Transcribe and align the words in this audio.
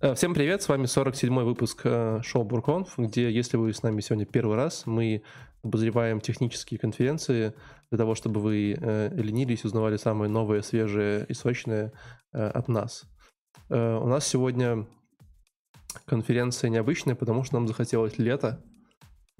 Э, 0.00 0.14
всем 0.14 0.32
привет, 0.32 0.62
с 0.62 0.68
вами 0.68 0.84
47-й 0.84 1.42
выпуск 1.42 1.80
э, 1.82 2.20
шоу 2.22 2.44
Бурконф, 2.44 2.96
где, 2.98 3.32
если 3.32 3.56
вы 3.56 3.74
с 3.74 3.82
нами 3.82 4.00
сегодня 4.00 4.26
первый 4.26 4.54
раз, 4.54 4.86
мы 4.86 5.24
обозреваем 5.64 6.20
технические 6.20 6.78
конференции 6.78 7.52
для 7.90 7.98
того, 7.98 8.14
чтобы 8.14 8.40
вы 8.40 8.76
э, 8.80 9.10
ленились, 9.12 9.64
узнавали 9.64 9.96
самые 9.96 10.30
новые, 10.30 10.62
свежие 10.62 11.26
и 11.28 11.34
сочные 11.34 11.90
от 12.30 12.68
нас. 12.68 13.06
У 13.70 13.74
нас 13.74 14.24
сегодня 14.26 14.86
конференция 16.04 16.70
необычная, 16.70 17.16
потому 17.16 17.42
что 17.42 17.54
нам 17.54 17.66
захотелось 17.66 18.18
лето, 18.18 18.62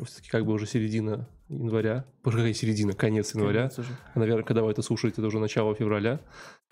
все-таки 0.04 0.30
как 0.30 0.44
бы 0.46 0.52
уже 0.52 0.66
середина 0.66 1.28
января, 1.48 2.04
уже 2.24 2.38
какая 2.38 2.52
середина, 2.52 2.92
конец 2.92 3.34
января. 3.34 3.68
Конец 3.68 3.90
Наверное, 4.14 4.44
когда 4.44 4.62
вы 4.62 4.70
это 4.70 4.82
слушаете, 4.82 5.20
это 5.20 5.26
уже 5.26 5.38
начало 5.38 5.74
февраля. 5.74 6.20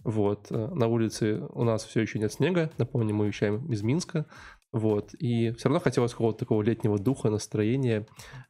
Вот. 0.05 0.47
Э, 0.51 0.69
на 0.75 0.87
улице 0.87 1.43
у 1.53 1.65
нас 1.65 1.85
все 1.85 2.01
еще 2.01 2.19
нет 2.19 2.33
снега. 2.33 2.71
Напомню, 2.79 3.15
мы 3.15 3.27
вещаем 3.27 3.71
из 3.73 3.83
Минска. 3.83 4.27
Вот. 4.73 5.15
И 5.15 5.51
все 5.53 5.69
равно 5.69 5.81
хотелось 5.81 6.13
какого-то 6.13 6.41
такого 6.41 6.63
летнего 6.63 6.99
духа, 6.99 7.31
настроения. 7.31 8.07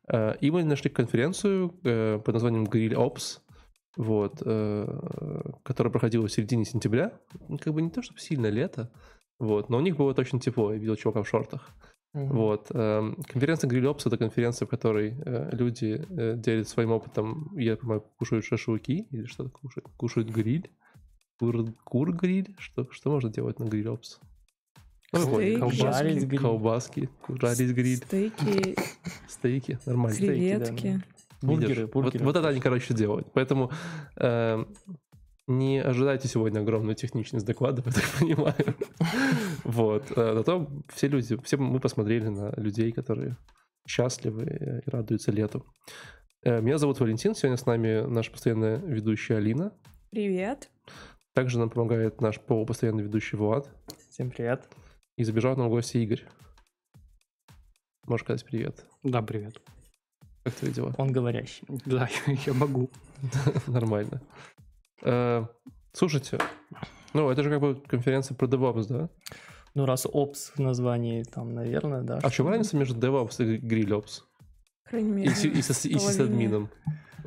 Э, 0.08 0.34
и 0.40 0.50
мы 0.50 0.64
нашли 0.64 0.90
конференцию 0.90 1.74
э, 1.84 2.20
под 2.22 2.34
названием 2.34 2.64
Grill 2.64 2.94
Ops, 2.94 3.40
вот, 3.96 4.40
которая 5.62 5.90
проходила 5.90 6.26
в 6.26 6.30
середине 6.30 6.66
сентября. 6.66 7.18
Как 7.58 7.72
бы 7.72 7.80
не 7.80 7.88
то, 7.88 8.02
чтобы 8.02 8.20
сильно 8.20 8.48
лето, 8.48 8.92
вот, 9.38 9.70
но 9.70 9.78
у 9.78 9.80
них 9.80 9.96
было 9.96 10.14
точно 10.14 10.38
тепло. 10.38 10.72
Я 10.72 10.78
видел 10.78 10.96
чувака 10.96 11.22
в 11.22 11.28
шортах. 11.28 11.70
Mm-hmm. 12.16 12.32
Вот. 12.32 12.68
Эм, 12.72 13.22
конференция 13.28 13.68
GrillOps— 13.68 14.02
это 14.06 14.16
конференция, 14.16 14.64
в 14.64 14.70
которой 14.70 15.14
э, 15.26 15.50
люди 15.52 16.02
э, 16.08 16.34
делятся 16.38 16.72
своим 16.72 16.92
опытом, 16.92 17.54
я 17.58 17.76
понимаю, 17.76 18.04
кушают 18.16 18.46
шашлыки 18.46 19.06
или 19.10 19.26
что-то 19.26 19.50
кушают, 19.50 19.86
кушают 19.98 20.30
гриль, 20.30 20.70
кур, 21.38 21.74
кур 21.84 22.12
гриль, 22.14 22.56
что, 22.58 22.90
что 22.90 23.10
можно 23.10 23.28
делать 23.28 23.58
на 23.58 23.64
GrillOps? 23.64 24.18
Стейки. 25.14 25.60
Колбаски, 25.60 26.24
гриль. 26.24 26.40
колбаски, 26.40 27.10
жарить 27.28 27.72
гриль. 27.72 27.98
Стейки. 27.98 28.76
Стейки, 29.28 29.78
нормально. 29.84 30.16
Креветки. 30.16 31.02
Да. 31.42 31.48
Бургеры, 31.48 31.86
бургеры. 31.86 32.24
Вот, 32.24 32.34
вот 32.34 32.36
это 32.36 32.48
они, 32.48 32.60
короче, 32.60 32.94
делают. 32.94 33.30
Поэтому 33.34 33.70
э, 34.16 34.64
не 35.46 35.78
ожидайте 35.78 36.28
сегодня 36.28 36.60
огромную 36.60 36.96
техничность 36.96 37.46
доклада, 37.46 37.82
я 37.86 37.92
так 37.92 38.04
понимаю. 38.18 38.54
Вот. 39.66 40.12
Э, 40.16 40.34
зато 40.34 40.68
все 40.88 41.08
люди, 41.08 41.36
все 41.42 41.56
мы 41.56 41.80
посмотрели 41.80 42.28
на 42.28 42.52
людей, 42.56 42.92
которые 42.92 43.36
счастливы 43.86 44.82
и 44.86 44.90
радуются 44.90 45.32
лету. 45.32 45.66
Э, 46.44 46.60
меня 46.60 46.78
зовут 46.78 47.00
Валентин, 47.00 47.34
сегодня 47.34 47.56
с 47.56 47.66
нами 47.66 48.06
наша 48.06 48.30
постоянная 48.30 48.76
ведущая 48.76 49.38
Алина. 49.38 49.72
Привет. 50.10 50.70
Также 51.34 51.58
нам 51.58 51.68
помогает 51.68 52.20
наш 52.20 52.40
полупостоянный 52.40 53.02
ведущий 53.02 53.36
Влад. 53.36 53.68
Всем 54.08 54.30
привет. 54.30 54.68
И 55.16 55.24
забежал 55.24 55.56
нам 55.56 55.66
в 55.66 55.70
гости 55.70 55.98
Игорь. 55.98 56.24
Можешь 58.06 58.24
сказать 58.24 58.44
привет? 58.44 58.86
Да, 59.02 59.20
привет. 59.20 59.60
Как 60.44 60.54
твои 60.54 60.70
дела? 60.70 60.94
Он 60.96 61.10
говорящий. 61.10 61.66
Да, 61.84 62.08
я 62.46 62.52
могу. 62.54 62.88
Нормально. 63.66 64.22
Э, 65.02 65.44
слушайте, 65.92 66.38
ну 67.14 67.30
это 67.30 67.42
же 67.42 67.50
как 67.50 67.60
бы 67.60 67.74
конференция 67.88 68.36
про 68.36 68.46
DevOps, 68.46 68.86
да? 68.88 69.10
Ну 69.76 69.84
раз 69.84 70.06
Ops 70.06 70.52
в 70.54 70.58
названии, 70.58 71.22
там, 71.22 71.52
наверное, 71.52 72.00
да. 72.00 72.18
А 72.22 72.30
в 72.30 72.32
чем 72.32 72.48
разница 72.48 72.78
между 72.78 72.98
DevOps 72.98 73.44
и 73.44 73.58
GrillOps? 73.58 74.22
Крайней 74.84 75.10
мере, 75.10 75.30
и, 75.30 75.48
и, 75.48 75.58
и, 75.58 75.60
с, 75.60 75.84
и 75.84 75.98
с 75.98 76.18
админом. 76.18 76.70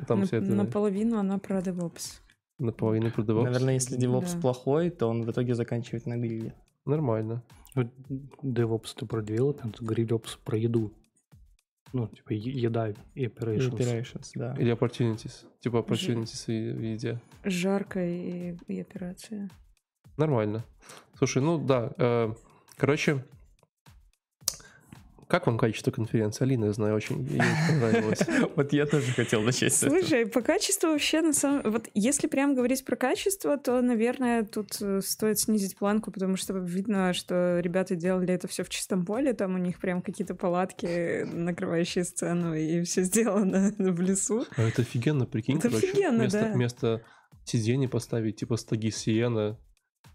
Там 0.08 0.18
на, 0.18 0.26
все 0.26 0.38
это... 0.38 0.46
Наполовину 0.46 1.16
она 1.16 1.38
про 1.38 1.60
DevOps. 1.60 2.20
Наполовину 2.58 3.12
про 3.12 3.22
DevOps? 3.22 3.44
Наверное, 3.44 3.74
если 3.74 3.96
DevOps 3.96 4.34
да. 4.34 4.40
плохой, 4.40 4.90
то 4.90 5.06
он 5.06 5.22
в 5.22 5.30
итоге 5.30 5.54
заканчивает 5.54 6.06
на 6.06 6.16
гриле. 6.16 6.52
Нормально. 6.86 7.44
DevOps 7.76 8.94
это 8.96 9.06
про 9.06 9.22
development, 9.22 9.80
GrillOps 9.80 10.36
про 10.44 10.58
еду. 10.58 10.92
Ну, 11.92 12.08
типа 12.08 12.32
еда 12.32 12.92
и 13.14 13.26
operations. 13.26 13.70
operations, 13.70 14.30
да. 14.34 14.56
Или 14.58 14.72
opportunities. 14.72 15.46
Типа 15.60 15.76
opportunities 15.76 16.46
Ж... 16.46 16.74
в 16.74 16.82
еде. 16.82 17.20
Жарко 17.44 18.04
и, 18.04 18.56
и 18.66 18.80
операция. 18.80 19.48
Нормально. 20.16 20.64
Слушай, 21.20 21.42
ну 21.42 21.58
да. 21.58 21.92
Э, 21.98 22.32
короче, 22.78 23.22
как 25.28 25.46
вам 25.46 25.58
качество 25.58 25.90
конференции? 25.90 26.44
Алина, 26.44 26.64
я 26.64 26.72
знаю, 26.72 26.96
очень, 26.96 27.22
ей 27.26 27.42
понравилось. 27.68 28.20
Вот 28.56 28.72
я 28.72 28.86
тоже 28.86 29.12
хотел 29.12 29.42
начать 29.42 29.74
с 29.74 29.82
этого. 29.82 30.00
Слушай, 30.00 30.24
по 30.24 30.40
качеству 30.40 30.88
вообще, 30.88 31.20
на 31.20 31.34
самом... 31.34 31.70
Вот 31.72 31.90
если 31.92 32.26
прям 32.26 32.54
говорить 32.54 32.86
про 32.86 32.96
качество, 32.96 33.58
то, 33.58 33.82
наверное, 33.82 34.44
тут 34.44 34.80
э, 34.80 35.02
стоит 35.02 35.38
снизить 35.38 35.76
планку, 35.76 36.10
потому 36.10 36.38
что 36.38 36.54
видно, 36.54 37.12
что 37.12 37.60
ребята 37.60 37.96
делали 37.96 38.32
это 38.32 38.48
все 38.48 38.64
в 38.64 38.70
чистом 38.70 39.04
поле, 39.04 39.34
там 39.34 39.56
у 39.56 39.58
них 39.58 39.78
прям 39.78 40.00
какие-то 40.00 40.34
палатки, 40.34 41.24
накрывающие 41.30 42.04
сцену, 42.04 42.54
и 42.54 42.82
все 42.84 43.02
сделано 43.02 43.74
в 43.78 44.00
лесу. 44.00 44.46
А 44.56 44.62
это 44.62 44.80
офигенно, 44.80 45.26
прикинь, 45.26 45.58
это 45.58 45.68
офигенно, 45.68 46.20
вместо, 46.20 46.40
да. 46.40 46.52
Вместо 46.54 47.02
сидений 47.44 47.88
поставить, 47.88 48.36
типа, 48.36 48.56
стаги 48.56 48.88
сиена, 48.88 49.58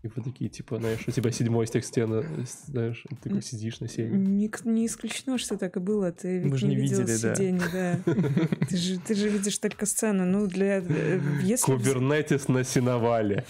и 0.06 0.08
вы 0.08 0.22
такие, 0.22 0.50
типа, 0.50 0.78
знаешь, 0.78 1.04
у 1.08 1.12
тебя 1.12 1.32
седьмой 1.32 1.68
стек 1.68 1.84
стены, 1.84 2.24
знаешь, 2.68 3.04
ты 3.10 3.16
такой 3.30 3.42
сидишь 3.42 3.80
на 3.80 3.88
сене. 3.88 4.18
Не, 4.18 4.52
не 4.66 4.86
исключено, 4.86 5.38
что 5.38 5.58
так 5.58 5.78
и 5.78 5.80
было. 5.80 6.12
Ты 6.12 6.40
ведь 6.40 6.62
не, 6.62 6.70
не 6.70 6.76
видел 6.76 7.02
видели, 7.02 7.34
сиденье, 7.34 7.68
да. 7.74 8.00
да. 8.06 8.16
Ты, 8.70 8.78
же, 8.78 9.00
ты 9.00 9.16
же 9.16 9.30
видишь 9.30 9.58
только 9.58 9.86
сцену. 9.86 10.26
Ну, 10.26 10.48
для... 10.48 10.78
Э, 10.78 11.20
если... 11.42 11.72
Кубернетис 11.72 12.48
на 12.48 12.64
сеновале. 12.64 13.46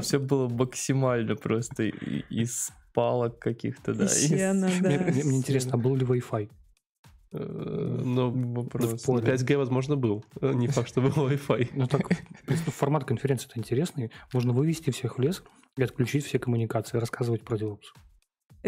Все 0.00 0.18
было 0.18 0.48
максимально 0.48 1.36
просто 1.36 1.84
из 1.84 2.70
палок 2.92 3.38
каких-то, 3.38 3.94
да. 3.94 4.08
Сена, 4.08 4.70
да. 4.80 4.90
Мне 4.90 5.36
интересно, 5.36 5.72
а 5.74 5.76
был 5.76 5.94
ли 5.94 6.04
Wi-Fi? 6.04 6.50
Э, 7.32 8.02
но 8.04 8.30
вопрос. 8.30 9.04
5G, 9.06 9.56
возможно, 9.56 9.96
был. 9.96 10.24
Э, 10.40 10.52
не 10.54 10.68
факт, 10.68 10.88
что 10.88 11.00
был 11.00 11.10
Wi-Fi. 11.10 11.70
Ну 11.74 11.86
так, 11.86 12.08
формат 12.66 13.04
конференции-то 13.04 13.58
интересный. 13.58 14.10
Можно 14.32 14.52
вывести 14.52 14.90
всех 14.90 15.18
в 15.18 15.20
лес 15.20 15.42
и 15.76 15.82
отключить 15.82 16.24
все 16.24 16.38
коммуникации, 16.38 16.98
рассказывать 16.98 17.44
про 17.44 17.56
DevOps. 17.56 17.86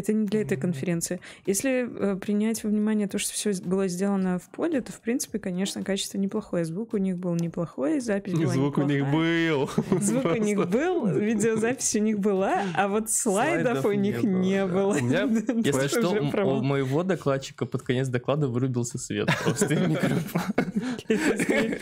Это 0.01 0.15
не 0.15 0.25
для 0.25 0.41
этой 0.41 0.57
конференции. 0.57 1.21
Если 1.45 1.87
э, 1.87 2.17
принять 2.17 2.65
во 2.65 2.71
внимание 2.71 3.07
то, 3.07 3.19
что 3.19 3.35
все 3.35 3.53
было 3.63 3.87
сделано 3.87 4.39
в 4.39 4.49
поле, 4.49 4.81
то, 4.81 4.93
в 4.93 5.01
принципе, 5.03 5.39
конечно, 5.39 5.83
качество 5.83 6.17
неплохое. 6.17 6.65
Звук 6.65 6.95
у 6.95 6.97
них 6.97 7.19
был 7.19 7.35
неплохой, 7.35 8.01
запись 8.01 8.33
была 8.33 8.47
Звук 8.47 8.79
неплохая. 8.79 8.87
у 8.87 8.89
них 8.89 9.13
был. 9.13 10.01
Звук 10.01 10.25
у 10.25 10.37
них 10.37 10.71
был, 10.71 11.07
видеозапись 11.07 11.95
у 11.97 11.99
них 11.99 12.19
была, 12.19 12.63
а 12.75 12.89
вот 12.89 13.11
слайдов, 13.11 13.85
у 13.85 13.93
них 13.93 14.23
не 14.23 14.65
было. 14.65 14.95
У 14.95 15.01
меня, 15.01 15.25
если 15.65 15.89
что, 15.89 16.11
у 16.11 16.63
моего 16.63 17.03
докладчика 17.03 17.67
под 17.67 17.83
конец 17.83 18.09
доклада 18.09 18.49
вырубился 18.49 18.97
свет 18.97 19.29
просто 19.45 19.77
микрофон. 19.77 20.43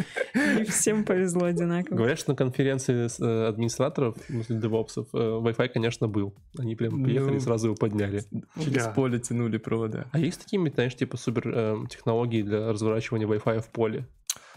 Не 0.58 0.64
всем 0.64 1.04
повезло 1.04 1.44
одинаково. 1.44 1.96
Говорят, 1.96 2.18
что 2.18 2.32
на 2.32 2.36
конференции 2.36 3.08
э, 3.20 3.48
администраторов, 3.48 4.16
девопсов, 4.28 5.06
э, 5.12 5.16
Wi-Fi, 5.16 5.68
конечно, 5.68 6.08
был. 6.08 6.34
Они 6.58 6.74
прям 6.74 7.02
приехали 7.04 7.36
и 7.36 7.40
сразу 7.40 7.68
его 7.68 7.76
подняли 7.76 8.07
подняли. 8.10 8.44
Через 8.64 8.84
да. 8.84 8.90
поле 8.90 9.18
тянули 9.18 9.58
провода. 9.58 10.06
А 10.12 10.18
есть 10.18 10.42
такие, 10.42 10.60
знаешь, 10.70 10.94
типа 10.94 11.16
супер 11.16 11.52
э, 11.54 11.76
технологии 11.90 12.42
для 12.42 12.72
разворачивания 12.72 13.26
Wi-Fi 13.26 13.60
в 13.60 13.68
поле? 13.70 14.06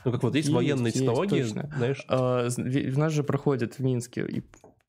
Ну, 0.03 0.11
как 0.11 0.23
вот 0.23 0.35
есть, 0.35 0.47
есть 0.47 0.55
военные 0.55 0.85
есть, 0.85 0.97
технологии, 0.97 1.43
точно. 1.43 1.69
знаешь? 1.77 2.03
А, 2.07 2.47
в 2.49 2.97
нас 2.97 3.13
же 3.13 3.23
проходит 3.23 3.75
в 3.75 3.79
Минске 3.79 4.25
и 4.25 4.43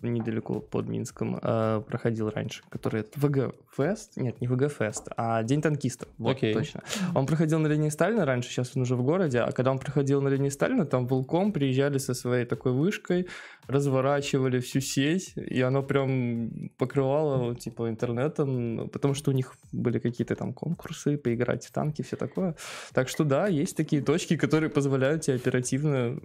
недалеко 0.09 0.61
под 0.61 0.89
Минском 0.89 1.39
э, 1.41 1.83
проходил 1.87 2.28
раньше, 2.31 2.62
который 2.69 3.05
ВГ 3.15 3.55
Фест, 3.77 4.17
нет, 4.17 4.41
не 4.41 4.49
ВГ 4.49 4.71
Фест, 4.73 5.09
а 5.17 5.43
День 5.43 5.62
танкистов, 5.62 6.09
вот 6.19 6.37
okay. 6.37 6.53
точно. 6.53 6.83
Он 7.15 7.27
проходил 7.27 7.59
на 7.61 7.69
линии 7.69 7.89
Сталина 7.89 8.25
раньше, 8.25 8.50
сейчас 8.50 8.73
он 8.75 8.83
уже 8.83 8.97
в 8.97 9.03
городе, 9.03 9.41
а 9.41 9.53
когда 9.53 9.71
он 9.71 9.79
проходил 9.79 10.21
на 10.21 10.29
линии 10.29 10.49
Сталина, 10.49 10.84
там 10.87 11.06
волком 11.06 11.53
приезжали 11.53 11.99
со 11.99 12.15
своей 12.15 12.44
такой 12.44 12.73
вышкой, 12.73 13.29
разворачивали 13.67 14.61
всю 14.61 14.81
сеть, 14.81 15.34
и 15.37 15.61
оно 15.61 15.83
прям 15.83 16.71
покрывало 16.78 17.55
типа 17.55 17.89
интернетом, 17.89 18.89
потому 18.93 19.14
что 19.14 19.31
у 19.31 19.35
них 19.35 19.55
были 19.73 19.99
какие-то 19.99 20.35
там 20.35 20.53
конкурсы, 20.53 21.17
поиграть 21.17 21.67
в 21.67 21.73
танки, 21.73 22.03
все 22.03 22.17
такое. 22.17 22.56
Так 22.93 23.09
что 23.09 23.25
да, 23.25 23.47
есть 23.47 23.76
такие 23.76 24.03
точки, 24.03 24.37
которые 24.37 24.70
позволяют 24.70 25.23
тебе 25.23 25.37
оперативно, 25.37 26.19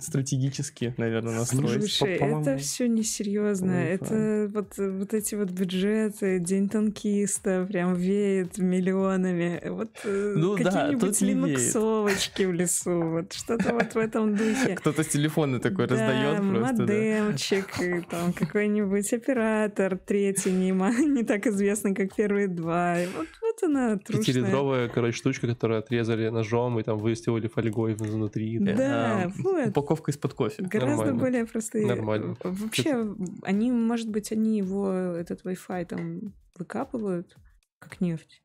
стратегически, 0.00 0.94
наверное, 0.96 1.34
настроить. 1.34 1.92
Слушай, 1.92 2.14
это 2.16 2.56
все 2.56 2.88
несерьезно. 2.88 3.72
Это 3.72 4.50
вот, 4.52 4.76
вот 4.76 5.14
эти 5.14 5.34
вот 5.34 5.50
бюджеты, 5.50 6.38
День 6.38 6.68
танкиста, 6.68 7.66
прям 7.68 7.94
веет 7.94 8.58
миллионами. 8.58 9.60
Вот 9.68 9.90
э, 10.04 10.34
ну, 10.36 10.56
какие-нибудь 10.56 11.20
да, 11.20 11.26
линуксовочки 11.26 12.42
в 12.44 12.52
лесу, 12.52 13.02
вот 13.02 13.32
что-то 13.32 13.72
вот 13.72 13.94
в 13.94 13.98
этом 13.98 14.36
духе. 14.36 14.74
Кто-то 14.76 15.02
с 15.02 15.08
телефона 15.08 15.60
такой 15.60 15.86
да, 15.86 15.94
раздает 15.94 16.51
просто, 16.60 16.86
да. 16.86 16.92
модемчик, 16.92 17.80
и 17.80 18.00
там 18.02 18.32
какой-нибудь 18.32 19.12
оператор, 19.12 19.98
третий, 19.98 20.52
не, 20.52 20.70
не 21.06 21.24
так 21.24 21.46
известный, 21.46 21.94
как 21.94 22.14
первые 22.14 22.48
два. 22.48 23.00
И 23.00 23.06
вот, 23.06 23.26
вот 23.40 23.62
она, 23.62 23.96
трушная. 23.98 24.24
Пятилитровая, 24.24 24.88
короче, 24.88 25.16
штучка, 25.16 25.46
которую 25.46 25.78
отрезали 25.78 26.28
ножом 26.28 26.78
и 26.80 26.82
там 26.82 26.98
выстилали 26.98 27.48
фольгой 27.48 27.94
внутри. 27.94 28.58
Да, 28.58 29.24
А, 29.24 29.32
вот. 29.38 29.68
Упаковка 29.68 30.10
из-под 30.10 30.34
кофе. 30.34 30.62
Гораздо 30.62 30.96
Нормально. 30.96 31.20
более 31.20 31.46
простые. 31.46 31.86
Нормально. 31.86 32.36
Вообще, 32.42 33.14
они, 33.42 33.70
может 33.70 34.08
быть, 34.10 34.32
они 34.32 34.58
его, 34.58 34.90
этот 34.90 35.44
Wi-Fi 35.44 35.86
там 35.86 36.34
выкапывают, 36.56 37.36
как 37.78 38.00
нефть. 38.00 38.42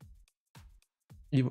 И, 1.30 1.44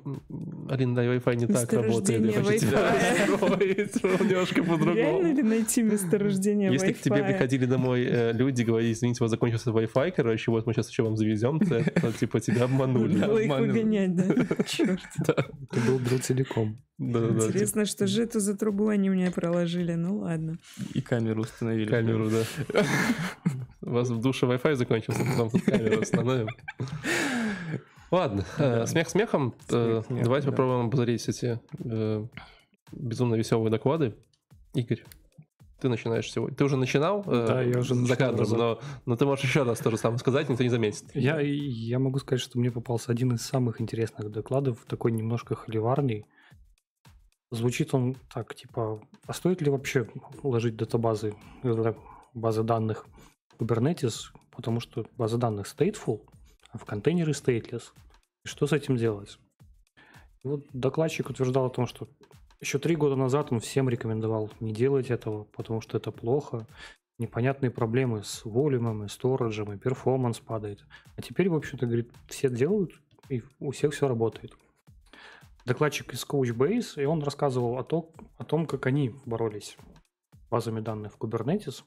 Алина, 0.68 0.96
да, 0.96 1.04
Wi-Fi 1.04 1.36
не 1.36 1.46
так 1.46 1.72
работает. 1.72 2.20
Месторождение 2.20 2.32
Я 2.32 2.42
хочу 2.42 2.58
тебя 2.58 4.24
немножко 4.24 4.56
Реально 4.56 4.76
по-другому. 4.76 5.22
ли 5.22 5.42
найти 5.42 5.82
месторождение 5.82 6.72
Если 6.72 6.92
к 6.92 7.00
тебе 7.00 7.22
приходили 7.22 7.64
домой 7.64 8.04
э, 8.04 8.32
люди, 8.32 8.62
говорили, 8.62 8.92
извините, 8.92 9.22
у 9.22 9.24
вас 9.24 9.30
закончился 9.30 9.70
Wi-Fi, 9.70 10.12
короче, 10.16 10.50
вот 10.50 10.66
мы 10.66 10.72
сейчас 10.72 10.90
еще 10.90 11.04
вам 11.04 11.16
завезем, 11.16 11.60
то, 11.60 11.84
то, 12.00 12.12
типа 12.12 12.40
тебя 12.40 12.64
обманули. 12.64 13.14
Надо 13.18 13.28
было 13.28 13.38
их 13.38 13.58
выгонять, 13.58 14.16
да? 14.16 14.24
Черт. 14.66 15.00
Это 15.20 15.46
был 15.86 16.00
был 16.00 16.18
целиком. 16.18 16.76
Интересно, 16.98 17.84
что 17.84 18.08
же 18.08 18.24
это 18.24 18.40
за 18.40 18.56
трубу 18.56 18.88
они 18.88 19.10
мне 19.10 19.30
проложили. 19.30 19.94
Ну 19.94 20.18
ладно. 20.18 20.58
И 20.92 21.00
камеру 21.00 21.42
установили. 21.42 21.88
камеру, 21.88 22.28
да. 22.30 22.84
У 23.82 23.90
вас 23.90 24.10
в 24.10 24.20
душе 24.20 24.46
Wi-Fi 24.46 24.74
закончился, 24.74 25.24
потом 25.24 25.50
тут 25.50 25.62
камеру 25.62 26.00
установим. 26.00 26.48
Ладно, 28.10 28.44
э, 28.58 28.76
Да. 28.80 28.86
смех 28.86 29.08
смехом. 29.08 29.54
Э, 29.70 30.00
Смех 30.00 30.06
смехом, 30.06 30.24
Давайте 30.24 30.46
да. 30.46 30.50
попробуем 30.52 30.86
обозреть 30.86 31.28
эти 31.28 31.60
э, 31.84 32.26
безумно 32.92 33.34
веселые 33.34 33.70
доклады. 33.70 34.14
Игорь, 34.74 35.04
ты 35.80 35.88
начинаешь 35.88 36.30
сегодня. 36.30 36.56
Ты 36.56 36.64
уже 36.64 36.76
начинал 36.76 37.22
э, 37.26 37.46
Да, 37.46 37.62
я 37.62 37.78
уже 37.78 37.94
за 37.94 38.16
кадром, 38.16 38.48
но, 38.50 38.80
но 39.06 39.16
ты 39.16 39.26
можешь 39.26 39.44
еще 39.44 39.62
раз 39.62 39.78
то 39.78 39.90
же 39.90 39.96
самое 39.98 40.18
сказать, 40.18 40.48
никто 40.48 40.62
не 40.62 40.70
заметит. 40.70 41.04
Я, 41.14 41.38
я 41.40 41.98
могу 41.98 42.18
сказать, 42.18 42.40
что 42.40 42.58
мне 42.58 42.70
попался 42.70 43.12
один 43.12 43.32
из 43.34 43.42
самых 43.42 43.80
интересных 43.80 44.30
докладов, 44.30 44.84
такой 44.86 45.12
немножко 45.12 45.54
холиварный. 45.54 46.24
Звучит 47.50 47.94
он 47.94 48.14
так, 48.32 48.54
типа, 48.54 49.00
а 49.26 49.32
стоит 49.32 49.62
ли 49.62 49.70
вообще 49.70 50.06
ложить 50.42 50.76
датабазы, 50.76 51.34
э, 51.62 51.94
базы 52.34 52.62
данных 52.62 53.06
в 53.58 53.62
Kubernetes, 53.62 54.14
потому 54.54 54.80
что 54.80 55.06
база 55.16 55.38
данных 55.38 55.66
stateful, 55.66 56.20
в 56.74 56.84
контейнеры 56.84 57.32
stateless. 57.32 57.84
И 58.44 58.48
что 58.48 58.66
с 58.66 58.72
этим 58.72 58.96
делать? 58.96 59.38
И 60.44 60.48
вот 60.48 60.66
докладчик 60.72 61.30
утверждал 61.30 61.66
о 61.66 61.70
том, 61.70 61.86
что 61.86 62.08
еще 62.60 62.78
три 62.78 62.96
года 62.96 63.16
назад 63.16 63.52
он 63.52 63.60
всем 63.60 63.88
рекомендовал 63.88 64.50
не 64.60 64.72
делать 64.72 65.10
этого, 65.10 65.44
потому 65.44 65.80
что 65.80 65.96
это 65.96 66.10
плохо, 66.10 66.66
непонятные 67.18 67.70
проблемы 67.70 68.22
с 68.24 68.44
волюмом, 68.44 69.04
и 69.04 69.08
сториджем, 69.08 69.72
и 69.72 69.78
перформанс 69.78 70.38
падает. 70.40 70.84
А 71.16 71.22
теперь, 71.22 71.48
в 71.48 71.54
общем-то, 71.54 71.86
говорит, 71.86 72.10
все 72.28 72.48
делают, 72.48 72.92
и 73.28 73.42
у 73.60 73.70
всех 73.70 73.92
все 73.92 74.08
работает. 74.08 74.56
Докладчик 75.64 76.14
из 76.14 76.24
Couchbase, 76.24 77.02
и 77.02 77.04
он 77.04 77.22
рассказывал 77.22 77.78
о, 77.78 77.84
то, 77.84 78.10
о 78.38 78.44
том, 78.44 78.66
как 78.66 78.86
они 78.86 79.14
боролись 79.26 79.76
с 80.32 80.48
базами 80.50 80.80
данных 80.80 81.14
в 81.14 81.18
Kubernetes. 81.18 81.82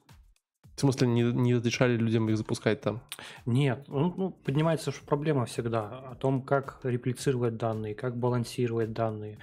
В 0.76 0.80
смысле, 0.80 1.08
не, 1.08 1.24
не 1.24 1.56
разрешали 1.56 1.96
людям 1.96 2.30
их 2.30 2.38
запускать 2.38 2.82
там? 2.82 3.02
Нет, 3.46 3.86
ну, 3.88 4.14
ну, 4.16 4.32
поднимается 4.32 4.92
же 4.92 4.98
проблема 5.06 5.46
всегда 5.46 6.00
о 6.12 6.16
том, 6.16 6.42
как 6.42 6.80
реплицировать 6.84 7.58
данные, 7.58 7.94
как 7.94 8.18
балансировать 8.18 8.94
данные, 8.94 9.38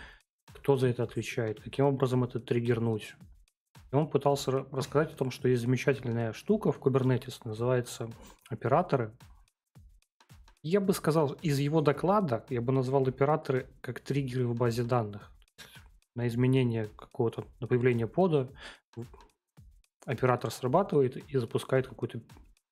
кто 0.52 0.76
за 0.76 0.88
это 0.88 1.02
отвечает, 1.02 1.60
каким 1.60 1.84
образом 1.84 2.24
это 2.24 2.40
триггернуть. 2.40 3.14
И 3.92 3.94
он 3.94 4.08
пытался 4.08 4.50
ра- 4.50 4.66
рассказать 4.72 5.12
о 5.12 5.16
том, 5.16 5.30
что 5.30 5.48
есть 5.48 5.62
замечательная 5.62 6.32
штука 6.32 6.72
в 6.72 6.78
Kubernetes, 6.78 7.40
называется 7.44 8.10
операторы. 8.50 9.12
Я 10.62 10.80
бы 10.80 10.92
сказал, 10.92 11.36
из 11.40 11.58
его 11.58 11.80
доклада 11.80 12.44
я 12.48 12.60
бы 12.60 12.72
назвал 12.72 13.06
операторы 13.06 13.66
как 13.80 14.00
триггеры 14.00 14.46
в 14.46 14.54
базе 14.54 14.82
данных. 14.82 15.30
На 16.14 16.26
изменение 16.26 16.86
какого-то, 16.86 17.44
на 17.60 17.66
появление 17.66 18.08
пода 18.08 18.50
оператор 20.08 20.50
срабатывает 20.50 21.16
и 21.16 21.38
запускает 21.38 21.86
какую-то 21.86 22.20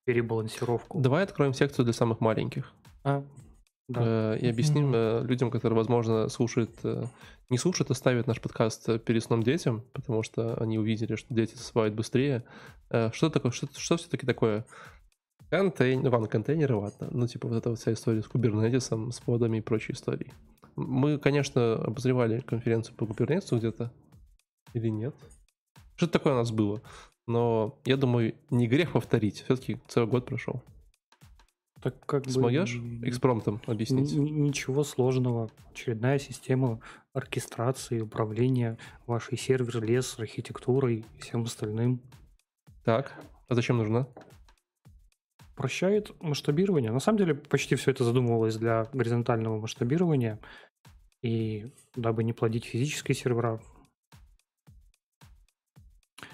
перебалансировку. 0.05 1.01
Давай 1.01 1.25
откроем 1.25 1.53
секцию 1.53 1.85
для 1.85 1.95
самых 1.95 2.21
маленьких. 2.21 2.73
А, 3.05 3.25
да. 3.89 4.35
Э, 4.35 4.39
и 4.39 4.49
объясним 4.49 4.93
э, 4.95 5.23
людям, 5.23 5.51
которые, 5.51 5.77
возможно, 5.77 6.29
слушают, 6.29 6.73
э, 6.83 7.05
не 7.51 7.59
слушают, 7.59 7.91
а 7.91 7.95
ставят 7.95 8.27
наш 8.27 8.41
подкаст 8.41 9.03
перед 9.05 9.23
сном 9.23 9.43
детям, 9.43 9.85
потому 9.93 10.23
что 10.23 10.57
они 10.57 10.79
увидели, 10.79 11.15
что 11.15 11.33
дети 11.33 11.55
засыпают 11.55 11.95
быстрее. 11.95 12.45
Что 12.89 13.31
такое, 13.31 13.53
что, 13.53 13.69
что 13.77 13.97
все-таки 13.97 14.27
такое? 14.27 14.65
Контейнер, 15.51 16.05
ну 16.05 16.11
ладно, 16.11 16.29
контейнеры, 16.29 16.75
ладно. 16.75 17.09
Ну, 17.11 17.27
типа 17.29 17.47
вот 17.47 17.57
эта 17.57 17.71
вот 17.71 17.79
вся 17.79 17.93
история 17.93 18.23
с 18.23 18.27
кубернетисом, 18.27 19.13
с 19.13 19.21
подами 19.21 19.59
и 19.59 19.61
прочей 19.61 19.93
историей. 19.93 20.33
Мы, 20.75 21.19
конечно, 21.19 21.75
обозревали 21.75 22.41
конференцию 22.41 22.97
по 22.97 23.07
кубернетису 23.07 23.59
где-то. 23.59 23.93
Или 24.73 24.89
нет? 24.89 25.15
Что-то 25.97 26.15
такое 26.15 26.35
у 26.35 26.37
нас 26.37 26.51
было. 26.51 26.83
Но 27.27 27.79
я 27.85 27.97
думаю, 27.97 28.35
не 28.51 28.69
грех 28.69 28.93
повторить. 28.93 29.43
Все-таки 29.43 29.79
целый 29.89 30.09
год 30.09 30.27
прошел. 30.27 30.63
Так 31.83 32.05
как 32.07 32.25
бы 32.25 32.31
Смогешь 32.31 32.77
н- 32.77 33.07
экспромтом 33.07 33.61
объяснить? 33.67 34.13
Ничего 34.13 34.83
сложного. 34.85 35.51
Очередная 35.71 36.19
система 36.19 36.81
оркестрации, 37.13 38.01
управления 38.01 38.79
вашей 39.07 39.37
сервер-лес, 39.37 40.19
архитектурой 40.19 41.05
и 41.17 41.21
всем 41.21 41.43
остальным. 41.43 42.01
Так, 42.85 43.13
а 43.49 43.55
зачем 43.55 43.79
нужна? 43.79 44.07
Прощает 45.55 46.13
масштабирование. 46.23 46.93
На 46.93 47.01
самом 47.01 47.19
деле 47.19 47.35
почти 47.35 47.75
все 47.77 47.91
это 47.91 48.05
задумывалось 48.05 48.57
для 48.57 48.85
горизонтального 48.93 49.59
масштабирования. 49.59 50.39
И 51.23 51.73
дабы 51.95 52.25
не 52.25 52.33
плодить 52.33 52.65
физические 52.65 53.15
сервера, 53.15 53.61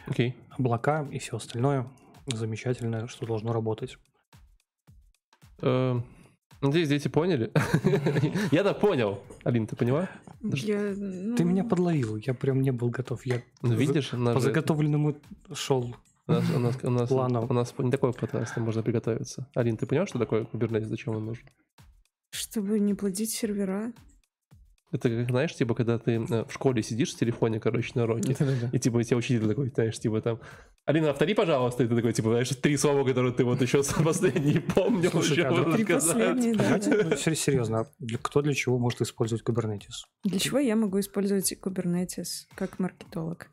Окей. 0.07 0.37
облака 0.51 1.07
и 1.11 1.19
все 1.19 1.37
остальное 1.37 1.87
замечательное, 2.27 3.07
что 3.07 3.27
должно 3.27 3.53
работать. 3.53 3.99
Э, 5.61 6.01
Надеюсь, 6.61 6.89
дети 6.89 7.09
поняли. 7.09 7.51
Я-то 8.53 8.73
понял. 8.75 9.19
Алин, 9.43 9.67
ты 9.67 9.75
поняла? 9.75 10.09
Я, 10.43 10.95
ну, 10.97 11.35
Ты 11.35 11.45
меня 11.45 11.65
подловил, 11.65 12.17
я 12.17 12.35
прям 12.35 12.61
не 12.63 12.71
был 12.71 12.91
готов. 12.91 13.27
Я 13.27 13.43
Ну, 13.63 13.75
видишь, 13.75 14.11
по 14.11 14.39
заготовленному 14.39 15.17
шел. 15.53 15.95
у 16.29 16.33
нас- 16.33 16.51
у 16.55 16.59
нас- 16.61 16.79
у 16.85 16.91
нас- 16.91 17.09
планом. 17.09 17.47
у 17.51 17.53
нас 17.53 17.75
не 17.79 17.91
такой 17.91 18.13
подкаст, 18.13 18.55
там 18.55 18.65
можно 18.65 18.83
приготовиться. 18.83 19.49
Алин, 19.57 19.77
ты 19.77 19.87
понял, 19.87 20.07
что 20.07 20.21
такое 20.21 20.45
Kubernetes, 20.45 20.85
зачем 20.85 21.17
он 21.17 21.25
нужен? 21.27 21.45
Чтобы 22.31 22.79
не 22.79 22.95
плодить 22.95 23.31
сервера. 23.33 23.93
Это 24.93 25.09
как, 25.09 25.31
знаешь, 25.31 25.55
типа, 25.55 25.75
когда 25.75 25.99
ты 25.99 26.13
э, 26.13 26.45
в 26.45 26.53
школе 26.53 26.83
сидишь 26.83 27.15
в 27.15 27.19
телефоне, 27.19 27.59
короче, 27.61 27.93
на 27.95 28.05
уроке, 28.05 28.37
и 28.73 28.79
типа 28.79 29.03
тебе 29.03 29.17
учитель 29.17 29.49
такой, 29.49 29.71
знаешь, 29.71 29.99
типа 29.99 30.21
там, 30.21 30.39
Алина, 30.85 31.09
повтори, 31.09 31.33
пожалуйста, 31.35 31.85
и 31.85 31.89
ты 31.89 31.97
такой, 31.97 32.13
типа, 32.13 32.29
знаешь, 32.31 32.49
три 32.51 32.77
слова, 32.77 33.03
которые 33.05 33.33
ты 33.33 33.45
вот 33.45 33.63
еще 33.63 33.83
последние 34.05 34.61
помнил, 34.75 35.11
Слушай, 35.11 35.31
еще 35.33 35.47
а 35.47 35.51
можно 35.51 35.73
Три 35.73 35.85
сказать. 35.85 36.09
последние, 36.13 36.55
да, 36.55 36.65
Давайте, 36.65 36.91
да. 36.91 37.09
ну, 37.09 37.17
сер- 37.17 37.35
серьезно, 37.37 37.81
а 37.81 37.87
для- 38.01 38.19
кто 38.19 38.43
для 38.43 38.53
чего 38.55 38.79
может 38.79 39.01
использовать 39.01 39.43
Kubernetes? 39.45 40.05
Для 40.25 40.39
чего 40.39 40.59
я 40.59 40.77
могу 40.77 41.01
использовать 41.01 41.51
Kubernetes 41.53 42.47
как 42.55 42.79
маркетолог? 42.79 43.47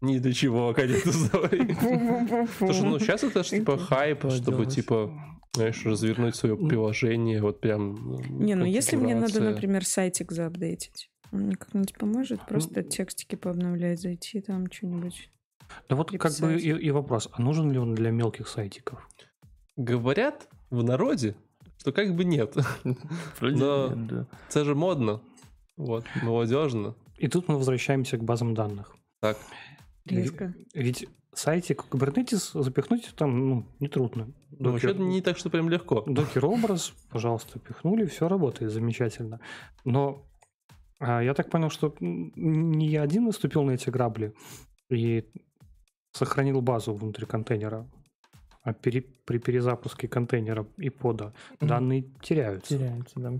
Ни 0.00 0.18
для 0.18 0.32
чего, 0.32 0.72
конечно, 0.74 1.12
говори. 1.32 1.74
Слушай, 2.58 2.82
ну 2.82 2.98
сейчас 2.98 3.24
это 3.24 3.42
ж 3.44 3.48
типа 3.48 3.76
хайп, 3.78 4.24
чтобы 4.30 4.66
типа, 4.66 5.10
знаешь, 5.56 5.84
развернуть 5.84 6.36
свое 6.36 6.56
приложение, 6.56 7.42
вот 7.42 7.60
прям. 7.60 8.18
Не, 8.28 8.54
ну 8.54 8.64
если 8.64 8.96
мне 8.96 9.14
надо, 9.14 9.40
например, 9.40 9.84
сайтик 9.84 10.32
заапдейтить, 10.32 11.10
он 11.32 11.40
мне 11.42 11.56
как-нибудь 11.56 11.94
поможет? 11.94 12.40
Просто 12.46 12.82
текстики 12.82 13.34
пообновлять, 13.34 14.00
зайти 14.00 14.40
там 14.40 14.70
что-нибудь. 14.70 15.30
Да 15.88 15.96
вот 15.96 16.16
как 16.16 16.32
бы 16.40 16.58
и, 16.60 16.70
и 16.70 16.90
вопрос, 16.90 17.28
а 17.32 17.42
нужен 17.42 17.70
ли 17.72 17.78
он 17.78 17.94
для 17.94 18.10
мелких 18.10 18.48
сайтиков? 18.48 19.08
Говорят 19.76 20.48
в 20.70 20.82
народе, 20.84 21.34
что 21.78 21.92
как 21.92 22.14
бы 22.14 22.24
нет. 22.24 22.54
Вроде 23.40 23.56
Но- 23.56 23.88
нет, 23.88 24.06
да. 24.06 24.26
Это 24.48 24.64
же 24.64 24.74
модно. 24.74 25.22
Вот, 25.76 26.04
молодежно. 26.22 26.94
И 27.16 27.28
тут 27.28 27.48
мы 27.48 27.56
возвращаемся 27.56 28.16
к 28.16 28.24
базам 28.24 28.54
данных. 28.54 28.94
Так, 29.20 29.38
Резко. 30.06 30.54
Ведь 30.74 31.08
сайтик 31.36 31.84
Kubernetes 31.90 32.62
запихнуть 32.62 33.14
там 33.16 33.48
ну, 33.48 33.66
нетрудно. 33.80 34.28
ну 34.58 34.72
вообще 34.72 34.94
не 34.94 35.20
так, 35.20 35.36
что 35.38 35.50
прям 35.50 35.68
легко. 35.68 36.02
Докер 36.06 36.46
образ, 36.46 36.92
пожалуйста, 37.10 37.58
пихнули, 37.58 38.06
все 38.06 38.28
работает 38.28 38.72
замечательно. 38.72 39.40
Но 39.84 40.26
а, 40.98 41.22
я 41.22 41.34
так 41.34 41.50
понял, 41.50 41.70
что 41.70 41.94
не 42.00 42.88
я 42.88 43.02
один 43.02 43.24
наступил 43.24 43.62
на 43.62 43.72
эти 43.72 43.90
грабли 43.90 44.34
и 44.90 45.24
сохранил 46.12 46.60
базу 46.62 46.94
внутри 46.94 47.26
контейнера. 47.26 47.86
А 48.62 48.72
пере- 48.72 49.04
при 49.24 49.38
перезапуске 49.38 50.08
контейнера 50.08 50.66
и 50.78 50.90
пода 50.90 51.32
Мгм. 51.60 51.68
данные 51.68 52.02
теряются. 52.22 52.76
Теряется, 52.76 53.20
да. 53.20 53.32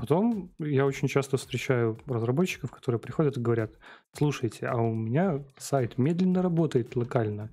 Потом 0.00 0.50
я 0.58 0.86
очень 0.86 1.08
часто 1.08 1.36
встречаю 1.36 1.98
разработчиков, 2.06 2.70
которые 2.70 2.98
приходят 2.98 3.36
и 3.36 3.40
говорят, 3.40 3.78
слушайте, 4.14 4.66
а 4.66 4.76
у 4.76 4.94
меня 4.94 5.44
сайт 5.58 5.98
медленно 5.98 6.40
работает 6.40 6.96
локально. 6.96 7.50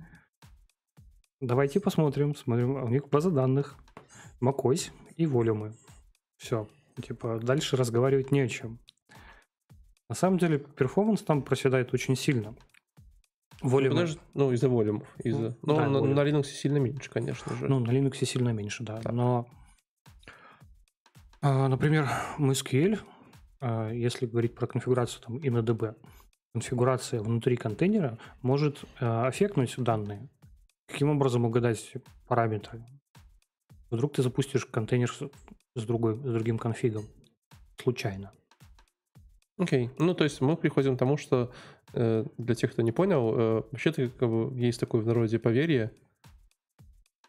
Давайте 1.42 1.82
посмотрим, 1.82 2.36
смотрим, 2.36 2.77
а 2.77 2.86
у 2.86 2.88
них 2.88 3.10
база 3.10 3.32
данных, 3.32 3.75
macOS 4.42 4.92
и 5.18 5.25
волюмы. 5.25 5.74
Все, 6.38 6.70
типа 7.01 7.39
дальше 7.44 7.75
разговаривать 7.75 8.32
не 8.32 8.39
о 8.39 8.48
чем. 8.48 8.80
На 10.10 10.16
самом 10.16 10.38
деле 10.38 10.58
перформанс 10.60 11.22
там 11.24 11.42
проседает 11.42 11.94
очень 11.94 12.16
сильно. 12.16 12.56
Волюмы. 13.62 13.96
Подожди, 13.96 14.20
ну, 14.36 14.54
из-за 14.54 14.70
волюмов. 14.70 15.08
Из-за... 15.22 15.58
Ну, 15.63 15.75
да, 15.75 15.89
на, 15.89 16.01
на 16.01 16.20
Linux 16.22 16.46
сильно 16.46 16.77
меньше, 16.77 17.10
конечно 17.10 17.54
же. 17.58 17.68
Ну, 17.68 17.80
на 17.80 17.92
Linux 17.92 18.24
сильно 18.24 18.50
меньше, 18.50 18.84
да. 18.86 19.01
Так. 19.01 19.12
Но, 19.12 19.48
например, 21.41 22.10
MySQL, 22.39 23.00
а, 23.60 23.91
если 23.91 24.25
говорить 24.25 24.56
про 24.56 24.67
конфигурацию 24.67 25.22
там 25.22 25.38
и 25.38 25.50
на 25.50 25.60
DB, 25.60 25.96
конфигурация 26.53 27.22
внутри 27.22 27.56
контейнера 27.56 28.17
может 28.41 28.84
а, 29.00 29.27
аффектнуть 29.27 29.75
данные. 29.77 30.29
Каким 30.88 31.10
образом 31.10 31.46
угадать 31.46 31.94
параметры? 32.27 32.84
Вдруг 33.89 34.13
ты 34.13 34.22
запустишь 34.22 34.65
контейнер 34.65 35.12
с, 35.75 35.84
другой, 35.86 36.15
с 36.15 36.34
другим 36.34 36.58
конфигом 36.58 37.03
случайно. 37.82 38.32
Окей. 39.58 39.88
Okay. 39.88 39.91
Ну, 39.98 40.13
то 40.13 40.24
есть 40.24 40.41
мы 40.41 40.56
приходим 40.56 40.96
к 40.96 41.00
тому, 41.00 41.17
что 41.17 41.51
э, 41.94 42.25
для 42.38 42.56
тех, 42.56 42.72
кто 42.72 42.82
не 42.82 42.91
понял, 42.91 43.34
э, 43.34 43.63
вообще-то 43.72 44.10
как 44.10 44.29
бы, 44.29 44.60
есть 44.60 44.79
такое 44.79 45.01
в 45.01 45.08
народе 45.08 45.39
поверье, 45.39 45.91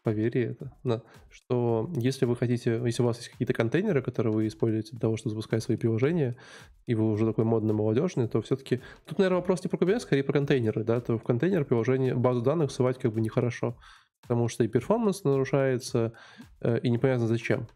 поверье 0.03 0.51
это, 0.51 0.73
да, 0.83 1.01
что 1.29 1.89
если 1.95 2.25
вы 2.25 2.35
хотите, 2.35 2.81
если 2.83 3.01
у 3.01 3.05
вас 3.05 3.17
есть 3.17 3.29
какие-то 3.29 3.53
контейнеры, 3.53 4.01
которые 4.01 4.33
вы 4.33 4.47
используете 4.47 4.91
для 4.91 4.99
того, 4.99 5.17
чтобы 5.17 5.31
запускать 5.31 5.63
свои 5.63 5.77
приложения, 5.77 6.37
и 6.85 6.95
вы 6.95 7.11
уже 7.11 7.25
такой 7.25 7.45
модный, 7.45 7.73
молодежный, 7.73 8.27
то 8.27 8.41
все-таки 8.41 8.81
тут, 9.05 9.17
наверное, 9.17 9.39
вопрос 9.39 9.63
не 9.63 9.69
про 9.69 9.77
Kubernetes, 9.77 10.01
скорее 10.01 10.23
про 10.23 10.33
контейнеры, 10.33 10.83
да, 10.83 11.01
то 11.01 11.17
в 11.17 11.23
контейнер 11.23 11.65
приложение, 11.65 12.15
базу 12.15 12.41
данных 12.41 12.71
ссылать 12.71 12.97
как 12.97 13.13
бы 13.13 13.21
нехорошо, 13.21 13.77
потому 14.21 14.47
что 14.47 14.63
и 14.63 14.67
перформанс 14.67 15.23
нарушается, 15.23 16.13
э, 16.61 16.79
и 16.79 16.89
непонятно 16.89 17.27
зачем. 17.27 17.67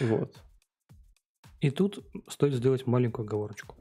Вот. 0.00 0.42
И 1.60 1.70
тут 1.70 2.04
стоит 2.28 2.54
сделать 2.54 2.86
маленькую 2.86 3.26
оговорочку 3.26 3.76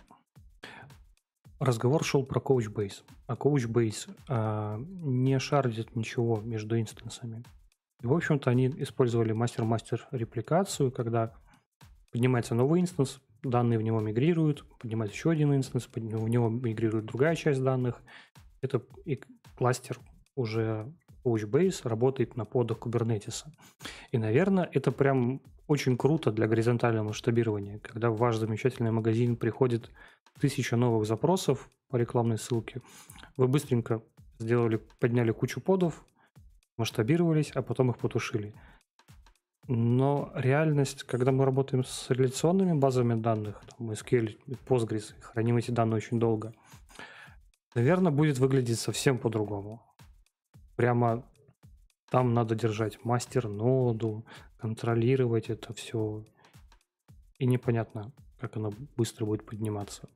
разговор 1.64 2.04
шел 2.04 2.26
про 2.26 2.40
Couchbase, 2.40 3.04
а 3.28 3.36
Couchbase 3.36 4.10
а, 4.28 4.78
не 4.78 5.40
шардит 5.40 5.96
ничего 5.96 6.42
между 6.42 6.80
инстансами. 6.80 7.44
И, 8.04 8.06
в 8.06 8.14
общем-то, 8.14 8.52
они 8.52 8.68
использовали 8.78 9.32
master-master 9.32 10.08
репликацию, 10.12 10.92
когда 10.92 11.34
поднимается 12.12 12.54
новый 12.54 12.82
instance, 12.82 13.22
данные 13.44 13.80
в 13.80 13.82
него 13.82 14.02
мигрируют, 14.02 14.66
поднимается 14.78 15.16
еще 15.16 15.32
один 15.32 15.56
instance, 15.56 15.90
в 15.92 15.98
него 15.98 16.50
мигрирует 16.50 17.06
другая 17.06 17.36
часть 17.36 17.64
данных. 17.64 18.02
Это 18.62 18.82
и 19.06 19.22
кластер 19.58 20.00
уже 20.36 20.92
Couchbase 21.24 21.88
работает 21.88 22.36
на 22.36 22.44
подах 22.44 22.80
Kubernetes. 22.80 23.46
И, 24.12 24.18
наверное, 24.18 24.70
это 24.74 24.92
прям 24.92 25.42
очень 25.68 25.98
круто 25.98 26.32
для 26.32 26.48
горизонтального 26.48 27.08
масштабирования, 27.08 27.80
когда 27.80 28.10
в 28.10 28.18
ваш 28.18 28.36
замечательный 28.36 28.92
магазин 28.92 29.38
приходит 29.38 29.90
тысяча 30.42 30.76
новых 30.76 31.08
запросов 31.08 31.70
по 31.90 31.96
рекламной 31.96 32.38
ссылке. 32.38 32.82
Вы 33.38 33.48
быстренько 33.48 34.04
сделали, 34.40 34.82
подняли 35.00 35.32
кучу 35.32 35.62
подов, 35.62 36.04
масштабировались, 36.78 37.52
а 37.52 37.62
потом 37.62 37.92
их 37.92 37.98
потушили. 37.98 38.54
Но 39.68 40.32
реальность, 40.36 41.04
когда 41.04 41.32
мы 41.32 41.46
работаем 41.46 41.86
с 41.86 42.10
реляционными 42.10 42.74
базами 42.74 43.14
данных, 43.14 43.62
там, 43.78 43.92
SQL, 43.92 44.38
Postgres, 44.68 45.14
храним 45.22 45.58
эти 45.58 45.72
данные 45.72 45.98
очень 45.98 46.20
долго, 46.20 46.54
наверное, 47.74 48.12
будет 48.12 48.40
выглядеть 48.40 48.80
совсем 48.80 49.18
по-другому. 49.18 49.82
Прямо 50.76 51.24
там 52.10 52.34
надо 52.34 52.56
держать 52.56 53.04
мастер-ноду, 53.06 54.26
контролировать 54.58 55.50
это 55.50 55.74
все. 55.74 56.26
И 57.38 57.46
непонятно, 57.46 58.12
как 58.40 58.58
оно 58.58 58.74
быстро 58.98 59.26
будет 59.26 59.46
подниматься. 59.46 60.10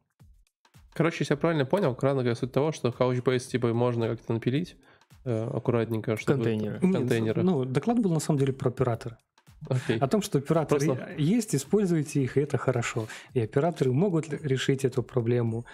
Короче, 0.93 1.17
если 1.19 1.35
я 1.35 1.37
правильно 1.37 1.65
понял, 1.65 1.95
краткая 1.95 2.35
суть 2.35 2.51
того, 2.51 2.71
что 2.71 2.89
Couchbase 2.89 3.47
типа 3.47 3.73
можно 3.73 4.09
как-то 4.09 4.33
напилить 4.33 4.77
аккуратненько, 5.27 6.17
чтобы... 6.17 6.43
Контейнеры. 6.43 6.79
Контейнеры. 6.79 7.43
Ну, 7.43 7.65
доклад 7.65 7.99
был 7.99 8.11
на 8.13 8.19
самом 8.19 8.39
деле 8.39 8.53
про 8.53 8.69
операторы. 8.69 9.17
Okay. 9.65 9.97
О 9.97 10.07
том, 10.07 10.21
что 10.21 10.37
операторы 10.37 10.85
Просто... 10.85 11.15
есть, 11.17 11.55
используйте 11.55 12.21
их, 12.21 12.37
и 12.37 12.41
это 12.41 12.57
хорошо. 12.57 13.07
И 13.33 13.39
операторы 13.41 13.91
могут 13.91 14.29
решить 14.29 14.85
эту 14.85 15.03
проблему. 15.03 15.65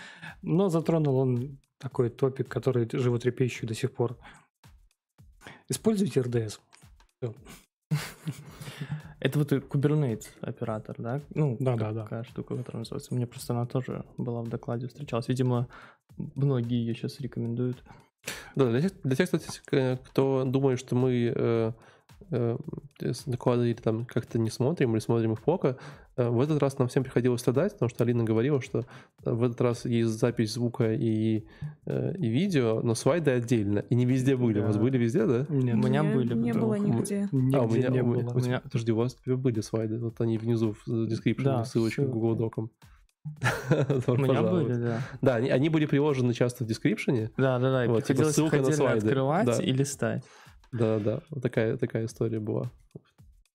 Но 0.41 0.69
затронул 0.69 1.17
он 1.17 1.59
такой 1.77 2.09
топик, 2.09 2.47
который 2.47 2.89
животрепещущий 2.91 3.67
до 3.67 3.73
сих 3.73 3.91
пор. 3.91 4.17
Используйте 5.69 6.21
RDS. 6.21 6.59
Это 9.19 9.39
вот 9.39 9.51
Kubernetes 9.51 10.27
оператор, 10.41 10.95
да? 10.97 11.21
Ну, 11.33 11.57
да, 11.59 11.75
да, 11.75 11.91
да. 11.91 12.03
Такая 12.03 12.23
штука, 12.23 12.55
которая 12.57 12.79
называется. 12.79 13.13
Мне 13.13 13.27
просто 13.27 13.53
она 13.53 13.65
тоже 13.65 14.05
была 14.17 14.41
в 14.41 14.49
докладе 14.49 14.87
встречалась. 14.87 15.27
Видимо, 15.27 15.67
многие 16.17 16.75
ее 16.75 16.95
сейчас 16.95 17.19
рекомендуют. 17.19 17.83
Да, 18.55 18.69
для 18.69 18.81
тех, 18.81 18.91
для 19.03 19.15
тех 19.15 19.29
кстати, 19.29 19.99
кто 20.05 20.43
думает, 20.45 20.79
что 20.79 20.95
мы 20.95 21.33
э, 21.35 21.71
э, 22.31 22.57
доклады 23.25 23.69
или 23.69 23.73
там 23.73 24.05
как-то 24.05 24.39
не 24.39 24.49
смотрим 24.49 24.93
или 24.93 24.99
смотрим 24.99 25.33
их 25.33 25.41
плохо, 25.41 25.77
Э, 26.15 26.29
в 26.29 26.41
этот 26.41 26.61
раз 26.61 26.77
нам 26.77 26.87
всем 26.87 27.03
приходилось 27.03 27.41
страдать, 27.41 27.73
потому 27.73 27.89
что 27.89 28.03
Алина 28.03 28.23
говорила, 28.23 28.61
что 28.61 28.85
э, 29.25 29.31
в 29.31 29.43
этот 29.43 29.59
раз 29.61 29.85
есть 29.85 30.11
запись 30.11 30.53
звука 30.53 30.93
и, 30.93 31.45
э, 31.85 32.15
и 32.17 32.27
видео, 32.27 32.81
но 32.83 32.95
слайды 32.95 33.31
отдельно. 33.31 33.79
И 33.89 33.95
не 33.95 34.05
везде 34.05 34.35
были. 34.35 34.59
Да. 34.59 34.65
У 34.65 34.67
вас 34.67 34.77
были 34.77 34.97
везде, 34.97 35.25
да? 35.25 35.45
Нет, 35.49 35.75
у 35.75 35.77
меня 35.79 36.03
были. 36.03 36.33
Не 36.33 36.53
было 36.53 36.75
нигде. 36.75 37.27
нигде 37.31 37.57
а, 37.57 37.63
у 37.63 37.69
меня 37.69 37.89
не 37.89 38.03
было. 38.03 38.29
У 38.29 38.39
меня... 38.39 38.59
Подожди, 38.59 38.91
у 38.91 38.97
вас 38.97 39.17
были 39.25 39.61
слайды. 39.61 39.99
Вот 39.99 40.21
они 40.21 40.37
внизу 40.37 40.73
в 40.73 40.87
description, 40.87 41.43
да, 41.43 41.65
ссылочка 41.65 42.05
к 42.05 42.09
Google 42.09 42.35
Докам. 42.35 42.69
У 44.07 44.15
меня 44.17 44.41
были, 44.43 44.73
да. 44.73 45.01
Да, 45.21 45.35
они, 45.35 45.49
они 45.49 45.69
были 45.69 45.85
приложены 45.85 46.33
часто 46.33 46.65
в 46.65 46.67
description. 46.67 47.31
Да, 47.37 47.59
да, 47.59 47.71
да. 47.71 47.87
Вот, 47.87 48.03
типа 48.03 48.25
ссылка 48.25 48.57
на 48.57 48.71
слайды. 48.71 49.07
открывать 49.07 49.45
да. 49.45 49.63
и 49.63 49.71
листать. 49.71 50.23
Да, 50.71 50.99
да. 50.99 51.21
Вот 51.29 51.41
такая, 51.41 51.77
такая 51.77 52.05
история 52.05 52.39
была. 52.39 52.71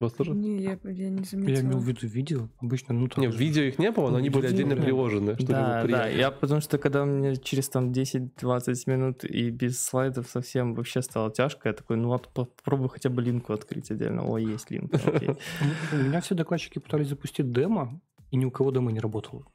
У 0.01 0.05
вас 0.05 0.13
тоже? 0.13 0.31
Не, 0.31 0.63
я, 0.63 0.79
я 0.85 1.11
не 1.11 1.25
заметила. 1.25 1.57
Я 1.57 1.61
имел 1.61 1.79
в 1.81 1.85
виду 1.85 2.07
видео. 2.07 2.49
Обычно, 2.61 2.95
ну 2.95 3.09
там... 3.09 3.23
Не, 3.23 3.29
в 3.29 3.37
видео 3.37 3.63
их 3.63 3.81
не 3.81 3.91
было, 3.91 4.11
но 4.11 4.19
они 4.19 4.31
были 4.31 4.47
отдельно 4.47 4.77
приложены, 4.77 5.35
чтобы 5.35 5.53
да, 5.53 5.85
да, 5.85 6.07
я 6.07 6.31
потому 6.31 6.61
что 6.61 6.79
когда 6.79 7.05
мне 7.05 7.37
через 7.37 7.69
там 7.69 7.91
10-20 7.91 8.75
минут 8.87 9.25
и 9.25 9.51
без 9.51 9.83
слайдов 9.85 10.29
совсем 10.29 10.75
вообще 10.75 11.03
стало 11.03 11.33
тяжко, 11.33 11.69
я 11.69 11.73
такой, 11.73 11.97
ну 11.97 12.09
вот 12.09 12.29
попробуй 12.29 12.91
хотя 12.91 13.11
бы 13.11 13.23
линку 13.23 13.53
открыть 13.53 13.91
отдельно. 13.91 14.23
О, 14.23 14.39
есть 14.39 14.71
линк, 14.71 14.93
У 15.93 15.97
меня 15.97 16.21
все 16.21 16.37
докладчики 16.37 16.79
пытались 16.79 17.09
запустить 17.09 17.51
демо, 17.51 18.01
и 18.31 18.37
ни 18.37 18.45
у 18.45 18.53
кого 18.53 18.71
демо 18.71 18.93
не 18.93 19.01
работало. 19.01 19.47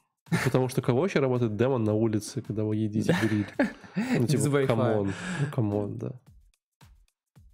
Потому 0.43 0.69
что 0.69 0.81
кого 0.81 1.05
еще 1.05 1.19
работает 1.19 1.55
демо 1.55 1.77
на 1.77 1.93
улице, 1.93 2.41
когда 2.41 2.63
вы 2.63 2.75
едите 2.75 3.15
гриль? 3.21 3.47
Ну, 4.19 4.27
типа, 4.27 4.65
come 4.65 4.93
on, 4.93 5.13
come 5.53 5.79
on, 5.79 5.98
да. 5.97 6.11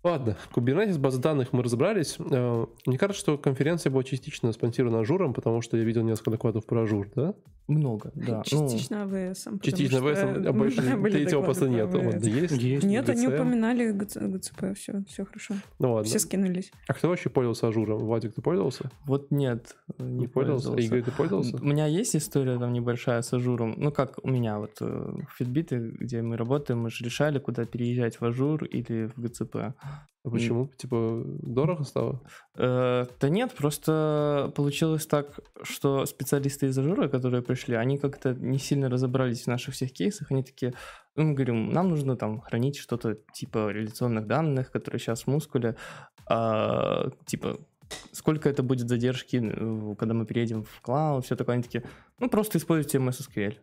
Ладно, 0.02 0.38
Kubernetes, 0.56 0.98
базы 0.98 1.20
данных 1.20 1.52
мы 1.52 1.62
разобрались. 1.62 2.18
Э, 2.20 2.66
мне 2.86 2.98
кажется, 2.98 3.20
что 3.20 3.38
конференция 3.38 3.92
была 3.92 4.04
частично 4.04 4.52
спонсирована 4.54 5.02
Azure 5.02 5.22
ом, 5.22 5.34
потому 5.34 5.62
что 5.62 5.76
я 5.76 5.84
видел 5.84 6.04
несколько 6.04 6.32
докладов 6.32 6.66
про 6.66 6.84
Azure, 6.84 7.10
да? 7.16 7.34
Много, 7.70 8.12
да. 8.16 8.42
Частично 8.44 9.06
ну, 9.06 9.30
AWS. 9.30 9.48
Частично 9.62 10.00
AWS, 10.00 10.48
а 10.48 10.54
больше 10.54 10.82
третьего 10.82 11.44
просто 11.44 11.70
нет. 11.70 11.94
Вот, 11.94 12.20
да 12.20 12.28
есть? 12.28 12.58
есть? 12.58 12.84
Нет, 12.84 13.08
они 13.10 13.28
упоминали 13.28 13.92
GCP, 13.92 14.76
все, 14.76 15.04
все 15.08 15.24
хорошо. 15.24 15.54
Ну 15.78 15.94
ладно. 15.94 16.10
Все 16.10 16.18
скинулись. 16.18 16.72
А 16.88 16.96
кто 16.96 17.10
вообще 17.10 17.30
пользовался 17.30 17.68
Azure 17.68 17.88
ом? 17.88 18.00
Владик, 18.00 18.34
ты 18.34 18.42
пользовался? 18.42 18.90
Вот 19.06 19.30
нет, 19.30 19.76
не, 20.00 20.22
не 20.22 20.28
пользовался. 20.28 20.70
пользовался. 20.70 20.88
Игорь, 20.88 21.04
ты 21.04 21.12
пользовался? 21.12 21.58
У 21.58 21.66
меня 21.66 21.86
есть 21.86 22.16
история 22.16 22.58
там 22.58 22.74
небольшая 22.74 23.22
с 23.22 23.32
Azure 23.34 23.60
ом. 23.60 23.76
Ну, 23.78 23.92
как 23.92 24.18
у 24.24 24.28
меня 24.28 24.58
вот 24.58 24.78
э, 24.82 24.86
в 24.86 25.40
Fitbit, 25.40 25.98
где 26.00 26.24
мы 26.24 26.38
работаем, 26.38 26.80
мы 26.80 26.90
же 26.90 27.06
решали, 27.06 27.38
куда 27.38 27.66
переезжать 27.66 28.20
в 28.20 28.26
Azure 28.26 28.66
или 28.66 29.12
в 29.16 29.22
GCP. 29.22 29.76
А 30.24 30.30
почему? 30.30 30.66
Мм. 30.66 30.76
Типа 30.76 31.24
дорого 31.26 31.84
стало? 31.84 32.22
Э, 32.58 33.06
да 33.20 33.30
нет, 33.30 33.54
просто 33.54 34.52
получилось 34.56 35.06
так, 35.06 35.40
что 35.62 36.06
специалисты 36.06 36.68
из 36.68 36.78
Azure 36.78 36.99
а, 36.99 37.08
которые 37.08 37.42
пришли, 37.42 37.76
они 37.76 37.98
как-то 37.98 38.34
не 38.34 38.60
сильно 38.60 38.90
разобрались 38.90 39.44
в 39.44 39.48
наших 39.48 39.76
всех 39.76 39.94
кейсах. 39.94 40.32
Они 40.32 40.44
такие, 40.44 40.74
ну, 41.16 41.24
мы 41.24 41.34
говорим, 41.36 41.70
нам 41.70 41.90
нужно 41.90 42.18
там 42.18 42.42
хранить 42.42 42.78
что-то 42.78 43.18
типа 43.34 43.72
реляционных 43.72 44.28
данных, 44.28 44.72
которые 44.72 45.00
сейчас 45.00 45.24
в 45.24 45.28
мускуле, 45.28 45.78
а, 46.28 47.10
типа 47.26 47.58
сколько 48.12 48.50
это 48.50 48.62
будет 48.62 48.90
задержки, 48.90 49.40
когда 49.98 50.14
мы 50.14 50.26
переедем 50.26 50.64
в 50.64 50.82
клауд, 50.82 51.26
все 51.26 51.36
такое. 51.36 51.56
Они 51.56 51.64
такие, 51.64 51.84
ну, 52.20 52.30
просто 52.30 52.58
используйте 52.58 52.98
MS 52.98 53.28
SQL. 53.28 53.58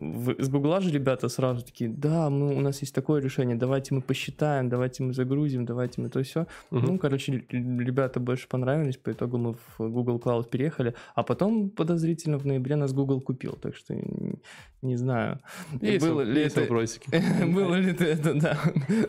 С 0.00 0.48
Гугла 0.48 0.80
же 0.80 0.90
ребята 0.90 1.28
сразу 1.28 1.64
такие, 1.64 1.90
да, 1.90 2.30
мы, 2.30 2.54
у 2.54 2.60
нас 2.60 2.80
есть 2.80 2.94
такое 2.94 3.20
решение, 3.20 3.56
давайте 3.56 3.94
мы 3.94 4.00
посчитаем, 4.00 4.68
давайте 4.68 5.02
мы 5.02 5.12
загрузим, 5.12 5.64
давайте 5.64 6.00
мы 6.00 6.08
то 6.08 6.22
все. 6.22 6.46
Угу. 6.70 6.80
Ну, 6.80 6.98
короче, 6.98 7.44
ребята 7.50 8.20
больше 8.20 8.48
понравились, 8.48 8.96
по 8.96 9.10
итогу 9.10 9.38
мы 9.38 9.54
в 9.54 9.90
Google 9.90 10.18
Cloud 10.18 10.48
переехали, 10.50 10.94
а 11.14 11.22
потом 11.22 11.70
подозрительно 11.70 12.38
в 12.38 12.46
ноябре 12.46 12.76
нас 12.76 12.92
Google 12.92 13.20
купил, 13.20 13.58
так 13.60 13.74
что 13.74 13.94
не, 13.94 14.40
не 14.82 14.96
знаю. 14.96 15.40
Есть, 15.80 16.06
было 16.06 16.20
ли 16.20 16.42
есть 16.42 16.56
это... 16.56 16.72
было 16.72 17.74
ли 17.74 17.92
это, 17.98 18.34
да. 18.34 18.58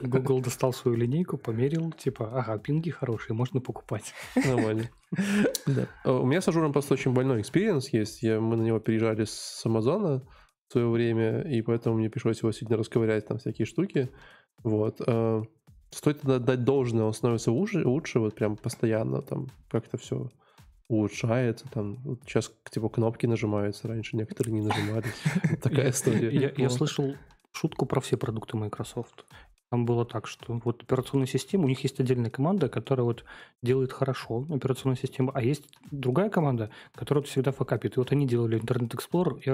Google 0.01 0.41
достал 0.41 0.73
свою 0.73 0.97
линейку, 0.97 1.37
померил, 1.37 1.91
типа, 1.91 2.31
ага, 2.39 2.57
пинги 2.57 2.89
хорошие, 2.89 3.35
можно 3.35 3.59
покупать. 3.59 4.13
Нормально. 4.35 4.89
Да. 5.65 5.87
У 6.05 6.25
меня 6.25 6.39
с 6.39 6.47
Azure 6.47 6.64
ом 6.64 6.71
просто 6.71 6.93
очень 6.93 7.13
больной 7.13 7.41
experience 7.41 7.89
есть. 7.89 8.21
Я, 8.21 8.39
мы 8.39 8.55
на 8.57 8.61
него 8.61 8.79
переезжали 8.79 9.25
с 9.25 9.59
Амазона, 9.65 10.21
в 10.69 10.71
свое 10.71 10.87
время, 10.87 11.41
и 11.41 11.61
поэтому 11.61 11.97
мне 11.97 12.09
пришлось 12.09 12.39
его 12.39 12.51
сегодня 12.51 12.77
расковырять 12.77 13.27
там 13.27 13.39
всякие 13.39 13.65
штуки. 13.65 14.09
Вот. 14.63 15.01
Э, 15.05 15.41
стоит 15.89 16.21
дать 16.23 16.63
должное, 16.63 17.05
он 17.05 17.13
становится 17.13 17.51
лучше, 17.51 17.85
лучше 17.85 18.19
вот 18.19 18.35
прям 18.35 18.55
постоянно, 18.55 19.23
там 19.23 19.47
как-то 19.69 19.97
все 19.97 20.29
улучшается, 20.87 21.65
там 21.71 21.95
вот 22.03 22.19
сейчас 22.25 22.51
типа 22.69 22.89
кнопки 22.89 23.25
нажимаются, 23.25 23.87
раньше 23.87 24.15
некоторые 24.15 24.53
не 24.53 24.61
нажимались. 24.61 25.13
Такая 25.61 25.89
история. 25.89 26.53
Я 26.55 26.69
слышал 26.69 27.15
шутку 27.51 27.87
про 27.87 27.99
все 27.99 28.17
продукты 28.17 28.55
Microsoft. 28.55 29.25
Там 29.71 29.85
было 29.85 30.05
так, 30.05 30.27
что 30.27 30.59
вот 30.63 30.83
операционная 30.83 31.27
система, 31.27 31.65
у 31.65 31.67
них 31.67 31.81
есть 31.81 31.99
отдельная 31.99 32.31
команда, 32.31 32.69
которая 32.69 33.05
вот 33.05 33.23
делает 33.61 33.91
хорошо 33.91 34.47
операционную 34.49 34.97
систему, 34.97 35.31
а 35.33 35.43
есть 35.43 35.67
другая 35.91 36.29
команда, 36.29 36.71
которая 36.93 37.21
вот 37.21 37.29
всегда 37.29 37.51
факапит. 37.51 37.95
И 37.95 37.99
вот 37.99 38.11
они 38.11 38.27
делали 38.27 38.59
Internet 38.59 38.95
Explorer 38.95 39.39
и 39.41 39.49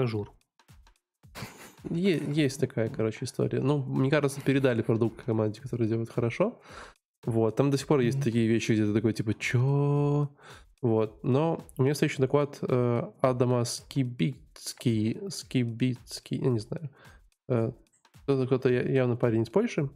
Azure. 1.90 2.32
Есть 2.32 2.60
такая, 2.60 2.88
короче, 2.88 3.24
история. 3.24 3.60
Ну, 3.60 3.78
мне 3.78 4.10
кажется, 4.10 4.40
передали 4.40 4.82
продукт 4.82 5.22
команде, 5.22 5.60
которая 5.60 5.88
делает 5.88 6.10
хорошо. 6.10 6.60
Вот, 7.24 7.56
там 7.56 7.70
до 7.70 7.78
сих 7.78 7.86
пор 7.86 8.00
есть 8.00 8.22
такие 8.22 8.46
вещи, 8.46 8.72
где 8.72 8.86
ты 8.86 8.92
такой, 8.92 9.12
типа, 9.12 9.34
чё? 9.34 10.28
Вот, 10.82 11.24
но 11.24 11.64
у 11.78 11.82
меня 11.82 11.94
следующий 11.94 12.22
доклад 12.22 12.58
э, 12.62 13.02
Адама 13.20 13.64
Скибицкий, 13.64 15.18
Скибицкий, 15.30 16.38
я 16.38 16.50
не 16.50 16.58
знаю, 16.60 16.90
э, 17.48 17.72
кто-то 18.24 18.68
явно 18.68 19.16
парень 19.16 19.42
из 19.42 19.50
Польши, 19.50 19.90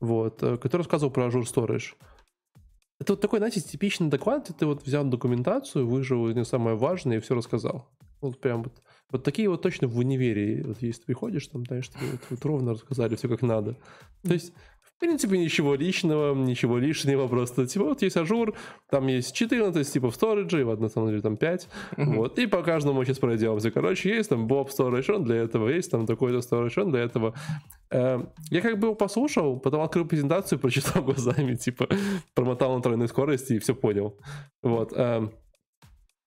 вот, 0.00 0.42
э, 0.42 0.56
который 0.58 0.82
рассказывал 0.82 1.12
про 1.12 1.28
Azure 1.28 1.44
Storage. 1.44 1.94
Это 2.98 3.12
вот 3.12 3.20
такой, 3.20 3.38
знаете, 3.38 3.60
типичный 3.60 4.08
доклад, 4.08 4.50
ты 4.58 4.66
вот 4.66 4.84
взял 4.84 5.04
документацию, 5.04 5.86
выжал 5.86 6.26
не 6.28 6.44
самое 6.44 6.76
важное 6.76 7.18
и 7.18 7.20
все 7.20 7.34
рассказал. 7.34 7.88
Вот 8.20 8.40
прям 8.40 8.64
вот 8.64 8.82
вот 9.10 9.22
такие 9.22 9.48
вот 9.48 9.62
точно 9.62 9.88
в 9.88 9.96
универе, 9.98 10.62
вот 10.64 10.78
если 10.80 11.00
ты 11.00 11.06
приходишь, 11.06 11.46
там, 11.46 11.64
знаешь, 11.64 11.88
тебе 11.88 12.06
вот, 12.12 12.20
вот 12.30 12.44
ровно 12.44 12.72
рассказали 12.72 13.14
все 13.14 13.28
как 13.28 13.42
надо. 13.42 13.76
То 14.22 14.34
есть, 14.34 14.52
в 14.82 14.98
принципе, 14.98 15.38
ничего 15.38 15.74
личного, 15.74 16.34
ничего 16.34 16.78
лишнего, 16.78 17.28
просто, 17.28 17.66
типа, 17.66 17.84
вот 17.84 18.02
есть 18.02 18.16
Azure, 18.16 18.54
там 18.90 19.06
есть 19.06 19.34
14 19.34 19.92
типов 19.92 20.14
сториджа, 20.14 20.58
и 20.58 20.64
вот 20.64 20.80
на 20.80 20.88
самом 20.88 21.10
деле 21.10 21.20
там 21.20 21.36
5, 21.36 21.68
вот, 21.98 22.38
и 22.38 22.46
по 22.46 22.62
каждому 22.62 23.04
сейчас 23.04 23.18
пройдемся. 23.18 23.70
Короче, 23.70 24.08
есть 24.08 24.30
там 24.30 24.46
Bob 24.46 24.70
Storage, 24.76 25.12
он 25.12 25.24
для 25.24 25.36
этого, 25.36 25.68
есть 25.68 25.90
там 25.90 26.06
такой-то 26.06 26.38
Storage, 26.38 26.82
он 26.82 26.90
для 26.90 27.00
этого. 27.00 27.34
Э, 27.90 28.24
я 28.50 28.60
как 28.60 28.78
бы 28.78 28.88
его 28.88 28.94
послушал, 28.94 29.60
потом 29.60 29.82
открыл 29.82 30.06
презентацию, 30.06 30.58
прочитал 30.60 31.02
глазами, 31.02 31.54
типа, 31.54 31.88
промотал 32.34 32.74
на 32.74 32.82
тройной 32.82 33.08
скорости 33.08 33.52
и 33.52 33.58
все 33.58 33.74
понял. 33.74 34.18
Вот. 34.62 34.92
Э, 34.96 35.28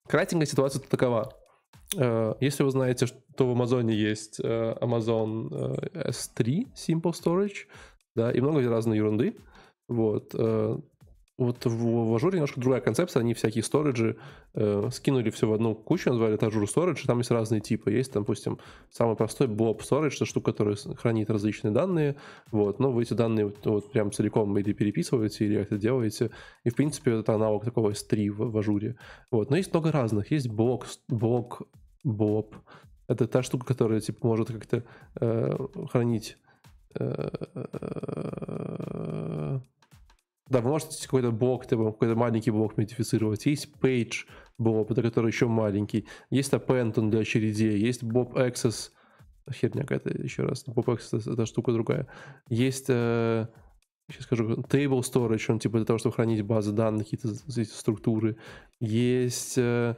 кратенькая 0.08 0.46
ситуация 0.46 0.82
такова. 0.82 1.34
Э, 1.98 2.34
если 2.39 2.63
вы 2.63 2.72
знаете, 2.72 3.05
что 3.05 3.48
в 3.48 3.51
Амазоне 3.51 3.96
есть 3.96 4.39
э, 4.43 4.75
Amazon 4.81 5.50
э, 5.51 6.10
S3 6.10 6.67
Simple 6.75 7.13
Storage, 7.13 7.67
да, 8.15 8.31
и 8.31 8.41
много 8.41 8.67
разной 8.69 8.98
ерунды. 8.98 9.36
Вот. 9.88 10.36
Вот 11.39 11.65
в, 11.65 11.69
в 11.69 12.15
Azure 12.17 12.34
немножко 12.34 12.60
другая 12.60 12.81
концепция, 12.81 13.22
они 13.22 13.34
всякие 13.34 13.63
сториджи 13.63 14.17
э, 14.55 14.89
скинули 14.91 15.29
все 15.29 15.48
в 15.48 15.53
одну 15.53 15.74
кучу, 15.74 16.10
назвали 16.10 16.34
это 16.34 16.48
Azure 16.48 16.65
Storage, 16.65 17.05
там 17.08 17.19
есть 17.19 17.31
разные 17.31 17.62
типы. 17.62 17.91
Есть, 17.91 18.12
допустим, 18.12 18.60
самый 18.91 19.15
простой 19.15 19.48
Blob 19.48 19.79
Storage, 19.79 20.15
это 20.15 20.25
штука, 20.25 20.51
которая 20.51 20.75
хранит 20.98 21.29
различные 21.29 21.72
данные, 21.72 22.17
вот, 22.51 22.79
но 22.79 22.91
вы 22.91 23.03
эти 23.03 23.13
данные 23.13 23.46
вот, 23.46 23.65
вот 23.65 23.89
прям 23.89 24.12
целиком 24.12 24.58
или 24.58 24.74
переписываете, 24.74 25.46
или 25.46 25.60
как-то 25.60 25.77
делаете, 25.77 26.31
и, 26.65 26.69
в 26.69 26.75
принципе, 26.75 27.12
это 27.12 27.34
аналог 27.36 27.63
такого 27.63 27.91
S3 27.91 28.29
в, 28.31 28.51
в 28.51 28.58
Azure. 28.58 28.96
Вот, 29.31 29.50
но 29.50 29.55
есть 29.55 29.72
много 29.72 29.93
разных. 29.93 30.31
Есть 30.31 30.50
блок, 30.50 30.88
блок 31.08 31.62
Blob. 32.05 32.53
Это 33.08 33.27
та 33.27 33.43
штука, 33.43 33.65
которая, 33.65 34.01
типа, 34.01 34.27
может 34.27 34.51
как-то 34.51 34.84
э, 35.22 35.58
хранить 35.89 36.38
э, 36.96 37.29
да, 40.50 40.62
вы 40.62 40.70
можете 40.70 41.03
какой-то 41.03 41.32
блок, 41.32 41.63
какой-то 41.63 42.15
маленький 42.15 42.51
блок 42.51 42.75
модифицировать. 42.75 43.46
Есть 43.46 43.70
page 43.82 44.25
блок, 44.58 44.91
это 44.91 45.01
который 45.03 45.27
еще 45.27 45.48
маленький. 45.48 46.08
Есть 46.32 46.53
append 46.53 47.00
он 47.00 47.12
для 47.12 47.22
очередей. 47.22 47.80
Есть 47.80 48.04
Bob 48.04 48.34
Access. 48.34 48.89
Херня 49.52 49.84
какая-то 49.84 50.10
еще 50.10 50.43
раз. 50.43 50.65
Bob 50.67 50.86
Access 50.86 51.32
это 51.32 51.45
штука 51.45 51.71
другая. 51.71 52.08
Есть, 52.50 52.86
э, 52.89 53.47
сейчас 54.12 54.24
скажу, 54.24 54.56
table 54.69 55.02
storage, 55.02 55.45
он 55.50 55.60
типа 55.60 55.78
для 55.78 55.86
того, 55.86 56.00
чтобы 56.00 56.15
хранить 56.15 56.41
базы 56.41 56.71
данных, 56.71 57.10
какие-то 57.10 57.30
структуры. 57.65 58.38
Есть 58.80 59.58
э, 59.58 59.95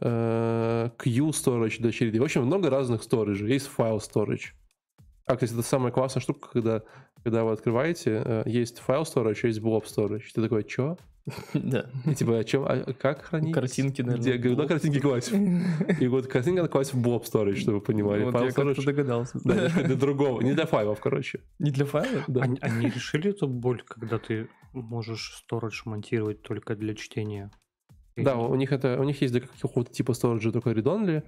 э, 0.00 0.90
Q 0.96 1.28
storage 1.30 1.78
для 1.78 1.88
очереди. 1.88 2.18
В 2.18 2.24
общем, 2.24 2.46
много 2.46 2.70
разных 2.70 3.02
сториджей. 3.02 3.52
Есть 3.52 3.70
file 3.76 4.00
storage. 4.00 4.52
А, 5.26 5.34
кстати, 5.34 5.52
это 5.52 5.62
самая 5.62 5.92
классная 5.92 6.20
штука, 6.20 6.48
когда, 6.50 6.82
когда 7.22 7.44
вы 7.44 7.52
открываете, 7.52 8.22
э, 8.24 8.42
есть 8.46 8.78
файл 8.78 9.02
storage, 9.02 9.46
есть 9.46 9.60
blob 9.60 9.84
storage. 9.84 10.24
Ты 10.34 10.42
такой, 10.42 10.66
что? 10.68 10.98
Да. 11.54 11.86
И 12.04 12.14
типа, 12.14 12.38
о 12.38 12.44
чем, 12.44 12.64
а 12.64 12.92
как 12.94 13.22
хранить? 13.22 13.54
Картинки, 13.54 14.02
наверное. 14.02 14.38
Где, 14.38 14.48
куда 14.48 14.66
картинки 14.66 14.98
класть? 14.98 15.32
И 16.00 16.08
вот 16.08 16.26
картинки 16.26 16.56
надо 16.56 16.68
класть 16.68 16.94
в 16.94 17.00
blob 17.00 17.22
storage, 17.22 17.56
чтобы 17.56 17.78
вы 17.78 17.80
понимали. 17.80 18.24
Вот 18.24 18.34
я 18.40 18.50
как-то 18.50 18.82
догадался. 18.84 19.38
Да, 19.44 19.68
для 19.68 19.94
другого, 19.94 20.40
не 20.40 20.52
для 20.52 20.66
файлов, 20.66 21.00
короче. 21.00 21.40
Не 21.58 21.70
для 21.70 21.84
файлов? 21.84 22.24
Да. 22.26 22.42
Они, 22.42 22.58
они 22.60 22.88
решили 22.88 23.30
эту 23.30 23.46
боль, 23.46 23.82
когда 23.86 24.18
ты 24.18 24.48
можешь 24.72 25.44
storage 25.48 25.82
монтировать 25.84 26.42
только 26.42 26.74
для 26.74 26.94
чтения? 26.94 27.50
Да, 28.16 28.36
у 28.36 28.54
них 28.56 28.72
это, 28.72 29.00
у 29.00 29.04
них 29.04 29.20
есть 29.22 29.32
для 29.32 29.42
какого-то 29.42 29.92
типа 29.92 30.12
storage 30.12 30.50
только 30.50 30.70
read-only, 30.70 31.22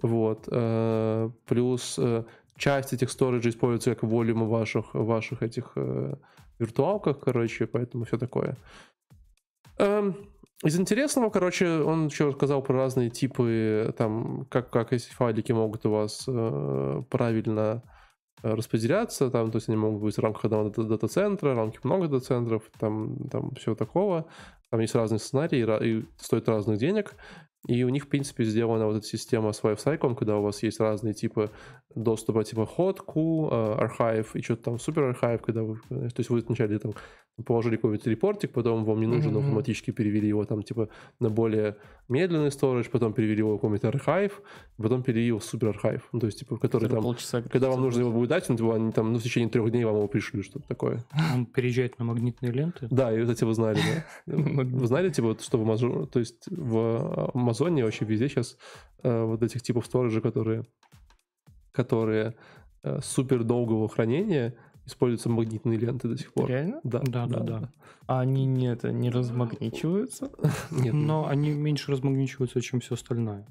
вот, 0.00 0.48
э, 0.50 1.30
плюс 1.46 1.98
э, 1.98 2.24
часть 2.56 2.92
этих 2.92 3.10
сториджей 3.10 3.50
используется 3.50 3.94
как 3.94 4.02
волюмы 4.02 4.48
ваших, 4.48 4.94
ваших 4.94 5.42
этих 5.42 5.72
э, 5.76 6.14
виртуалках, 6.58 7.20
короче, 7.20 7.66
поэтому 7.66 8.04
все 8.04 8.18
такое. 8.18 8.56
Эм, 9.78 10.16
из 10.62 10.78
интересного, 10.78 11.30
короче, 11.30 11.68
он 11.68 12.06
еще 12.06 12.28
рассказал 12.28 12.62
про 12.62 12.74
разные 12.76 13.10
типы, 13.10 13.92
там, 13.98 14.46
как, 14.50 14.70
как 14.70 14.92
эти 14.92 15.08
файлики 15.10 15.52
могут 15.52 15.84
у 15.86 15.90
вас 15.90 16.24
э, 16.28 17.02
правильно 17.10 17.82
распределяться, 18.44 19.30
там, 19.30 19.50
то 19.50 19.56
есть 19.56 19.68
они 19.68 19.78
могут 19.78 20.02
быть 20.02 20.16
в 20.16 20.20
рамках 20.20 20.44
одного 20.44 20.68
дата-центра, 20.68 21.54
в 21.54 21.56
рамках 21.56 21.82
много 21.82 22.08
дата-центров, 22.08 22.62
там, 22.78 23.28
там 23.30 23.54
все 23.54 23.74
такого. 23.74 24.26
Там 24.70 24.80
есть 24.80 24.94
разные 24.94 25.18
сценарии 25.18 25.60
и 25.82 26.04
стоят 26.18 26.48
разных 26.48 26.78
денег. 26.78 27.14
И 27.66 27.82
у 27.82 27.88
них, 27.88 28.04
в 28.04 28.08
принципе, 28.08 28.44
сделана 28.44 28.86
вот 28.86 28.96
эта 28.96 29.06
система 29.06 29.52
с 29.52 29.64
лайфсайклом, 29.64 30.16
когда 30.16 30.36
у 30.36 30.42
вас 30.42 30.62
есть 30.62 30.80
разные 30.80 31.14
типы 31.14 31.50
доступа, 31.94 32.44
типа 32.44 32.66
ходку, 32.66 33.50
архив 33.52 34.36
и 34.36 34.42
что-то 34.42 34.64
там 34.64 34.78
супер 34.78 35.04
архив, 35.04 35.40
когда 35.42 35.62
вы, 35.62 35.78
то 35.88 36.18
есть 36.18 36.28
вы 36.28 36.40
вначале 36.40 36.78
там 36.78 36.92
положили 37.44 37.76
какой-нибудь 37.76 38.06
репортик, 38.06 38.52
потом 38.52 38.84
вам 38.84 39.00
не 39.00 39.06
нужен, 39.06 39.34
mm-hmm. 39.34 39.40
автоматически 39.40 39.90
перевели 39.90 40.28
его 40.28 40.44
там 40.44 40.62
типа 40.62 40.88
на 41.18 41.30
более 41.30 41.76
медленный 42.08 42.48
storage, 42.48 42.88
потом 42.90 43.12
перевели 43.12 43.38
его 43.38 43.54
в 43.54 43.56
какой-нибудь 43.56 43.84
архив, 43.84 44.42
потом 44.76 45.02
перевели 45.02 45.26
его 45.28 45.38
в 45.38 45.44
супер 45.44 45.70
архив, 45.70 46.08
ну, 46.12 46.20
то 46.20 46.26
есть 46.26 46.38
типа, 46.38 46.58
который 46.58 46.88
там, 46.88 47.02
полчаса, 47.02 47.42
когда 47.42 47.70
вам 47.70 47.80
нужно 47.80 48.00
его 48.00 48.12
будет 48.12 48.28
дать, 48.28 48.48
он, 48.50 48.56
типа, 48.56 48.76
они 48.76 48.92
там 48.92 49.12
ну, 49.12 49.18
в 49.18 49.22
течение 49.22 49.50
трех 49.50 49.70
дней 49.70 49.84
вам 49.84 49.96
его 49.96 50.06
пришлют, 50.06 50.44
что-то 50.44 50.68
такое. 50.68 51.04
Он 51.34 51.46
переезжает 51.46 51.98
на 51.98 52.04
магнитные 52.04 52.52
ленты? 52.52 52.86
Да, 52.90 53.12
и 53.12 53.20
вот 53.20 53.30
эти 53.30 53.42
вы 53.44 53.54
знали, 53.54 53.78
да? 54.26 54.36
Вы 54.36 54.86
знали, 54.86 55.10
типа, 55.10 55.36
что 55.40 55.58
в 55.58 55.62
Амазоне, 55.62 56.06
то 56.06 56.18
есть 56.18 56.44
в 56.48 57.30
Амазоне 57.34 57.84
вообще 57.84 58.04
везде 58.04 58.28
сейчас 58.28 58.56
э, 59.02 59.24
вот 59.24 59.42
этих 59.42 59.62
типов 59.62 59.86
сториджа, 59.86 60.20
которые 60.20 60.64
которые 61.74 62.34
э, 62.82 63.00
супер 63.02 63.42
долгого 63.42 63.88
хранения 63.88 64.54
используются 64.86 65.28
магнитные 65.28 65.78
ленты 65.78 66.08
до 66.08 66.16
сих 66.16 66.32
пор. 66.32 66.48
Реально? 66.48 66.80
Да, 66.84 67.00
да, 67.00 67.26
да. 67.26 67.40
да. 67.40 67.72
А 68.06 68.20
они 68.20 68.44
не, 68.44 68.66
это, 68.66 68.92
не 68.92 69.10
размагничиваются? 69.10 70.30
Нет. 70.70 70.92
Но 70.94 71.26
они 71.26 71.50
меньше 71.50 71.90
размагничиваются, 71.92 72.60
чем 72.60 72.80
все 72.80 72.94
остальное. 72.94 73.46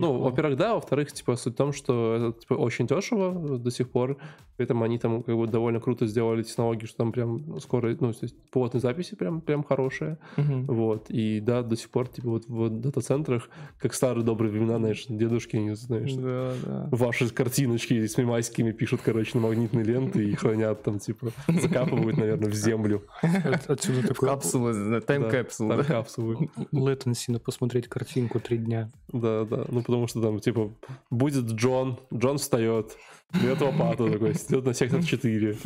Ну, 0.00 0.18
во-первых, 0.18 0.56
да, 0.56 0.74
во-вторых, 0.74 1.12
типа, 1.12 1.36
суть 1.36 1.54
в 1.54 1.56
том, 1.56 1.72
что 1.72 2.14
это 2.30 2.40
типа, 2.40 2.54
очень 2.54 2.86
дешево 2.86 3.58
до 3.58 3.70
сих 3.70 3.90
пор, 3.90 4.16
при 4.56 4.64
этом 4.64 4.82
они 4.82 4.98
там 4.98 5.22
как 5.22 5.36
бы 5.36 5.46
довольно 5.46 5.80
круто 5.80 6.06
сделали 6.06 6.42
технологии, 6.42 6.86
что 6.86 6.96
там 6.98 7.12
прям 7.12 7.60
скоро, 7.60 7.88
ну, 8.00 8.12
то 8.12 8.18
есть 8.22 8.34
плотные 8.50 8.80
записи 8.80 9.14
прям, 9.14 9.40
прям 9.40 9.62
хорошие, 9.62 10.18
Мгм. 10.36 10.64
вот, 10.66 11.06
и 11.10 11.40
да, 11.40 11.62
до 11.62 11.76
сих 11.76 11.90
пор, 11.90 12.08
типа, 12.08 12.28
вот 12.28 12.46
в 12.48 12.68
дата-центрах, 12.70 13.48
как 13.78 13.92
старые 13.94 14.24
добрые 14.24 14.50
времена, 14.50 14.78
знаешь, 14.78 15.04
дедушки, 15.08 15.56
не 15.56 15.74
знаешь, 15.76 16.12
Да, 16.14 16.52
да. 16.64 16.88
ваши 16.90 17.28
картиночки 17.28 18.06
с 18.06 18.16
мемасиками 18.16 18.72
пишут, 18.72 19.00
короче, 19.04 19.32
на 19.38 19.40
магнитные 19.46 19.84
ленты 19.84 20.24
и 20.30 20.34
хранят 20.34 20.82
там, 20.82 20.98
типа, 20.98 21.28
закапывают, 21.48 22.16
наверное, 22.16 22.48
в 22.50 22.54
землю. 22.54 23.02
От- 23.22 23.68
Отсюда 23.70 24.08
такой 24.08 24.28
Капсулы, 24.28 24.72
Да, 24.90 25.00
тайм-капсулы. 25.00 25.68
там 25.68 25.78
да. 25.78 25.84
капсулы. 25.84 26.48
latency 26.72 27.30
на 27.32 27.38
посмотреть 27.38 27.88
картинку 27.88 28.40
три 28.40 28.58
дня. 28.58 28.90
Да, 29.12 29.44
да. 29.44 29.64
Ну, 29.68 29.82
потому 29.86 30.08
что 30.08 30.20
там, 30.20 30.40
типа, 30.40 30.74
будет 31.10 31.44
Джон, 31.44 31.98
Джон 32.12 32.38
встает, 32.38 32.96
берет 33.32 33.60
лопату 33.60 34.10
такой, 34.10 34.32
идет 34.32 34.64
на 34.64 34.74
сектор 34.74 35.02
4. 35.02 35.56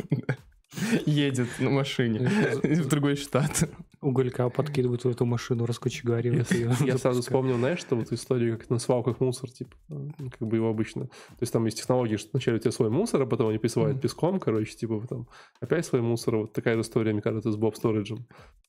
Едет 1.05 1.47
на 1.59 1.69
машине 1.71 2.19
в 2.63 2.87
другой 2.87 3.15
штат. 3.15 3.67
Уголька 4.01 4.49
подкидывают 4.49 5.03
в 5.03 5.09
эту 5.09 5.25
машину, 5.25 5.67
раскочегаривают 5.67 6.51
Я, 6.51 6.57
ее. 6.57 6.75
я 6.85 6.97
сразу 6.97 7.21
вспомнил, 7.21 7.57
знаешь, 7.57 7.79
что 7.79 7.95
вот 7.95 8.11
историю, 8.11 8.57
как 8.57 8.69
на 8.71 8.79
свалках 8.79 9.19
мусор, 9.19 9.51
типа, 9.51 9.75
ну, 9.89 10.11
как 10.37 10.47
бы 10.47 10.55
его 10.55 10.69
обычно. 10.69 11.05
То 11.05 11.41
есть 11.41 11.53
там 11.53 11.65
есть 11.65 11.77
технологии, 11.77 12.15
что 12.17 12.29
вначале 12.33 12.57
у 12.57 12.59
тебя 12.59 12.71
свой 12.71 12.89
мусор, 12.89 13.21
а 13.21 13.25
потом 13.27 13.49
они 13.49 13.59
присылают 13.59 14.01
песком, 14.01 14.39
короче, 14.39 14.75
типа, 14.75 15.05
там 15.07 15.27
опять 15.59 15.85
свой 15.85 16.01
мусор. 16.01 16.37
Вот 16.37 16.53
такая 16.53 16.75
же 16.75 16.81
история, 16.81 17.13
мне 17.13 17.21
кажется, 17.21 17.51
с 17.51 17.55
Боб 17.55 17.75
Сториджем. 17.75 18.25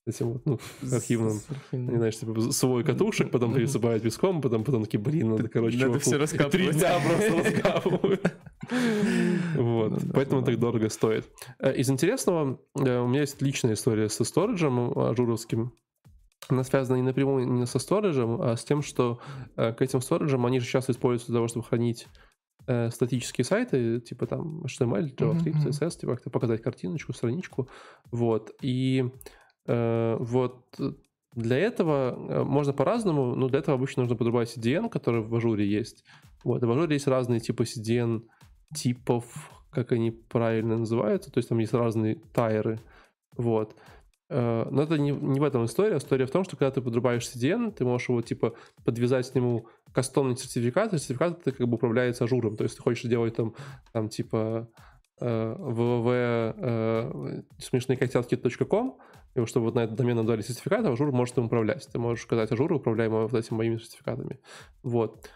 Этим 0.07 0.33
вот, 0.33 0.43
ну, 0.45 0.61
архивным. 0.93 1.41
Они, 1.71 1.97
знаешь, 1.97 2.19
типа, 2.19 2.39
свой 2.53 2.85
катушек, 2.85 3.31
потом 3.31 3.55
присыпают 3.55 4.03
песком, 4.03 4.43
потом, 4.43 4.65
потом 4.65 4.85
такие, 4.85 4.99
блин, 5.01 5.31
надо, 5.31 5.49
короче, 5.49 5.79
Надо 5.79 5.99
всё 5.99 6.19
раскапывать. 6.19 6.53
Три 6.53 6.73
дня 6.73 7.01
просто 7.01 7.37
раскапывают. 7.53 8.33
Вот, 8.71 9.91
Ну 9.91 10.13
поэтому 10.15 10.43
так 10.43 10.59
дорого 10.59 10.89
стоит. 10.89 11.29
Э, 11.59 11.75
Из 11.75 11.91
интересного, 11.91 12.61
э, 12.75 12.99
у 12.99 13.09
меня 13.09 13.21
есть 13.21 13.41
личная 13.43 13.75
история 13.75 14.09
со 14.09 14.25
storage 14.25 14.81
ем 14.81 14.97
Azure 14.99 15.30
овским. 15.30 15.73
Она 16.49 16.65
связана 16.65 16.97
не 16.97 17.03
напрямую 17.03 17.51
не 17.51 17.67
со 17.67 17.79
storage 17.79 18.22
ем, 18.22 18.41
а 18.41 18.57
с 18.57 18.65
тем, 18.65 18.83
что 18.83 19.21
э, 19.57 19.73
к 19.73 19.83
этим 19.83 20.01
storage 20.01 20.35
ам 20.35 20.45
они 20.47 20.61
же 20.61 20.67
часто 20.67 20.93
используются 20.93 21.29
для 21.29 21.39
того, 21.39 21.49
чтобы 21.49 21.65
хранить 21.65 22.09
э, 22.67 22.91
статические 22.91 23.45
сайты, 23.45 24.01
типа 24.01 24.27
там 24.27 24.63
HTML, 24.65 25.15
JavaScript. 25.17 25.67
CSS, 25.67 26.01
типа 26.01 26.15
как-то 26.15 26.31
показать 26.31 26.63
картиночку, 26.63 27.13
страничку. 27.13 27.69
Вот. 28.11 28.51
И 28.61 29.11
э, 29.67 30.17
вот 30.19 30.67
э, 30.79 30.93
для 31.35 31.59
этого 31.59 32.17
э, 32.29 32.45
можно 32.45 32.73
по-разному, 32.73 33.35
но 33.35 33.49
для 33.49 33.61
этого 33.61 33.77
обычно 33.77 34.03
нужно 34.03 34.17
подрубать 34.17 34.57
CDN, 34.57 34.89
который 34.89 35.23
в 35.23 35.35
Azure 35.35 35.62
е 35.62 35.67
есть. 35.67 36.05
Вот. 36.45 36.63
В 36.63 36.71
Azure 36.71 36.91
е 36.91 36.95
есть 36.95 37.07
разные 37.07 37.41
типы 37.41 37.65
CDN 37.65 38.23
типов, 38.75 39.25
как 39.71 39.93
они 39.93 40.11
правильно 40.11 40.79
называются, 40.79 41.31
то 41.31 41.39
есть 41.39 41.49
там 41.49 41.59
есть 41.59 41.75
разные 41.75 42.17
tier 42.33 42.63
ы. 42.63 42.79
Вот. 43.37 43.75
Э, 44.29 44.67
Но 44.71 44.83
это 44.83 44.99
не, 44.99 45.11
не 45.11 45.41
в 45.41 45.45
этом 45.45 45.65
история. 45.65 45.99
История 45.99 46.27
в 46.27 46.31
том, 46.31 46.45
что 46.45 46.57
когда 46.57 46.71
ты 46.71 46.81
подрубаешь 46.81 47.25
CDN, 47.25 47.73
ты 47.73 47.85
можешь 47.85 48.09
его 48.09 48.23
типа 48.23 48.55
подвязать 48.85 49.31
к 49.31 49.35
нему 49.35 49.69
кастомный 49.93 50.37
сертификат, 50.37 50.95
и 50.95 50.99
сертификат 50.99 51.41
это 51.41 51.53
как 51.53 51.69
бы 51.69 51.75
управляется 51.75 52.25
Azure 52.25 52.45
ом. 52.45 52.57
То 52.57 52.65
есть 52.65 52.77
ты 52.77 52.83
хочешь 52.83 53.09
делать 53.09 53.37
там, 53.37 53.55
там 53.93 54.09
типа 54.09 54.69
э, 55.21 55.57
www 55.59 56.55
э, 56.57 57.43
смешные 57.59 57.97
котятки.com, 57.99 58.99
и 59.35 59.45
чтобы 59.45 59.67
вот 59.67 59.75
на 59.75 59.85
этот 59.85 59.97
домен 59.97 60.25
дали 60.27 60.41
сертификат, 60.41 60.87
а 60.87 60.93
Azure 60.93 61.13
может 61.13 61.37
им 61.37 61.47
управлять. 61.47 61.87
Ты 61.91 61.99
можешь 61.99 62.25
сказать 62.25 62.51
Azure 62.53 62.70
у, 62.70 62.77
управляй 62.77 63.09
вот 63.09 63.35
этими 63.35 63.57
моими 63.57 63.77
сертификатами. 63.77 64.41
Вот. 64.83 65.29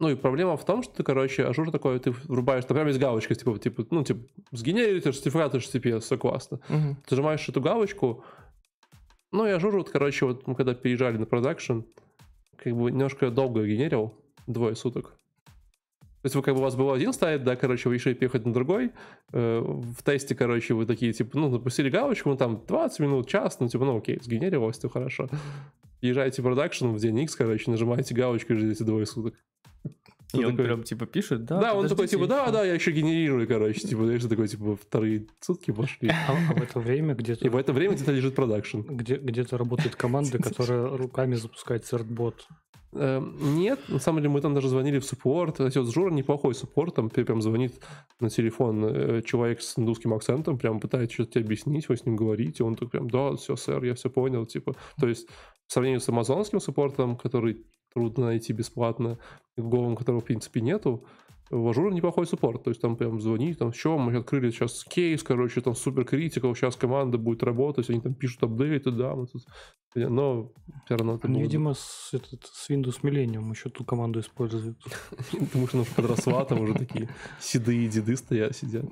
Ну 0.00 0.08
и 0.08 0.16
проблема 0.16 0.56
в 0.56 0.64
том, 0.64 0.82
что 0.82 0.92
ты, 0.94 1.02
короче, 1.04 1.44
Azure 1.44 1.70
такой, 1.70 1.98
ты 2.00 2.10
врубаешь, 2.10 2.64
там 2.64 2.76
прям 2.76 2.88
есть 2.88 2.98
галочка, 2.98 3.34
типа, 3.34 3.58
типа, 3.58 3.86
ну, 3.90 4.02
типа, 4.02 4.26
сгенерируйте 4.50 5.12
сертификат 5.12 5.54
HTTPS, 5.54 6.00
все 6.00 6.18
классно. 6.18 6.60
Мгм. 6.68 6.96
Ты 7.06 7.14
нажимаешь 7.14 7.48
эту 7.48 7.60
галочку, 7.60 8.24
ну 9.30 9.46
и 9.46 9.50
Azure, 9.50 9.76
вот, 9.76 9.90
короче, 9.90 10.26
вот 10.26 10.46
мы 10.46 10.54
когда 10.54 10.74
переезжали 10.74 11.16
на 11.16 11.26
production, 11.26 11.80
как 12.56 12.74
бы 12.74 12.90
немножко 12.90 13.30
долго 13.30 13.64
генерил, 13.66 14.14
двое 14.46 14.74
суток. 14.74 15.14
То 16.24 16.26
есть 16.26 16.36
вы 16.36 16.42
как 16.42 16.54
бы 16.54 16.60
у 16.60 16.62
вас 16.62 16.74
был 16.74 16.90
один 16.90 17.12
сайт, 17.12 17.44
да, 17.44 17.54
короче, 17.54 17.88
вы 17.88 17.96
решили 17.96 18.14
переехать 18.14 18.46
на 18.46 18.52
другой. 18.52 18.92
Э, 19.32 19.60
в 19.60 20.02
тесте, 20.02 20.34
короче, 20.34 20.72
вы 20.72 20.86
такие, 20.86 21.12
типа, 21.12 21.36
ну, 21.36 21.50
запустили 21.50 21.90
галочку, 21.90 22.30
ну, 22.30 22.36
там 22.36 22.64
20 22.66 23.00
минут, 23.00 23.28
час, 23.28 23.60
ну, 23.60 23.68
типа, 23.68 23.84
ну, 23.84 23.98
окей, 23.98 24.18
сгенерировалось, 24.22 24.78
все 24.78 24.88
хорошо. 24.88 25.28
Езжаете 26.00 26.40
в 26.40 26.44
production 26.44 26.86
в 26.88 26.98
день 26.98 27.18
X, 27.20 27.36
короче, 27.36 27.70
нажимаете 27.70 28.14
галочку 28.14 28.54
и 28.54 28.56
ждете 28.56 28.84
двое 28.84 29.04
суток. 29.04 29.34
И 30.40 30.44
он 30.44 30.52
такой- 30.52 30.64
прям 30.66 30.82
типа 30.82 31.06
пишет, 31.06 31.44
да, 31.44 31.60
Да, 31.60 31.74
он 31.74 31.88
такой, 31.88 32.06
типа, 32.08 32.26
да, 32.26 32.42
ещё». 32.42 32.52
да, 32.52 32.64
я 32.64 32.74
еще 32.74 32.90
генерирую, 32.92 33.46
короче, 33.48 33.80
типа, 33.80 34.04
знаешь, 34.04 34.22
такой, 34.24 34.48
типа, 34.48 34.76
вторые 34.76 35.26
сутки 35.40 35.70
пошли. 35.70 36.08
А, 36.10 36.32
а 36.50 36.54
в 36.54 36.62
это 36.62 36.80
время 36.80 37.12
И 37.12 37.16
в 37.16 37.18
где-то 37.18 37.58
это 37.58 37.72
время 37.72 37.94
где-то 37.94 38.12
лежит 38.12 38.34
production. 38.34 38.80
где, 38.80 39.16
где-то 39.16 39.58
работает 39.58 39.96
команда, 39.96 40.38
которая 40.38 40.86
руками 40.96 41.34
запускает 41.34 41.84
Certbot. 41.86 42.46
Э, 42.96 43.20
Нет, 43.40 43.80
на 43.88 43.98
самом 43.98 44.20
деле 44.20 44.30
мы 44.30 44.40
там 44.40 44.54
даже 44.54 44.68
звонили 44.68 45.00
в 45.00 45.04
суппорт. 45.04 45.54
Кстати, 45.54 45.78
вот 45.78 45.92
у 45.92 45.95
Azure 45.95 46.07
а 46.07 46.10
неплохой 46.12 46.54
support, 46.54 46.94
там 46.94 47.10
прям 47.10 47.42
звонит 47.42 47.74
на 48.20 48.30
телефон 48.30 48.84
э, 48.84 49.22
человек 49.22 49.62
с 49.62 49.76
индусским 49.78 50.14
акцентом, 50.14 50.58
прям 50.58 50.78
пытается 50.78 51.12
что-то 51.14 51.32
тебе 51.32 51.44
объяснить, 51.44 51.88
вы 51.88 51.96
с 51.96 52.06
ним 52.06 52.14
говорите, 52.14 52.62
он 52.62 52.76
так 52.76 52.90
прям, 52.90 53.10
да, 53.10 53.34
все, 53.34 53.56
сэр, 53.56 53.82
я 53.84 53.94
все 53.94 54.10
понял, 54.10 54.46
типа. 54.46 54.76
То 55.00 55.08
есть 55.08 55.26
в 55.66 55.72
сравнении 55.72 55.98
с 55.98 56.08
амазонским 56.08 56.60
support 56.60 56.99
ом, 56.99 57.16
который 57.16 57.64
трудно 57.94 58.26
найти 58.26 58.52
бесплатно, 58.52 59.18
Google, 59.58 59.96
которого 59.96 60.20
в 60.20 60.24
принципе 60.24 60.60
нету, 60.60 61.04
у 61.50 61.68
Azure 61.68 61.88
а 61.88 61.92
неплохой 61.92 62.26
support, 62.26 62.64
то 62.64 62.70
есть 62.70 62.80
там 62.80 62.96
прям 62.96 63.20
звонит, 63.20 63.58
там, 63.58 63.72
что, 63.72 63.98
мы 63.98 64.16
открыли 64.16 64.50
сейчас 64.50 64.82
кейс, 64.82 65.22
короче, 65.22 65.60
там 65.60 65.74
super 65.74 66.04
critical, 66.04 66.54
сейчас 66.54 66.74
команда 66.74 67.18
будет 67.18 67.42
работать, 67.42 67.88
они 67.90 68.00
там 68.00 68.14
пишут 68.14 68.42
апдейты, 68.42 68.90
да, 68.90 69.14
мы 69.14 69.26
тут... 69.26 69.42
Но 69.94 70.50
все 70.86 70.96
равно 70.96 71.14
это 71.16 71.28
было- 71.28 71.38
видимо, 71.40 71.74
с, 71.74 72.10
этот, 72.12 72.44
с 72.46 72.68
Windows 72.68 73.02
Millennium 73.02 73.48
еще 73.50 73.68
ту 73.70 73.84
команду 73.84 74.18
используют. 74.20 74.76
Потому 75.30 75.68
что 75.68 75.76
немножко 75.76 75.94
подросла, 75.94 76.44
там 76.46 76.62
уже 76.62 76.74
такие 76.74 77.08
седые 77.38 77.88
деды 77.88 78.16
стоят, 78.16 78.56
сидят. 78.56 78.86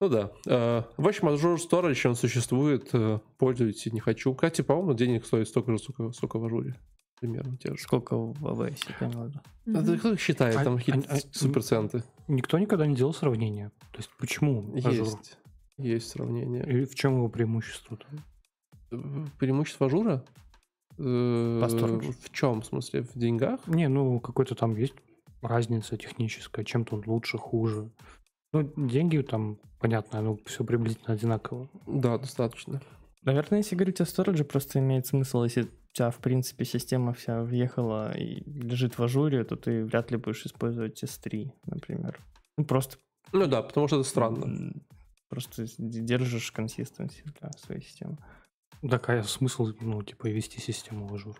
Ну 0.00 0.08
да. 0.08 0.30
Э, 0.46 0.82
В 0.96 1.08
общем, 1.08 1.28
Azure 1.28 1.56
Storage, 1.56 2.06
он 2.08 2.14
существует, 2.14 2.90
э, 2.92 3.18
пользуйтесь, 3.38 3.92
не 3.92 3.98
хочу. 4.00 4.32
Кстати, 4.34 4.62
по-моему, 4.62 4.94
денег 4.94 5.24
стоит 5.26 5.48
столько 5.48 5.72
же, 5.72 5.78
сколько, 5.78 6.12
сколько 6.12 6.38
в 6.38 6.44
Azure 6.44 6.67
е. 6.67 6.76
Примерно 7.24 7.56
те 7.56 7.70
же. 7.74 7.78
Сколько 7.80 8.18
в 8.18 8.34
понял. 8.98 9.32
да. 9.64 9.80
Это 9.80 9.96
кто 9.96 10.12
их 10.12 10.20
считает? 10.20 10.56
А- 10.56 10.64
Там 10.64 10.74
а- 10.74 10.76
какие-то 10.76 11.10
а- 11.10 11.18
суперценты. 11.32 12.04
Никто 12.28 12.58
никогда 12.58 12.86
не 12.86 12.94
делал 12.94 13.14
сравнения. 13.14 13.72
То 13.92 13.98
есть 13.98 14.10
почему? 14.18 14.76
Есть. 14.76 15.38
Есть 15.78 16.10
сравнение. 16.10 16.66
И 16.70 16.84
в 16.84 16.94
чем 16.94 17.14
его 17.16 17.30
преимущество? 17.30 17.98
Преимущество 19.38 19.86
Azure 19.86 20.12
а? 20.12 20.22
Э, 20.98 21.60
Восторг. 21.62 22.04
В 22.04 22.30
чем? 22.30 22.60
В 22.60 22.66
смысле? 22.66 23.04
В 23.04 23.14
деньгах? 23.14 23.66
Не, 23.68 23.88
ну 23.88 24.20
какой-то 24.20 24.54
там 24.54 24.76
есть 24.76 24.94
разница 25.40 25.96
техническая, 25.96 26.62
чем-то 26.62 26.96
он 26.96 27.04
лучше, 27.06 27.38
хуже. 27.38 27.90
Ну, 28.52 28.70
деньги 28.76 29.16
там, 29.22 29.58
понятно, 29.80 30.20
ну, 30.20 30.38
все 30.44 30.62
приблизительно 30.62 31.14
одинаково. 31.14 31.68
Да, 31.86 32.18
достаточно. 32.18 32.82
Наверное, 33.22 33.60
если 33.60 33.76
говорить 33.76 34.02
о 34.02 34.04
storage 34.04 34.35
е, 34.35 34.44
просто 34.44 34.78
имеет 34.78 35.06
смысл, 35.06 35.44
если 35.44 35.68
тебя, 35.94 36.10
в 36.10 36.18
принципе, 36.18 36.64
система 36.64 37.12
вся 37.12 37.42
въехала 37.42 38.12
и 38.16 38.42
лежит 38.50 38.98
в 38.98 39.02
Azure 39.02 39.32
е, 39.32 39.44
то 39.44 39.56
ты 39.56 39.84
вряд 39.84 40.10
ли 40.10 40.16
будешь 40.18 40.44
использовать 40.44 41.02
S3, 41.02 41.50
например. 41.66 42.18
Ну, 42.58 42.64
просто... 42.64 42.98
Ну 43.32 43.46
да, 43.46 43.62
потому 43.62 43.86
что 43.88 44.00
это 44.00 44.08
странно. 44.08 44.72
Просто 45.28 45.64
держишь 45.78 46.52
consistency 46.52 47.22
для 47.40 47.50
своей 47.52 47.80
системы. 47.80 48.18
Так, 48.88 49.08
а 49.08 49.22
смысл, 49.22 49.72
ну, 49.80 50.02
типа, 50.02 50.28
вести 50.28 50.60
систему 50.60 51.06
в 51.06 51.14
Azure? 51.14 51.36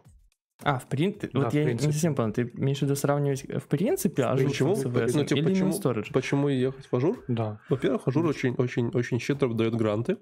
А, 0.62 0.78
в 0.78 0.86
принципе, 0.86 1.28
Да, 1.32 1.40
вот 1.40 1.52
в 1.52 1.54
я 1.56 1.64
принципе. 1.64 1.88
не 1.88 1.92
совсем 1.92 2.14
понял, 2.14 2.32
ты 2.32 2.42
имеешь 2.54 2.78
в 2.78 2.82
виду 2.82 2.94
сравнивать 2.96 3.44
э, 3.46 3.58
в 3.58 3.66
принципе 3.66 4.24
Azure 4.24 4.48
Почему? 4.48 4.76
с 4.76 4.84
AWS 4.84 5.10
Ну, 5.14 5.24
типа, 5.24 5.38
или 5.40 5.44
почему-? 5.48 6.12
Почему 6.12 6.48
ехать 6.48 6.86
в 6.86 6.94
Azure? 6.96 7.22
Да. 7.28 7.60
Во-первых, 7.68 8.06
Azure 8.08 8.24
очень, 8.24 8.54
очень, 8.54 8.88
очень 8.88 9.18
щедро 9.20 9.48
выдает 9.48 9.74
гранты. 9.74 10.16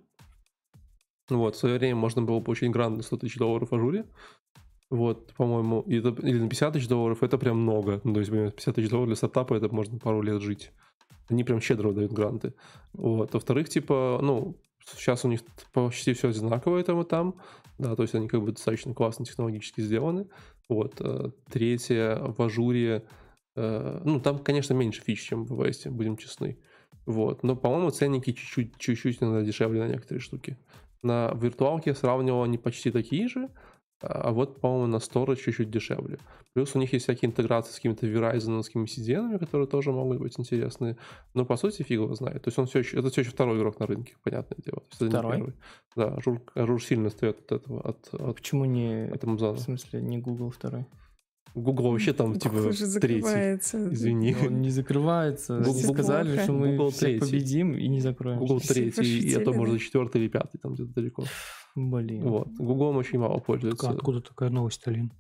Вот, 1.29 1.55
в 1.55 1.59
свое 1.59 1.79
время 1.79 1.97
можно 1.97 2.23
было 2.23 2.41
получить 2.41 2.71
грант 2.71 2.97
на 2.97 3.03
100 3.03 3.17
тысяч 3.19 3.37
долларов 3.37 3.71
в 3.71 3.75
Azure 3.75 3.98
е. 3.98 4.07
Вот, 4.91 5.33
по-моему, 5.35 5.81
или 5.87 6.01
на 6.01 6.49
50 6.49 6.75
тысяч 6.75 6.89
долларов, 6.89 7.23
это 7.23 7.39
прям 7.39 7.59
много. 7.59 8.01
Ну, 8.05 8.13
то 8.13 8.21
есть, 8.21 8.31
понимаете, 8.31 8.57
50 8.57 8.75
тысяч 8.75 8.91
долларов 8.91 9.09
для 9.09 9.17
стартапа, 9.17 9.55
это 9.55 9.69
можно 9.71 9.99
пару 9.99 10.21
лет 10.21 10.43
жить. 10.43 10.71
Они 11.29 11.45
прям 11.45 11.61
щедро 11.61 11.89
выдают 11.89 12.13
гранты. 12.13 12.53
Вот. 12.93 13.33
Во-вторых, 13.33 13.71
типа, 13.71 14.19
ну, 14.21 14.57
сейчас 14.85 15.25
у 15.25 15.29
них 15.29 15.41
почти 15.73 16.13
все 16.13 16.29
одинаковое 16.29 16.83
там 16.83 17.01
и 17.01 17.05
там. 17.05 17.37
Да, 17.79 17.97
то 17.97 18.03
есть 18.03 18.15
они 18.15 18.29
как 18.29 18.43
бы 18.43 18.53
достаточно 18.53 18.93
классно 18.93 19.25
технологически 19.25 19.81
сделаны. 19.81 20.29
Вот. 20.69 20.97
э, 21.01 21.31
Третье, 21.51 22.17
в 22.17 22.43
Azure 22.43 22.87
е, 22.87 23.05
э, 23.57 24.01
ну, 24.05 24.21
там, 24.21 24.39
конечно, 24.41 24.75
меньше 24.75 25.03
фич, 25.03 25.23
чем 25.23 25.45
в 25.45 25.53
AWS, 25.53 25.91
будем 25.91 26.17
честны. 26.19 26.59
Вот. 27.07 27.43
Но, 27.43 27.57
по-моему, 27.57 27.91
ценники 27.91 28.33
чуть-чуть, 28.33 28.77
чуть-чуть 28.79 29.23
иногда 29.23 29.43
дешевле 29.43 29.81
на 29.81 29.89
некоторые 29.89 30.21
штуки. 30.21 30.59
На 31.03 31.33
виртуалке 31.35 31.91
я 31.91 31.95
сравнивал, 31.95 32.43
они 32.43 32.59
почти 32.59 32.91
такие 32.91 33.29
же, 33.29 33.49
а 34.03 34.33
вот, 34.33 34.61
по-моему, 34.61 34.87
на 34.87 34.97
Storage 34.97 35.37
чуть-чуть 35.37 35.71
дешевле. 35.71 36.19
Плюс 36.55 36.75
у 36.75 36.79
них 36.79 36.93
есть 36.93 37.05
всякие 37.05 37.31
интеграции 37.31 37.73
с 37.73 37.77
какими-то 37.77 38.07
Verizon, 38.07 38.61
CDN, 38.61 39.39
которые 39.39 39.69
тоже 39.69 39.93
могут 39.93 40.19
быть 40.19 40.39
интересны. 40.39 40.97
Но, 41.35 41.45
по 41.45 41.57
сути, 41.57 41.83
фиг 41.83 41.91
его 41.91 42.15
знает. 42.15 42.43
То 42.43 42.49
есть 42.49 42.59
он 42.59 42.67
все 42.67 42.81
еще, 42.81 42.99
это 42.99 43.11
все 43.11 43.21
еще 43.21 43.31
второй 43.31 43.59
игрок 43.59 43.79
на 43.79 43.87
рынке, 43.87 44.15
понятное 44.23 44.59
дело. 44.65 44.83
Второй? 44.91 45.55
Да, 45.95 46.15
Azure, 46.17 46.43
Azure 46.55 46.83
сильно 46.83 47.11
отстает 47.11 47.39
от 47.39 47.53
этого. 47.53 47.81
От, 47.81 48.13
от, 48.13 48.37
Почему 48.37 48.65
не... 48.65 49.09
От 49.13 49.23
Amazon. 49.25 49.55
В 49.55 49.61
смысле, 49.61 50.01
не 50.01 50.19
Google 50.19 50.51
второй? 50.51 50.87
Google 51.55 51.91
вообще 51.91 52.13
там 52.13 52.39
типа 52.39 52.73
третий. 53.01 53.59
Извини. 53.93 54.37
Он 54.47 54.61
не 54.61 54.71
закрывается. 54.71 55.59
Google 55.59 55.81
сказали, 55.81 56.39
что 56.39 56.53
мы 56.53 56.77
Google 56.77 56.91
всех 56.91 57.21
победим 57.21 57.75
и 57.75 57.89
не 57.89 58.01
закроем. 58.01 58.39
Google 58.39 58.61
третий, 58.61 59.21
и 59.21 59.33
это 59.33 59.53
может 59.53 59.81
четвертый 59.81 60.23
или 60.23 60.29
пятый, 60.29 60.59
там 60.59 60.75
где-то 60.75 60.93
далеко. 60.95 61.25
Блин. 61.75 62.23
Вот. 62.23 62.49
Google 62.59 62.97
очень 62.97 63.19
мало 63.19 63.39
пользуется. 63.39 63.91
Откуда 63.91 64.21
такая 64.21 64.51
новость, 64.51 64.87
Алин? 64.87 65.13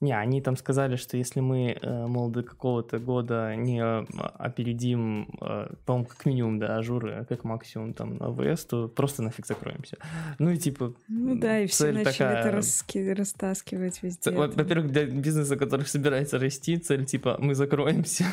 Не, 0.00 0.12
они 0.12 0.40
там 0.40 0.56
сказали, 0.56 0.94
что 0.94 1.16
если 1.16 1.40
мы, 1.40 1.76
э, 1.80 2.06
мол, 2.06 2.30
до 2.30 2.44
какого-то 2.44 3.00
года 3.00 3.56
не 3.56 3.80
э, 3.80 4.04
опередим, 4.38 5.28
э, 5.40 5.74
по-моему, 5.84 6.06
как 6.06 6.24
минимум, 6.24 6.58
да, 6.60 6.76
ажуры, 6.76 7.14
а 7.14 7.24
как 7.24 7.42
максимум 7.42 7.94
там 7.94 8.16
АВС, 8.20 8.64
то 8.64 8.88
просто 8.88 9.22
нафиг 9.22 9.46
закроемся. 9.46 9.96
Ну 10.38 10.50
и 10.50 10.56
типа... 10.56 10.94
Ну 11.08 11.36
да, 11.36 11.58
и 11.58 11.66
все 11.66 11.90
начали 11.90 12.04
такая... 12.04 12.40
это 12.40 12.50
раски... 12.52 13.12
растаскивать 13.12 14.00
везде. 14.02 14.30
Во-первых, 14.30 14.92
для 14.92 15.04
бизнеса, 15.06 15.56
который 15.56 15.86
собирается 15.86 16.38
расти, 16.38 16.76
цель 16.78 17.04
типа 17.04 17.36
мы 17.40 17.56
закроемся. 17.56 18.24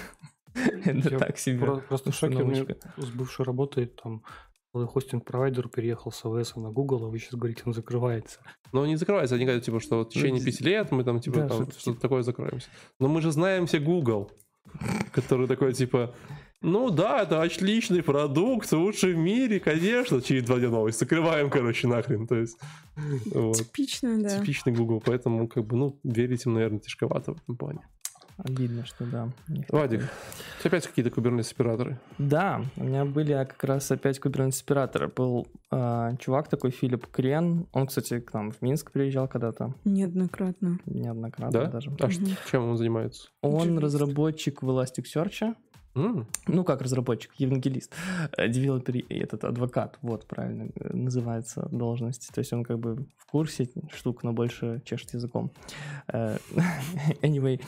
Это 0.86 1.18
так 1.18 1.38
себе. 1.40 1.82
Просто 1.88 2.12
в 2.12 2.16
шоке. 2.16 2.44
У 2.44 2.46
меня 2.46 2.66
с 2.98 3.10
бывшей 3.10 3.44
работы 3.44 3.88
там 3.88 4.22
хостинг-провайдер 4.86 5.70
переехал 5.70 6.12
с 6.12 6.24
АВС 6.26 6.56
на 6.56 6.72
Google, 6.72 7.06
а 7.06 7.08
вы 7.08 7.20
сейчас 7.20 7.36
говорите, 7.36 7.64
он 7.66 7.74
закрывается. 7.74 8.40
Но 8.72 8.86
не 8.86 8.96
закрывается, 8.96 9.36
они 9.36 9.46
говорят, 9.46 9.64
типа, 9.64 9.80
что 9.80 10.00
вот 10.00 10.12
в 10.12 10.14
течение 10.14 10.42
ну, 10.42 10.46
пяти 10.46 10.64
лет 10.64 10.92
мы 10.92 11.04
там, 11.04 11.20
типа, 11.20 11.38
да, 11.38 11.48
там, 11.48 11.64
что-то, 11.64 11.80
что 11.80 11.94
такое 11.94 12.24
закроемся. 12.24 12.68
Но 13.00 13.08
мы 13.08 13.22
же 13.22 13.32
знаем 13.32 13.68
все 13.68 13.80
Google, 13.80 14.32
который 15.14 15.48
такой, 15.48 15.74
типа, 15.74 16.14
ну 16.62 16.90
да, 16.90 17.22
это 17.22 17.42
отличный 17.42 18.02
продукт, 18.02 18.72
лучший 18.72 19.14
в 19.14 19.18
мире, 19.18 19.60
конечно, 19.60 20.22
через 20.22 20.44
два 20.46 20.58
дня 20.58 20.70
новость. 20.70 21.00
Закрываем, 21.00 21.50
короче, 21.50 21.88
нахрен. 21.88 22.28
То 22.28 22.36
есть, 22.36 22.58
вот. 23.32 23.58
Типично, 23.58 24.20
да. 24.22 24.40
Типичный 24.40 24.74
Google, 24.74 25.02
поэтому, 25.06 25.48
как 25.48 25.66
бы, 25.66 25.76
ну, 25.76 26.00
верить 26.04 26.46
им, 26.46 26.54
наверное, 26.54 26.80
тяжковато 26.80 27.34
в 27.34 27.38
этом 27.38 27.56
плане. 27.56 27.82
Обидно, 28.38 28.86
что 28.86 29.06
да. 29.06 29.30
Вадик, 29.70 30.02
у 30.64 30.68
опять 30.68 30.88
какие-то 30.88 31.10
Kubernetes 31.10 31.54
операторы? 31.54 32.00
Да, 32.18 32.62
у 32.76 32.84
меня 32.84 33.06
были 33.06 33.32
как 33.34 33.64
раз 33.64 33.90
опять 33.92 34.20
Kubernetes 34.20 34.62
операторы. 34.62 35.08
Был 35.08 35.48
э, 35.72 36.12
чувак 36.20 36.50
такой, 36.50 36.72
Филипп 36.72 37.08
Крен. 37.08 37.68
Он, 37.72 37.88
кстати, 37.88 38.20
к 38.20 38.34
нам 38.34 38.52
в 38.52 38.62
Минск 38.62 38.92
приезжал 38.92 39.28
когда-то. 39.28 39.74
Неоднократно. 39.86 40.80
Неоднократно 40.86 41.52
да? 41.52 41.66
даже. 41.68 41.92
А 42.00 42.06
угу. 42.06 42.14
чем 42.52 42.70
он 42.70 42.78
занимается? 42.78 43.30
Он 43.42 43.80
разработчик 43.80 44.62
в 44.62 44.70
Elasticsearch. 44.70 45.56
Mm. 45.96 46.26
Ну, 46.48 46.64
как 46.64 46.82
разработчик, 46.82 47.32
евангелист, 47.38 47.94
э, 48.38 48.50
девелопер, 48.50 49.04
этот 49.10 49.46
адвокат, 49.46 49.98
вот 50.02 50.26
правильно 50.26 50.70
э, 50.76 50.94
называется 50.94 51.68
должность. 51.72 52.30
То 52.34 52.40
есть 52.40 52.52
он 52.52 52.64
как 52.64 52.80
бы 52.80 53.08
в 53.18 53.26
курсе 53.26 53.70
штук, 53.94 54.24
но 54.24 54.34
больше 54.34 54.82
чешет 54.84 55.14
языком. 55.14 55.52
Э, 56.12 56.38
anyway, 57.22 57.62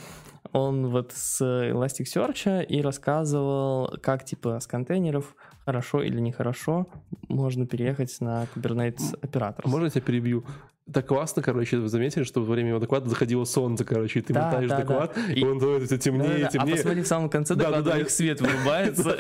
он 0.52 0.88
вот 0.88 1.14
с 1.14 1.42
Elasticsearch 1.42 2.66
и 2.66 2.82
рассказывал, 2.82 3.98
как 4.02 4.26
типа 4.26 4.60
с 4.60 4.68
контейнеров 4.68 5.36
хорошо 5.66 6.02
или 6.02 6.20
нехорошо 6.20 6.88
можно 7.30 7.66
переехать 7.66 8.16
на 8.20 8.46
Kubernetes 8.56 9.18
оператор. 9.22 9.66
Можно 9.68 9.86
я 9.86 9.92
тебя 9.92 10.02
перебью? 10.02 10.44
Так 10.94 11.06
классно, 11.06 11.42
короче, 11.42 11.78
вы 11.78 11.90
заметили, 11.90 12.24
что 12.24 12.42
во 12.42 12.54
время 12.54 12.70
его 12.70 12.80
доклада 12.80 13.10
заходило 13.10 13.44
солнце, 13.44 13.84
короче, 13.84 14.20
и 14.20 14.22
ты 14.22 14.34
да, 14.34 14.46
мотаешь 14.46 14.70
да, 14.70 14.80
доклад, 14.80 15.14
да. 15.16 15.34
и 15.34 15.44
он 15.44 15.60
становится 15.60 15.98
темнее, 15.98 16.30
да, 16.30 16.40
да, 16.40 16.48
темнее. 16.48 16.74
А 16.74 16.78
посмотри, 16.78 17.02
в 17.02 17.08
самом 17.08 17.30
конце 17.30 17.56
доклада 17.56 17.84
да, 17.84 17.98
да, 17.98 18.04
да. 18.04 18.10
свет 18.10 18.42
вырубается. 18.42 19.12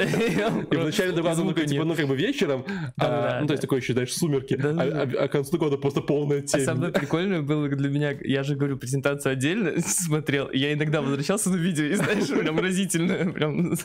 И 0.72 0.76
в 0.76 0.84
начале 0.84 1.12
доклада, 1.12 1.44
ну, 1.44 1.54
типа, 1.54 1.84
ну, 1.84 1.96
как 1.96 2.08
бы 2.08 2.16
вечером, 2.16 2.66
а, 2.98 3.42
ну, 3.42 3.48
то 3.48 3.54
есть 3.54 3.62
такой 3.62 3.80
еще, 3.80 3.94
знаешь, 3.94 4.14
сумерки, 4.14 4.58
а, 4.62 5.24
а 5.24 5.28
к 5.28 5.32
концу 5.32 5.52
доклада 5.52 5.78
просто 5.78 6.02
полная 6.02 6.42
темень. 6.42 6.64
А 6.64 6.66
самое 6.66 6.94
прикольное 6.94 7.42
было 7.42 7.68
для 7.68 7.90
меня, 7.90 8.18
я 8.22 8.44
же 8.44 8.56
говорю, 8.56 8.78
презентацию 8.78 9.34
отдельно 9.34 9.74
смотрел, 9.86 10.50
я 10.52 10.74
иногда 10.74 11.02
возвращался 11.02 11.50
на 11.50 11.58
видео, 11.58 11.86
и, 11.86 11.96
знаешь, 11.96 12.28
прям 12.28 12.60
разительно, 12.60 13.32
прям 13.32 13.76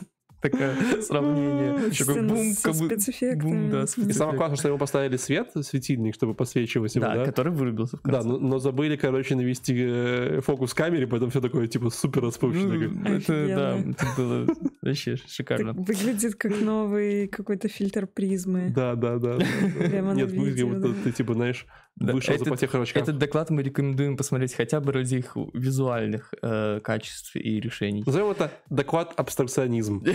такое 0.43 0.75
сравнение. 1.01 1.89
Еще 1.89 2.05
как 2.05 2.27
бум, 2.27 2.53
как 2.61 2.75
бы, 2.75 3.41
бум, 3.41 3.69
да, 3.69 3.83
И 3.83 4.13
самое 4.13 4.37
классное, 4.37 4.57
что 4.57 4.67
ему 4.67 4.77
поставили 4.77 5.17
свет, 5.17 5.51
светильник, 5.61 6.13
чтобы 6.15 6.35
посвечивать 6.35 6.93
его, 6.95 7.05
да? 7.05 7.25
который 7.25 7.51
вырубился 7.51 7.97
в 7.97 8.01
конце. 8.01 8.21
Да, 8.21 8.37
но, 8.37 8.59
забыли, 8.59 8.95
короче, 8.95 9.35
навести 9.35 9.73
э, 9.77 10.41
фокус 10.41 10.71
в 10.71 10.75
камере, 10.75 11.07
поэтому 11.07 11.31
все 11.31 11.41
такое, 11.41 11.67
типа, 11.67 11.89
супер 11.89 12.23
распущенное. 12.23 12.89
Ну, 12.89 13.09
это, 13.09 13.47
да, 13.47 13.77
это 13.89 14.05
было 14.17 14.47
вообще 14.81 15.15
шикарно. 15.27 15.73
Выглядит 15.73 16.35
как 16.35 16.59
новый 16.59 17.27
какой-то 17.27 17.69
фильтр 17.69 18.07
призмы. 18.07 18.69
Да, 18.69 18.95
да, 18.95 19.17
да. 19.17 19.37
Прямо 19.79 20.13
Нет, 20.13 20.31
выглядит, 20.31 20.67
будто 20.67 20.93
ты, 21.03 21.11
типа, 21.11 21.33
знаешь, 21.33 21.65
вышел 21.95 22.37
за 22.37 22.45
потех 22.45 22.73
Этот 22.75 23.17
доклад 23.17 23.49
мы 23.49 23.63
рекомендуем 23.63 24.17
посмотреть 24.17 24.53
хотя 24.53 24.79
бы 24.79 24.91
ради 24.91 25.15
их 25.15 25.35
визуальных 25.53 26.33
э, 26.41 26.79
качеств 26.81 27.35
и 27.35 27.59
решений. 27.59 28.03
Назовем 28.05 28.31
это 28.31 28.51
доклад 28.69 29.13
абстракционизм. 29.15 30.03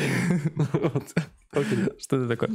Что 1.99 2.17
это 2.17 2.29
такое? 2.29 2.51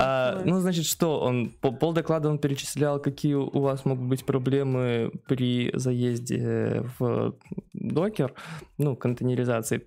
А, 0.00 0.42
ну, 0.44 0.60
значит, 0.60 0.84
что 0.84 1.20
он 1.20 1.50
пол 1.50 1.92
доклада 1.92 2.28
он 2.28 2.38
перечислял, 2.38 3.00
какие 3.00 3.34
у 3.34 3.60
вас 3.60 3.84
могут 3.84 4.06
быть 4.06 4.24
проблемы 4.24 5.12
при 5.26 5.70
заезде 5.74 6.84
в 6.98 7.36
докер, 7.72 8.34
ну, 8.78 8.96
контейнеризации. 8.96 9.86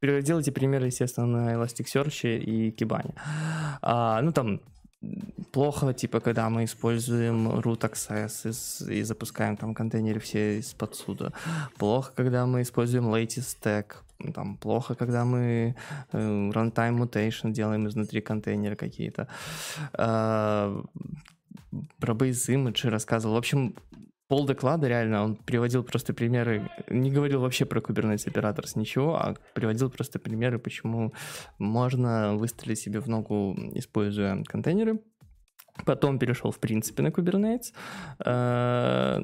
Эти 0.00 0.50
примеры, 0.50 0.86
естественно, 0.86 1.26
на 1.26 1.54
Elasticsearch 1.54 2.38
и 2.38 2.70
Kibane. 2.70 3.14
А, 3.82 4.22
ну, 4.22 4.32
там 4.32 4.62
плохо, 5.52 5.92
типа, 5.92 6.20
когда 6.20 6.48
мы 6.50 6.64
используем 6.64 7.48
root 7.48 7.80
access 7.80 8.90
и, 8.90 9.00
и 9.00 9.02
запускаем 9.02 9.56
там 9.56 9.74
контейнеры 9.74 10.20
все 10.20 10.58
из-под 10.58 10.94
суда. 10.94 11.32
Плохо, 11.78 12.12
когда 12.14 12.46
мы 12.46 12.62
используем 12.62 13.08
latest 13.14 13.56
stack. 13.60 13.86
Там 14.34 14.56
плохо, 14.56 14.94
когда 14.94 15.24
мы 15.24 15.74
э, 16.12 16.18
runtime 16.18 16.98
mutation 16.98 17.52
делаем 17.52 17.86
изнутри 17.88 18.20
контейнера 18.20 18.76
какие-то. 18.76 19.28
Э, 19.94 20.82
про 21.98 22.14
base 22.14 22.48
image 22.54 22.88
рассказывал. 22.88 23.34
В 23.34 23.38
общем, 23.38 23.74
пол 24.30 24.46
доклада 24.46 24.86
реально, 24.86 25.24
он 25.24 25.34
приводил 25.34 25.82
просто 25.82 26.14
примеры, 26.14 26.70
не 26.88 27.10
говорил 27.10 27.40
вообще 27.40 27.64
про 27.64 27.80
Kubernetes 27.80 28.32
Operators 28.32 28.78
ничего, 28.78 29.16
а 29.16 29.34
приводил 29.54 29.90
просто 29.90 30.20
примеры, 30.20 30.60
почему 30.60 31.12
можно 31.58 32.36
выстрелить 32.36 32.78
себе 32.78 33.00
в 33.00 33.08
ногу, 33.08 33.56
используя 33.74 34.44
контейнеры. 34.44 35.00
Потом 35.84 36.18
перешел, 36.18 36.52
в 36.52 36.60
принципе, 36.60 37.02
на 37.02 37.08
Kubernetes. 37.08 37.72
Э, 38.24 39.20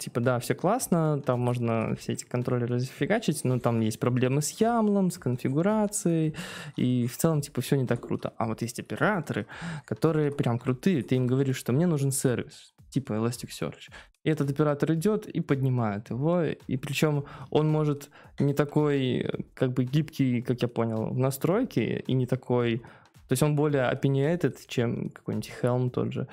типа, 0.00 0.20
да, 0.20 0.38
все 0.38 0.54
классно, 0.54 1.20
там 1.24 1.38
можно 1.38 1.94
все 1.94 2.14
эти 2.14 2.24
контроллеры 2.24 2.80
зафигачить, 2.80 3.44
но 3.44 3.60
там 3.60 3.80
есть 3.80 4.00
проблемы 4.00 4.42
с 4.42 4.60
ямлом, 4.60 5.10
с 5.12 5.18
конфигурацией, 5.18 6.34
и 6.76 7.06
в 7.06 7.16
целом, 7.16 7.42
типа, 7.42 7.60
все 7.60 7.76
не 7.76 7.86
так 7.86 8.00
круто. 8.00 8.32
А 8.38 8.46
вот 8.46 8.62
есть 8.62 8.80
операторы, 8.80 9.46
которые 9.84 10.32
прям 10.32 10.58
крутые, 10.58 11.02
ты 11.02 11.14
им 11.14 11.28
говоришь, 11.28 11.58
что 11.58 11.72
мне 11.72 11.86
нужен 11.86 12.10
сервис, 12.10 12.74
типа 12.92 13.14
Elasticsearch. 13.14 13.90
И 14.24 14.30
этот 14.30 14.50
оператор 14.50 14.92
идет 14.92 15.26
и 15.26 15.40
поднимает 15.40 16.10
его, 16.10 16.44
и 16.44 16.76
причем 16.76 17.24
он 17.50 17.68
может 17.68 18.10
не 18.38 18.54
такой, 18.54 19.28
как 19.54 19.72
бы, 19.72 19.84
гибкий, 19.84 20.42
как 20.42 20.62
я 20.62 20.68
понял, 20.68 21.06
в 21.06 21.18
настройке, 21.18 22.00
и 22.06 22.14
не 22.14 22.26
такой 22.26 22.82
то 23.28 23.34
есть 23.34 23.42
он 23.42 23.56
более 23.56 23.90
opinionated, 23.90 24.56
чем 24.66 25.08
какой-нибудь 25.08 25.52
Helm 25.62 25.90
тот 25.90 26.12
же. 26.12 26.28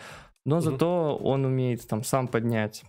Но 0.45 0.57
mm-hmm. 0.57 0.61
зато 0.61 1.15
он 1.15 1.45
умеет 1.45 1.87
там 1.87 2.03
сам 2.03 2.27
поднять 2.27 2.83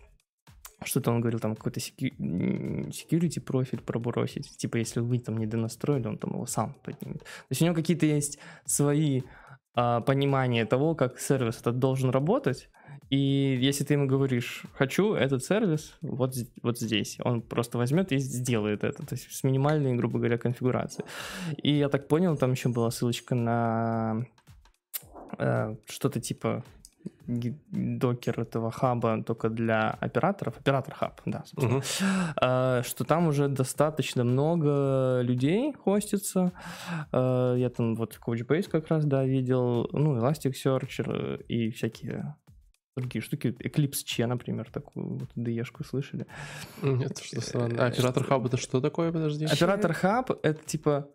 что-то 0.84 1.10
он 1.10 1.20
говорил, 1.20 1.40
там 1.40 1.56
какой-то 1.56 1.80
security 1.80 3.40
профиль 3.40 3.80
пробросить. 3.80 4.56
Типа, 4.56 4.78
если 4.78 5.00
вы 5.00 5.18
там 5.18 5.36
не 5.38 5.46
донастроили, 5.46 6.06
он 6.06 6.18
там 6.18 6.32
его 6.32 6.46
сам 6.46 6.74
поднимет. 6.82 7.20
То 7.20 7.50
есть 7.50 7.62
у 7.62 7.64
него 7.64 7.74
какие-то 7.74 8.06
есть 8.06 8.38
свои 8.64 9.22
а, 9.74 10.00
понимания 10.00 10.64
того, 10.64 10.94
как 10.94 11.18
сервис 11.20 11.60
этот 11.60 11.78
должен 11.78 12.10
работать, 12.10 12.70
и 13.10 13.58
если 13.60 13.84
ты 13.84 13.94
ему 13.94 14.06
говоришь, 14.06 14.62
хочу 14.72 15.14
этот 15.14 15.44
сервис 15.44 15.96
вот, 16.00 16.34
вот 16.62 16.78
здесь, 16.78 17.18
он 17.24 17.42
просто 17.42 17.76
возьмет 17.76 18.12
и 18.12 18.18
сделает 18.18 18.84
это, 18.84 19.04
то 19.04 19.14
есть 19.14 19.32
с 19.32 19.42
минимальной, 19.42 19.94
грубо 19.96 20.18
говоря, 20.18 20.38
конфигурацией. 20.38 21.06
И 21.62 21.72
я 21.72 21.88
так 21.88 22.06
понял, 22.06 22.36
там 22.36 22.52
еще 22.52 22.68
была 22.68 22.90
ссылочка 22.92 23.34
на 23.34 24.24
э, 25.38 25.74
что-то 25.88 26.20
типа 26.20 26.64
докер 27.26 28.40
этого 28.40 28.70
хаба 28.70 29.22
только 29.22 29.48
для 29.48 29.90
операторов, 29.90 30.58
оператор 30.58 30.94
хаб, 30.94 31.20
да, 31.24 31.44
собственно, 31.46 31.80
uh-huh. 31.80 32.82
что 32.82 33.04
там 33.04 33.28
уже 33.28 33.48
достаточно 33.48 34.24
много 34.24 35.20
людей 35.22 35.72
хостится. 35.72 36.52
А, 37.12 37.54
я 37.54 37.70
там 37.70 37.94
вот 37.94 38.18
Couchbase 38.24 38.68
как 38.68 38.88
раз, 38.88 39.04
да, 39.04 39.24
видел, 39.24 39.88
ну, 39.92 40.18
Elasticsearch 40.18 41.44
и 41.46 41.70
всякие 41.70 42.34
другие 42.96 43.22
штуки. 43.22 43.48
Eclipse 43.48 44.04
Che, 44.04 44.26
например, 44.26 44.70
такую 44.70 45.18
вот 45.18 45.30
DE-шку 45.36 45.84
слышали? 45.84 46.26
Нет, 46.82 47.18
что 47.18 47.40
странно. 47.40 47.84
А 47.84 47.86
оператор 47.86 48.24
хаб 48.24 48.46
это 48.46 48.56
что 48.56 48.80
такое, 48.80 49.12
подожди? 49.12 49.46
Оператор 49.46 49.92
хаб— 49.92 50.30
это 50.42 50.64
типа 50.64 51.08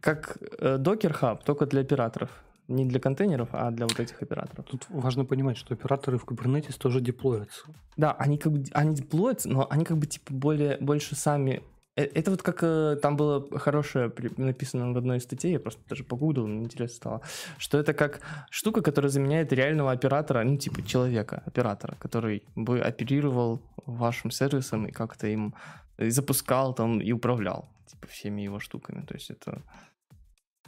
как 0.00 0.38
докер 0.60 1.12
хаб, 1.12 1.44
только 1.44 1.66
для 1.66 1.80
операторов. 1.80 2.30
Не 2.68 2.84
для 2.84 2.98
контейнеров, 2.98 3.50
а 3.52 3.70
для 3.70 3.86
вот 3.86 4.00
этих 4.00 4.20
операторов. 4.22 4.66
Тут 4.66 4.86
важно 4.88 5.24
понимать, 5.24 5.56
что 5.56 5.74
операторы 5.74 6.18
в 6.18 6.24
Kubernetes 6.24 6.76
тоже 6.76 7.00
деплоятся. 7.00 7.62
Да, 7.96 8.12
они 8.12 8.38
как 8.38 8.52
бы 8.52 8.64
они 8.72 8.94
деплоятся, 8.96 9.48
но 9.48 9.68
они 9.70 9.84
как 9.84 9.98
бы 9.98 10.06
типа 10.06 10.32
более 10.32 10.76
больше 10.78 11.14
сами 11.14 11.62
Э, 11.62 11.75
это 11.96 12.30
вот 12.30 12.42
как 12.42 12.58
э, 12.62 12.96
там 13.00 13.16
было 13.16 13.58
хорошее 13.58 14.12
написано 14.36 14.92
в 14.92 14.98
одной 14.98 15.16
из 15.16 15.22
статей, 15.22 15.52
я 15.52 15.60
просто 15.60 15.80
даже 15.88 16.04
погуглил, 16.04 16.46
мне 16.46 16.64
интересно 16.64 16.96
стало, 16.96 17.20
что 17.58 17.78
это 17.78 17.94
как 17.94 18.20
штука, 18.50 18.82
которая 18.82 19.10
заменяет 19.10 19.52
реального 19.52 19.92
оператора, 19.92 20.44
ну 20.44 20.58
типа 20.58 20.82
человека, 20.86 21.42
оператора, 21.46 21.96
который 21.98 22.42
бы 22.54 22.80
оперировал 22.80 23.62
вашим 23.86 24.30
сервисом 24.30 24.86
и 24.86 24.92
как-то 24.92 25.26
им 25.26 25.54
и 25.98 26.10
запускал 26.10 26.74
там 26.74 27.00
и 27.00 27.12
управлял 27.12 27.68
типа 27.86 28.06
всеми 28.08 28.42
его 28.42 28.60
штуками. 28.60 29.02
То 29.06 29.14
есть 29.14 29.30
это 29.30 29.62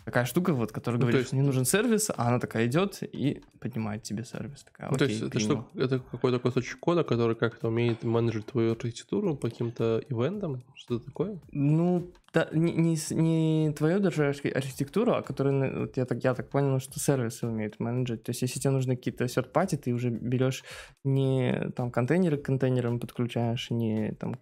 такая 0.09 0.25
штука, 0.25 0.55
вот, 0.55 0.73
которая 0.73 0.99
ну, 0.99 1.03
говорит, 1.03 1.18
есть... 1.18 1.29
что 1.29 1.37
мне 1.37 1.44
нужен 1.44 1.66
сервис, 1.66 2.11
а 2.11 2.29
она 2.29 2.38
такая 2.38 2.66
идет 2.66 3.03
и 3.03 3.42
поднимает 3.61 4.03
тебе 4.03 4.25
сервис. 4.25 4.64
Такая, 4.64 4.90
ну, 4.90 4.97
то 4.97 5.05
есть 5.05 5.21
это, 5.21 5.38
что, 5.38 5.68
это 5.75 5.99
какой-то 5.99 6.38
кусочек 6.38 6.81
кода, 6.81 7.05
который 7.05 7.37
как-то 7.37 7.68
умеет 7.68 8.05
менеджить 8.05 8.47
твою 8.47 8.73
архитектуру 8.73 9.37
по 9.37 9.51
каким-то 9.51 10.03
ивентам, 10.09 10.62
что-то 10.75 11.05
такое? 11.05 11.38
Ну, 11.53 12.11
да, 12.35 12.49
не, 12.53 12.73
не, 12.75 12.99
не 13.11 13.73
твою 13.73 14.01
даже 14.01 14.29
архитектуру, 14.29 15.14
а 15.14 15.23
которую, 15.23 15.81
вот 15.81 15.97
я 15.97 16.05
так, 16.05 16.23
я 16.23 16.35
так 16.35 16.51
понял, 16.51 16.79
что 16.79 17.01
сервисы 17.01 17.47
умеют 17.47 17.81
менеджить. 17.81 18.23
То 18.23 18.31
есть, 18.31 18.43
если 18.43 18.61
тебе 18.61 18.71
нужны 18.71 18.97
какие-то 18.97 19.25
third 19.25 19.51
party, 19.51 19.79
ты 19.79 19.93
уже 19.93 20.11
берешь 20.11 20.62
не 21.05 21.71
там 21.75 21.91
контейнеры 21.91 22.37
к 22.37 22.45
контейнерам 22.45 23.01
подключаешь, 23.01 23.71
не 23.71 24.12
там 24.12 24.37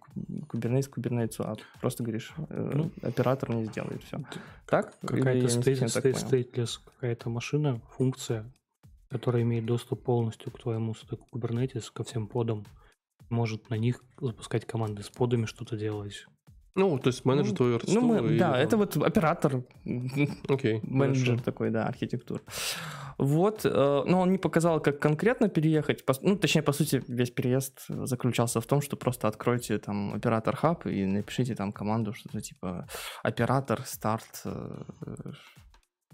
Kubernetes 0.49 0.89
к 0.89 0.97
Kubernetes, 0.97 1.35
а 1.39 1.55
просто 1.79 2.03
говоришь, 2.03 2.33
э, 2.49 2.71
ну, 2.75 2.91
оператор 3.01 3.51
мне 3.51 3.65
сделает 3.65 4.03
все. 4.03 4.19
Так? 4.65 4.99
Какая-то 4.99 5.47
stateless 5.47 6.79
какая-то 6.83 7.29
машина, 7.29 7.79
функция, 7.91 8.51
которая 9.09 9.43
имеет 9.43 9.65
доступ 9.65 10.03
полностью 10.03 10.51
к 10.51 10.59
твоему 10.59 10.93
стеку 10.93 11.25
Kubernetes, 11.31 11.85
ко 11.93 12.03
всем 12.03 12.27
подам, 12.27 12.65
может 13.29 13.69
на 13.69 13.75
них 13.75 14.03
запускать 14.19 14.65
команды 14.65 15.03
с 15.03 15.09
подами 15.09 15.45
что-то 15.45 15.77
делать. 15.77 16.25
Ну, 16.77 16.99
то 16.99 17.07
есть 17.07 17.25
менеджер 17.25 17.51
ну, 17.51 17.55
твою 17.55 17.75
архитектуру. 17.75 18.07
Ну, 18.07 18.21
мы, 18.21 18.35
и... 18.35 18.37
да, 18.37 18.57
это 18.57 18.77
вот 18.77 18.95
оператор. 18.97 19.63
Okay, 19.85 20.79
менеджер 20.83 21.25
хорошо. 21.25 21.43
такой, 21.43 21.69
да, 21.71 21.87
архитектур. 21.87 22.41
Вот, 23.17 23.65
э, 23.65 24.03
но 24.05 24.21
он 24.21 24.31
не 24.31 24.37
показал, 24.37 24.79
как 24.79 24.99
конкретно 24.99 25.49
переехать. 25.49 26.03
Ну, 26.21 26.35
точнее, 26.35 26.61
по 26.61 26.73
сути, 26.73 27.03
весь 27.07 27.31
переезд 27.31 27.85
заключался 27.87 28.61
в 28.61 28.65
том, 28.67 28.81
что 28.81 28.95
просто 28.95 29.27
откройте 29.27 29.79
там 29.79 30.13
оператор 30.13 30.55
хаб 30.55 30.85
и 30.85 31.05
напишите 31.05 31.55
там 31.55 31.71
команду, 31.71 32.13
что-то 32.13 32.41
типа 32.41 32.87
оператор 33.23 33.81
старт 33.85 34.43
э, 34.45 34.83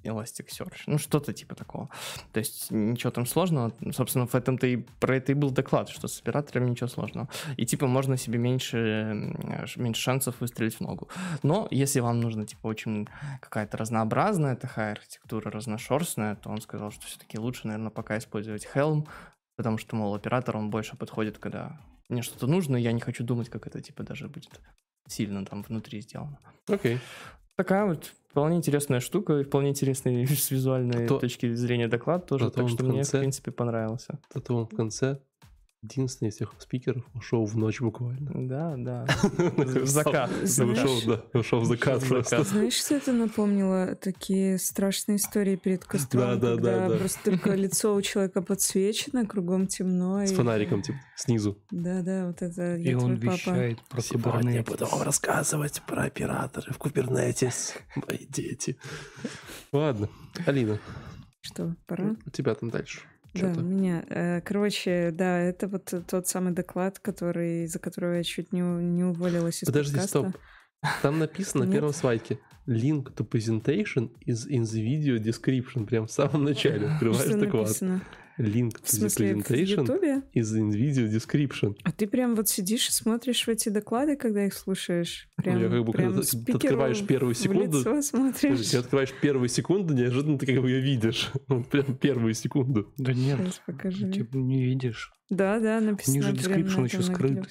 Elasticsearch, 0.03 0.83
ну 0.87 0.97
что-то 0.97 1.33
типа 1.33 1.55
такого. 1.55 1.89
То 2.31 2.39
есть 2.39 2.71
ничего 2.71 3.11
там 3.11 3.25
сложного. 3.25 3.73
Собственно, 3.91 4.27
в 4.27 4.35
этом-то 4.35 4.67
и 4.67 4.77
про 4.99 5.17
это 5.17 5.31
и 5.31 5.35
был 5.35 5.51
доклад, 5.51 5.89
что 5.89 6.07
с 6.07 6.19
операторами 6.19 6.69
ничего 6.69 6.87
сложного. 6.87 7.29
И 7.57 7.65
типа 7.65 7.87
можно 7.87 8.17
себе 8.17 8.37
меньше, 8.39 9.35
меньше 9.75 10.01
шансов 10.01 10.41
выстрелить 10.41 10.75
в 10.75 10.81
ногу. 10.81 11.09
Но 11.43 11.67
если 11.71 11.99
вам 11.99 12.19
нужно 12.19 12.45
типа 12.45 12.67
очень 12.67 13.07
какая-то 13.39 13.77
разнообразная 13.77 14.55
такая 14.55 14.93
архитектура, 14.93 15.51
разношерстная, 15.51 16.35
то 16.35 16.49
он 16.49 16.61
сказал, 16.61 16.91
что 16.91 17.05
все-таки 17.05 17.39
лучше, 17.39 17.67
наверное, 17.67 17.91
пока 17.91 18.17
использовать 18.17 18.67
Helm, 18.73 19.07
потому 19.55 19.77
что, 19.77 19.95
мол, 19.95 20.15
оператор, 20.15 20.57
он 20.57 20.69
больше 20.69 20.97
подходит, 20.97 21.37
когда 21.37 21.79
мне 22.09 22.21
что-то 22.21 22.47
нужно, 22.47 22.75
я 22.75 22.91
не 22.91 23.01
хочу 23.01 23.23
думать, 23.23 23.49
как 23.49 23.67
это 23.67 23.81
типа 23.81 24.03
даже 24.03 24.27
будет 24.27 24.59
сильно 25.07 25.45
там 25.45 25.63
внутри 25.63 26.01
сделано. 26.01 26.39
Окей. 26.67 26.95
Okay. 26.95 26.99
Такая 27.55 27.85
вот 27.85 28.11
вполне 28.33 28.57
интересная 28.57 28.99
штука, 28.99 29.39
и 29.39 29.43
вполне 29.43 29.69
интересный 29.69 30.25
с 30.27 30.49
визуальной 30.49 31.07
то, 31.07 31.19
точки 31.19 31.53
зрения 31.53 31.87
доклад 31.87 32.25
тоже, 32.25 32.49
так 32.49 32.67
что 32.67 32.83
мне, 32.83 33.03
в 33.03 33.11
принципе, 33.11 33.51
понравился. 33.51 34.19
Он 34.49 34.65
в 34.65 34.75
конце 34.75 35.19
единственный 35.83 36.29
из 36.29 36.35
всех 36.35 36.53
спикеров 36.59 37.03
ушел 37.13 37.45
в 37.45 37.55
ночь 37.57 37.81
буквально. 37.81 38.47
Да, 38.47 38.75
да. 38.77 39.05
В 39.37 39.85
закат. 39.85 40.31
Ушел, 40.43 40.99
да, 41.05 41.39
ушел 41.39 41.59
в 41.59 41.65
закат 41.65 42.03
просто. 42.03 42.43
Знаешь, 42.43 42.73
что 42.73 42.95
это 42.95 43.11
напомнило? 43.11 43.95
Такие 43.95 44.57
страшные 44.57 45.17
истории 45.17 45.55
перед 45.55 45.83
костром, 45.83 46.39
да, 46.39 46.55
да, 46.55 46.87
да, 46.87 46.97
просто 46.97 47.19
только 47.23 47.53
лицо 47.55 47.93
у 47.93 48.01
человека 48.01 48.41
подсвечено, 48.41 49.25
кругом 49.25 49.67
темно. 49.67 50.25
С 50.25 50.31
фонариком, 50.31 50.81
типа, 50.81 50.99
снизу. 51.15 51.57
Да, 51.69 52.01
да, 52.01 52.27
вот 52.27 52.41
это 52.41 52.75
И 52.77 52.93
он 52.93 53.15
вещает 53.15 53.81
про 53.89 54.01
Сегодня 54.01 54.53
я 54.53 54.63
буду 54.63 54.85
вам 54.85 55.01
рассказывать 55.01 55.81
про 55.87 56.03
операторы 56.03 56.73
в 56.73 56.77
Kubernetes, 56.77 57.73
мои 57.95 58.25
дети. 58.29 58.77
Ладно, 59.71 60.09
Алина. 60.45 60.79
Что, 61.41 61.75
пора? 61.87 62.15
У 62.25 62.29
тебя 62.29 62.55
там 62.55 62.69
дальше. 62.69 63.01
Да, 63.33 63.47
у 63.47 63.61
меня. 63.61 64.05
Э, 64.09 64.41
короче, 64.41 65.11
да, 65.11 65.39
это 65.39 65.67
вот 65.67 65.93
тот 66.07 66.27
самый 66.27 66.53
доклад, 66.53 66.99
который, 66.99 67.67
за 67.67 67.79
которого 67.79 68.13
я 68.13 68.23
чуть 68.23 68.53
не, 68.53 68.61
не 68.61 69.03
уволилась 69.03 69.63
из 69.63 69.65
Подожди, 69.65 69.93
подкаста. 69.93 70.29
стоп. 70.29 70.37
Там 71.01 71.19
написано 71.19 71.65
на 71.65 71.71
первом 71.71 71.93
слайде 71.93 72.39
link 72.67 73.13
to 73.15 73.27
presentation 73.27 74.11
is 74.25 74.47
in 74.49 74.63
the 74.63 74.81
video 74.81 75.17
description. 75.17 75.85
Прям 75.85 76.07
в 76.07 76.11
самом 76.11 76.43
начале. 76.43 76.87
Открываешь 76.93 77.31
доклад. 77.31 77.67
Написано? 77.67 78.01
Link 78.37 78.81
to 78.81 78.99
the 78.99 79.09
presentation 79.09 79.85
in 80.33 80.71
video 80.71 81.07
description. 81.07 81.75
А 81.83 81.91
ты 81.91 82.07
прям 82.07 82.35
вот 82.35 82.49
сидишь 82.49 82.89
и 82.89 82.91
смотришь 82.91 83.45
в 83.45 83.49
эти 83.49 83.69
доклады, 83.69 84.15
когда 84.15 84.45
их 84.45 84.53
слушаешь? 84.53 85.27
Прям, 85.35 85.61
Я 85.61 85.69
как 85.69 85.85
бы, 85.85 85.91
прям 85.91 86.13
когда 86.13 86.21
ты 86.21 86.53
открываешь 86.53 87.05
первую 87.05 87.35
секунду, 87.35 88.01
смотришь. 88.01 88.69
ты 88.69 88.77
открываешь 88.77 89.13
первую 89.21 89.49
секунду, 89.49 89.93
неожиданно 89.93 90.37
ты 90.37 90.45
как 90.47 90.61
бы 90.61 90.69
ее 90.69 90.81
видишь. 90.81 91.31
Вот 91.47 91.67
прям 91.69 91.97
первую 91.97 92.33
секунду. 92.33 92.91
Да 92.97 93.13
нет, 93.13 93.61
покажи. 93.65 94.07
ты 94.07 94.37
не 94.37 94.63
видишь. 94.63 95.11
Да, 95.29 95.59
да, 95.59 95.79
написано. 95.79 96.15
Ниже 96.15 96.31
description 96.33 96.83
еще 96.85 97.01
скрыт. 97.01 97.47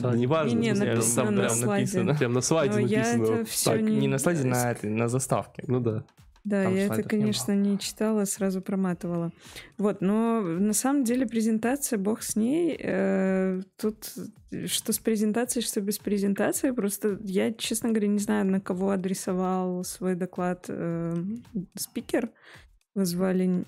Да, 0.00 0.14
неважно. 0.14 0.56
Не, 0.56 0.70
не, 0.70 0.74
написано 0.74 1.30
на 1.30 1.48
слайде. 1.48 1.66
Написано. 1.66 2.14
Прям 2.14 2.32
на 2.32 2.40
слайде 2.40 2.74
Но 2.74 2.80
написано. 2.82 3.24
Я 3.24 3.34
это 3.34 3.44
все 3.44 3.70
так, 3.70 3.80
не... 3.82 3.96
не 3.96 4.08
на 4.08 4.18
слайде, 4.18 4.44
на, 4.44 4.76
на 4.82 5.08
заставке. 5.08 5.64
Ну 5.66 5.80
да. 5.80 6.04
Да, 6.46 6.62
Там 6.62 6.76
я 6.76 6.84
это, 6.84 7.02
конечно, 7.02 7.50
не, 7.50 7.70
не 7.70 7.78
читала, 7.80 8.24
сразу 8.24 8.62
проматывала. 8.62 9.32
Вот, 9.78 10.00
но 10.00 10.40
на 10.40 10.74
самом 10.74 11.02
деле 11.02 11.26
презентация, 11.26 11.98
бог 11.98 12.22
с 12.22 12.36
ней. 12.36 12.78
Э, 12.80 13.60
тут 13.76 14.14
что 14.66 14.92
с 14.92 15.00
презентацией, 15.00 15.66
что 15.66 15.80
без 15.80 15.98
презентации. 15.98 16.70
Просто 16.70 17.18
я, 17.24 17.52
честно 17.52 17.88
говоря, 17.88 18.06
не 18.06 18.20
знаю, 18.20 18.46
на 18.46 18.60
кого 18.60 18.90
адресовал 18.90 19.82
свой 19.82 20.14
доклад 20.14 20.66
э, 20.68 21.16
спикер. 21.76 22.30
Его 22.94 23.04
звали 23.04 23.64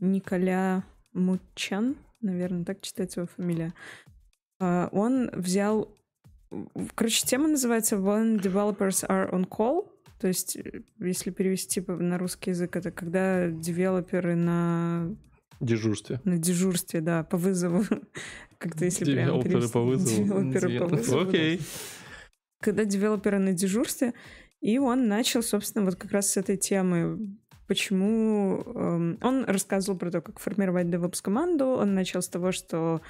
Николя 0.00 0.84
Мучан, 1.14 1.96
наверное, 2.20 2.64
так 2.64 2.80
читается 2.80 3.22
его 3.22 3.28
фамилия. 3.36 3.74
Э, 4.60 4.88
он 4.92 5.30
взял... 5.32 5.88
Короче, 6.94 7.26
тема 7.26 7.48
называется 7.48 7.96
«When 7.96 8.40
developers 8.40 9.04
are 9.08 9.28
on 9.32 9.48
call», 9.48 9.88
то 10.20 10.28
есть, 10.28 10.56
э, 10.56 10.82
если 10.98 11.30
перевести 11.30 11.82
на 11.86 12.18
русский 12.18 12.50
язык, 12.50 12.76
это 12.76 12.90
когда 12.90 13.48
девелоперы 13.48 14.34
на 14.34 15.16
Дежурстве. 15.60 16.20
На 16.24 16.38
дежурстве, 16.38 17.00
да, 17.00 17.24
по 17.24 17.36
вызову. 17.36 17.84
Как-то 18.58 18.84
если 18.84 19.04
прям 19.04 19.40
Девелоперы 19.40 19.68
по 19.68 19.82
вызову. 19.82 20.24
Девелоперы 20.24 20.78
по 20.78 20.86
вызову. 20.86 21.28
Окей. 21.28 21.60
Когда 22.60 22.84
девелоперы 22.84 23.38
на 23.38 23.52
дежурстве, 23.52 24.14
и 24.60 24.78
он 24.78 25.08
начал, 25.08 25.42
собственно, 25.42 25.84
вот 25.84 25.96
как 25.96 26.12
раз 26.12 26.30
с 26.30 26.36
этой 26.36 26.56
темы. 26.56 27.36
Почему... 27.66 28.62
Эм, 28.74 29.18
он 29.20 29.44
рассказывал 29.44 29.98
про 29.98 30.10
то, 30.10 30.20
как 30.20 30.38
формировать 30.38 30.86
DevOps 30.86 31.20
команду. 31.22 31.66
Он 31.66 31.94
начал 31.94 32.22
с 32.22 32.28
того, 32.28 32.50
что 32.50 33.02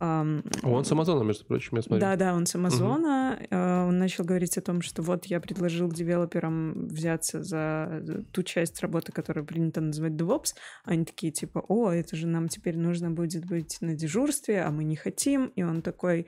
Um, 0.00 0.42
он 0.62 0.84
с 0.84 0.92
Амазона, 0.92 1.22
между 1.24 1.44
прочим, 1.44 1.76
я 1.76 1.82
смотрю. 1.82 2.00
Да, 2.00 2.16
да, 2.16 2.34
он 2.34 2.46
с 2.46 2.54
Амазона. 2.54 3.38
Угу. 3.38 3.46
Uh, 3.50 3.88
он 3.88 3.98
начал 3.98 4.24
говорить 4.24 4.56
о 4.56 4.62
том, 4.62 4.80
что 4.80 5.02
вот 5.02 5.26
я 5.26 5.40
предложил 5.40 5.92
девелоперам 5.92 6.88
взяться 6.88 7.42
за 7.42 8.02
ту 8.32 8.42
часть 8.42 8.80
работы, 8.80 9.12
которую 9.12 9.44
принято 9.44 9.82
называть 9.82 10.12
DevOps. 10.12 10.54
Они 10.84 11.04
такие 11.04 11.32
типа, 11.32 11.62
о, 11.68 11.90
это 11.90 12.16
же 12.16 12.26
нам 12.26 12.48
теперь 12.48 12.78
нужно 12.78 13.10
будет 13.10 13.44
быть 13.44 13.76
на 13.82 13.94
дежурстве, 13.94 14.62
а 14.62 14.70
мы 14.70 14.84
не 14.84 14.96
хотим. 14.96 15.48
И 15.48 15.62
он 15.62 15.82
такой, 15.82 16.26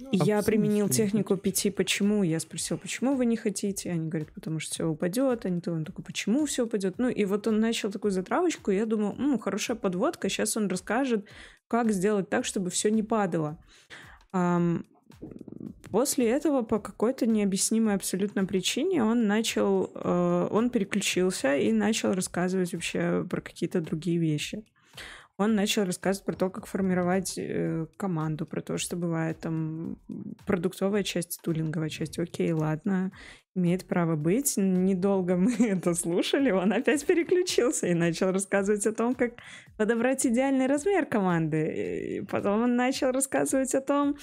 ну, 0.00 0.24
я 0.24 0.42
применил 0.42 0.88
технику 0.88 1.36
пяти 1.36 1.70
почему. 1.70 2.22
Я 2.22 2.40
спросил, 2.40 2.78
почему 2.78 3.14
вы 3.14 3.26
не 3.26 3.36
хотите? 3.36 3.90
Они 3.90 4.08
говорят, 4.08 4.32
потому 4.32 4.60
что 4.60 4.74
все 4.74 4.86
упадет. 4.86 5.46
Они 5.46 5.60
то 5.60 5.72
он 5.72 5.84
такой, 5.84 6.04
почему 6.04 6.46
все 6.46 6.64
упадет? 6.64 6.98
Ну 6.98 7.08
и 7.08 7.24
вот 7.24 7.46
он 7.46 7.60
начал 7.60 7.90
такую 7.90 8.10
затравочку, 8.10 8.70
и 8.70 8.76
я 8.76 8.86
думаю, 8.86 9.14
ну, 9.18 9.38
хорошая 9.38 9.76
подводка. 9.76 10.28
Сейчас 10.28 10.56
он 10.56 10.68
расскажет, 10.68 11.26
как 11.68 11.92
сделать 11.92 12.28
так, 12.28 12.44
чтобы 12.44 12.70
все 12.70 12.90
не 12.90 13.02
падало. 13.02 13.58
После 15.90 16.30
этого 16.30 16.62
по 16.62 16.78
какой-то 16.78 17.26
необъяснимой 17.26 17.94
абсолютно 17.94 18.44
причине 18.44 19.02
он 19.02 19.26
начал, 19.26 19.90
э, 19.94 20.48
он 20.50 20.70
переключился 20.70 21.56
и 21.56 21.72
начал 21.72 22.12
рассказывать 22.12 22.72
вообще 22.72 23.26
про 23.28 23.40
какие-то 23.40 23.80
другие 23.80 24.18
вещи. 24.18 24.64
Он 25.40 25.54
начал 25.54 25.84
рассказывать 25.84 26.26
про 26.26 26.34
то, 26.34 26.50
как 26.50 26.66
формировать 26.66 27.34
э, 27.38 27.86
команду, 27.96 28.44
про 28.44 28.60
то, 28.60 28.76
что 28.76 28.96
бывает 28.96 29.38
там 29.40 29.96
продуктовая 30.46 31.02
часть, 31.02 31.40
тулинговая 31.42 31.88
часть. 31.88 32.18
Окей, 32.18 32.52
ладно, 32.52 33.10
имеет 33.54 33.86
право 33.86 34.16
быть. 34.16 34.58
Недолго 34.58 35.36
мы 35.36 35.54
это 35.58 35.94
слушали, 35.94 36.50
он 36.50 36.74
опять 36.74 37.06
переключился 37.06 37.86
и 37.86 37.94
начал 37.94 38.32
рассказывать 38.32 38.86
о 38.86 38.92
том, 38.92 39.14
как 39.14 39.32
подобрать 39.78 40.26
идеальный 40.26 40.66
размер 40.66 41.06
команды. 41.06 42.18
И 42.18 42.20
потом 42.20 42.64
он 42.64 42.76
начал 42.76 43.10
рассказывать 43.10 43.74
о 43.74 43.80
том, 43.80 44.16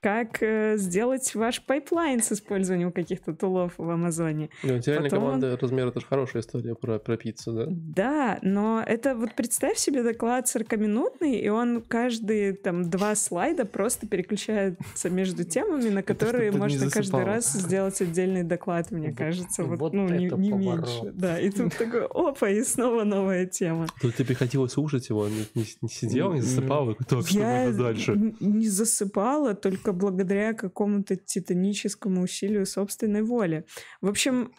как 0.00 0.42
э, 0.42 0.76
сделать 0.76 1.34
ваш 1.34 1.62
pipeline 1.62 2.22
с 2.22 2.32
использованием 2.32 2.92
каких-то 2.92 3.34
тулов 3.34 3.74
в 3.76 3.90
Амазоне. 3.90 4.50
Ну, 4.62 4.78
идеальная 4.78 5.10
Потом 5.10 5.24
команда 5.24 5.52
он... 5.52 5.58
размера— 5.60 5.88
это 5.90 6.00
же 6.00 6.06
хорошая 6.06 6.42
история 6.42 6.74
про, 6.74 6.98
про 6.98 7.16
пиццу, 7.16 7.52
да? 7.52 7.66
Да, 7.68 8.38
но 8.42 8.82
это 8.86 9.14
вот 9.14 9.34
представь 9.34 9.78
себе 9.78 10.02
доклад 10.02 10.46
40-минутный, 10.46 11.38
и 11.38 11.48
он 11.48 11.82
каждые 11.82 12.52
там 12.54 12.88
два 12.88 13.14
слайда 13.14 13.64
просто 13.64 14.06
переключается 14.06 15.10
между 15.10 15.44
темами, 15.44 15.88
на 15.88 16.02
которые 16.02 16.52
можно 16.52 16.90
каждый 16.90 17.24
раз 17.24 17.52
сделать 17.52 18.00
отдельный 18.00 18.44
доклад, 18.44 18.90
мне 18.90 19.12
кажется. 19.12 19.64
Вот, 19.64 19.78
вот 19.78 19.92
ну, 19.92 20.08
не, 20.08 20.28
не 20.28 20.52
меньше. 20.52 21.12
Да, 21.12 21.38
и 21.38 21.50
тут 21.50 21.76
такой, 21.76 22.06
опа, 22.06 22.48
и 22.48 22.62
снова 22.62 23.04
новая 23.04 23.46
тема. 23.46 23.86
Тут 24.00 24.14
тебе 24.14 24.26
приходилось 24.26 24.72
слушать 24.72 25.08
его, 25.08 25.28
не, 25.28 25.46
не, 25.54 25.66
не 25.82 25.88
сидел, 25.88 26.32
не 26.32 26.40
засыпал, 26.40 26.90
и 26.90 27.04
только 27.04 27.28
что 27.28 27.72
дальше. 27.72 28.34
не 28.40 28.68
засыпала, 28.68 29.54
только 29.54 29.87
только 29.88 29.92
благодаря 29.92 30.54
какому-то 30.54 31.16
титаническому 31.16 32.22
усилию 32.22 32.66
собственной 32.66 33.22
воли. 33.22 33.64
В 34.00 34.08
общем, 34.08 34.52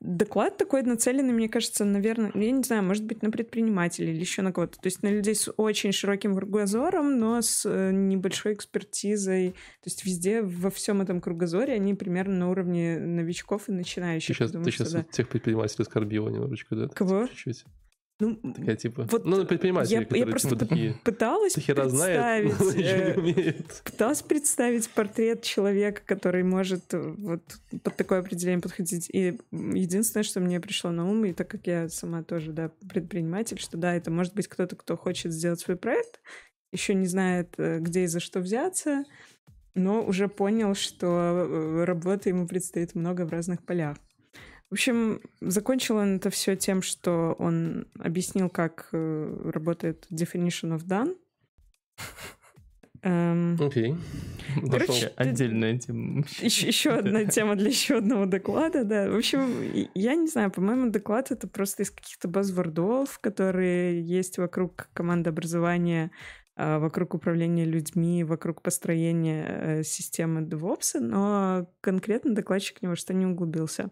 доклад 0.00 0.56
такой 0.56 0.82
нацеленный, 0.82 1.32
мне 1.32 1.48
кажется, 1.48 1.84
наверное, 1.84 2.32
я 2.34 2.50
не 2.50 2.62
знаю, 2.62 2.82
может 2.82 3.04
быть, 3.04 3.22
на 3.22 3.30
предпринимателей 3.30 4.12
или 4.12 4.20
еще 4.20 4.42
на 4.42 4.52
кого-то. 4.52 4.78
То 4.80 4.86
есть 4.86 5.02
на 5.02 5.08
людей 5.08 5.34
с 5.34 5.52
очень 5.56 5.92
широким 5.92 6.34
кругозором, 6.34 7.18
но 7.18 7.42
с 7.42 7.66
э, 7.66 7.92
небольшой 7.92 8.54
экспертизой. 8.54 9.50
То 9.50 9.86
есть 9.86 10.04
везде, 10.06 10.42
во 10.42 10.70
всем 10.70 11.02
этом 11.02 11.20
кругозоре 11.20 11.74
они 11.74 11.94
примерно 11.94 12.38
на 12.38 12.50
уровне 12.50 12.98
новичков 12.98 13.68
и 13.68 13.72
начинающих. 13.72 14.38
Ты 14.38 14.46
сейчас, 14.46 14.64
ты 14.64 14.70
сейчас 14.70 14.92
да. 14.92 15.02
тех 15.02 15.28
предпринимателей 15.28 15.82
оскорбила 15.82 16.30
немножечко, 16.30 16.74
да? 16.74 16.88
Кого? 16.88 17.26
Чуть-чуть. 17.26 17.64
Ну, 18.20 18.34
такая, 18.34 18.74
типа, 18.74 19.06
вот 19.12 19.26
ну, 19.26 19.46
предприниматели, 19.46 19.94
я, 19.94 20.00
которые, 20.00 20.20
я 20.20 20.26
просто 20.26 20.48
типа, 20.50 20.66
такие, 20.66 20.94
пыталась 21.04 21.54
представить, 21.54 22.76
э, 22.76 23.52
пыталась 23.84 24.22
представить 24.22 24.88
портрет 24.90 25.42
человека, 25.42 26.02
который 26.04 26.42
может 26.42 26.92
э, 26.94 27.14
вот 27.16 27.42
под 27.84 27.96
такое 27.96 28.18
определение 28.18 28.60
подходить. 28.60 29.08
И 29.12 29.38
единственное, 29.52 30.24
что 30.24 30.40
мне 30.40 30.58
пришло 30.60 30.90
на 30.90 31.08
ум, 31.08 31.26
и 31.26 31.32
так 31.32 31.48
как 31.48 31.68
я 31.68 31.88
сама 31.88 32.24
тоже, 32.24 32.52
да, 32.52 32.72
предприниматель, 32.88 33.60
что 33.60 33.76
да, 33.76 33.94
это 33.94 34.10
может 34.10 34.34
быть 34.34 34.48
кто-то, 34.48 34.74
кто 34.74 34.96
хочет 34.96 35.32
сделать 35.32 35.60
свой 35.60 35.76
проект, 35.76 36.20
еще 36.72 36.94
не 36.94 37.06
знает, 37.06 37.54
э, 37.56 37.78
где 37.78 38.02
и 38.02 38.08
за 38.08 38.18
что 38.18 38.40
взяться, 38.40 39.04
но 39.74 40.04
уже 40.04 40.26
понял, 40.26 40.74
что 40.74 41.84
работы 41.86 42.30
ему 42.30 42.48
предстоит 42.48 42.96
много 42.96 43.24
в 43.24 43.30
разных 43.30 43.64
полях. 43.64 43.96
В 44.70 44.74
общем, 44.74 45.20
закончил 45.40 45.96
он 45.96 46.16
это 46.16 46.28
все 46.30 46.54
тем, 46.54 46.82
что 46.82 47.34
он 47.38 47.86
объяснил, 47.98 48.50
как 48.50 48.88
э, 48.92 49.50
работает 49.52 50.06
definition 50.10 50.76
of 50.76 50.84
done. 50.86 51.16
Эм, 53.02 53.56
Окей. 53.60 53.96
Короче, 54.70 55.12
отдельная 55.16 55.78
тема. 55.78 56.24
Еще, 56.40 56.66
еще 56.66 56.90
одна 56.90 57.24
тема 57.24 57.54
для 57.54 57.68
еще 57.68 57.98
одного 57.98 58.26
доклада, 58.26 58.84
да. 58.84 59.08
В 59.08 59.16
общем, 59.16 59.88
я 59.94 60.14
не 60.14 60.26
знаю, 60.26 60.50
по-моему, 60.50 60.90
доклад 60.90 61.30
это 61.30 61.46
просто 61.48 61.84
из 61.84 61.90
каких-то 61.90 62.28
базвордов, 62.28 63.18
которые 63.20 64.02
есть 64.02 64.38
вокруг 64.38 64.88
команды 64.94 65.30
образования, 65.30 66.10
а, 66.56 66.78
вокруг 66.80 67.14
управления 67.14 67.64
людьми, 67.64 68.24
вокруг 68.24 68.62
построения 68.62 69.44
э, 69.46 69.82
системы 69.84 70.40
DevOps, 70.40 70.98
но 70.98 71.70
конкретно 71.80 72.34
докладчик 72.34 72.82
ни 72.82 72.88
во 72.88 72.96
что 72.96 73.14
не 73.14 73.26
углубился. 73.26 73.90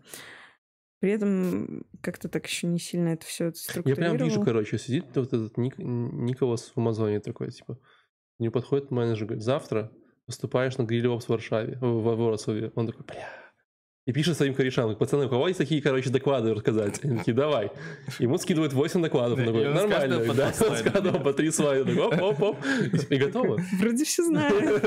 При 0.98 1.10
этом 1.10 1.84
как-то 2.00 2.28
так 2.28 2.46
еще 2.46 2.66
не 2.66 2.78
сильно 2.78 3.10
это 3.10 3.26
все 3.26 3.52
структурировал. 3.52 4.12
Я 4.12 4.16
прям 4.16 4.28
вижу, 4.28 4.42
короче, 4.42 4.78
сидит 4.78 5.04
вот 5.14 5.28
этот 5.28 5.56
Ник, 5.58 5.74
Николас 5.78 6.72
в 6.74 6.78
Амазоне 6.78 7.20
такой, 7.20 7.50
типа, 7.50 7.78
не 8.38 8.48
подходит 8.50 8.90
менеджер, 8.90 9.26
говорит, 9.26 9.44
завтра 9.44 9.92
выступаешь 10.26 10.76
на 10.78 10.84
гриле 10.84 11.08
в 11.08 11.28
Варшаве, 11.28 11.78
в, 11.80 11.84
в 11.84 12.16
Воросове. 12.16 12.72
Он 12.74 12.86
такой, 12.86 13.04
бля, 13.04 13.28
и 14.06 14.12
пишет 14.12 14.36
своим 14.36 14.54
корешам, 14.54 14.94
пацаны, 14.94 15.26
у 15.26 15.28
кого 15.28 15.48
есть 15.48 15.58
такие, 15.58 15.82
короче, 15.82 16.10
доклады 16.10 16.54
рассказать? 16.54 17.04
Они 17.04 17.18
такие, 17.18 17.34
давай. 17.34 17.72
Ему 18.20 18.38
скидывают 18.38 18.72
8 18.72 19.02
докладов. 19.02 19.38
Да, 19.38 19.44
такой, 19.44 19.74
нормально. 19.74 20.32
Да, 20.32 20.52
с 20.52 20.82
каждого 20.82 21.18
по 21.18 21.32
3 21.32 21.50
слайда. 21.50 21.92
Оп, 22.00 22.22
оп, 22.22 22.42
оп. 22.42 22.56
И 23.10 23.16
готово. 23.16 23.60
Вроде 23.80 24.04
все 24.04 24.24
знаю. 24.26 24.80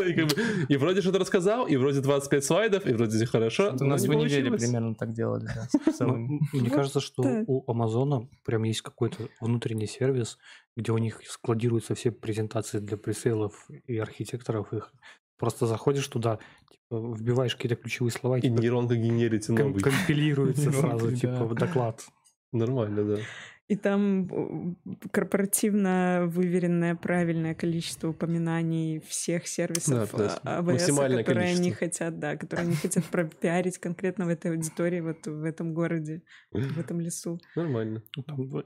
И, 0.69 0.77
вроде 0.77 1.01
что-то 1.01 1.19
рассказал, 1.19 1.67
и 1.67 1.75
вроде 1.75 1.99
25 1.99 2.45
слайдов, 2.45 2.87
и 2.87 2.93
вроде 2.93 3.25
хорошо. 3.25 3.75
У 3.77 3.83
нас 3.83 4.05
в 4.05 4.09
универе 4.09 4.51
примерно 4.51 4.95
так 4.95 5.13
делали. 5.13 5.47
Ну, 5.99 6.39
мне 6.53 6.69
кажется, 6.69 7.01
что 7.01 7.23
у 7.45 7.69
Амазона 7.69 8.27
прям 8.45 8.63
есть 8.63 8.81
какой-то 8.81 9.27
внутренний 9.41 9.85
сервис, 9.85 10.37
где 10.77 10.91
у 10.91 10.97
них 10.97 11.21
складируются 11.25 11.93
все 11.93 12.11
презентации 12.11 12.79
для 12.79 12.95
пресейлов 12.95 13.67
и 13.85 13.97
архитекторов 13.97 14.73
их. 14.73 14.93
Просто 15.39 15.65
заходишь 15.65 16.07
туда, 16.07 16.37
типа, 16.69 17.15
вбиваешь 17.15 17.55
какие-то 17.55 17.77
ключевые 17.77 18.11
слова. 18.11 18.37
И 18.37 18.41
типа, 18.41 18.59
нейронка 18.59 18.95
генерите 18.95 19.53
новый. 19.53 19.81
Компилируется 19.81 20.71
сразу, 20.71 21.15
типа, 21.15 21.45
в 21.45 21.55
доклад. 21.55 22.05
Нормально, 22.51 23.03
да. 23.03 23.21
И 23.69 23.75
там 23.75 24.75
корпоративно 25.11 26.23
выверенное 26.25 26.95
правильное 26.95 27.53
количество 27.53 28.09
упоминаний 28.09 28.99
всех 29.01 29.45
сервисов 29.47 30.11
да, 30.17 30.39
AWS, 30.43 30.87
которые 30.87 31.23
количество. 31.23 31.61
они 31.61 31.71
хотят, 31.71 32.19
да, 32.19 32.35
которые 32.35 32.65
они 32.65 32.75
хотят 32.75 33.05
пропиарить 33.05 33.77
конкретно 33.77 34.25
в 34.25 34.29
этой 34.29 34.49
аудитории, 34.49 35.01
вот 35.01 35.27
в 35.27 35.43
этом 35.43 35.75
городе, 35.75 36.23
в 36.51 36.79
этом 36.79 36.99
лесу. 36.99 37.39
Нормально. 37.55 38.01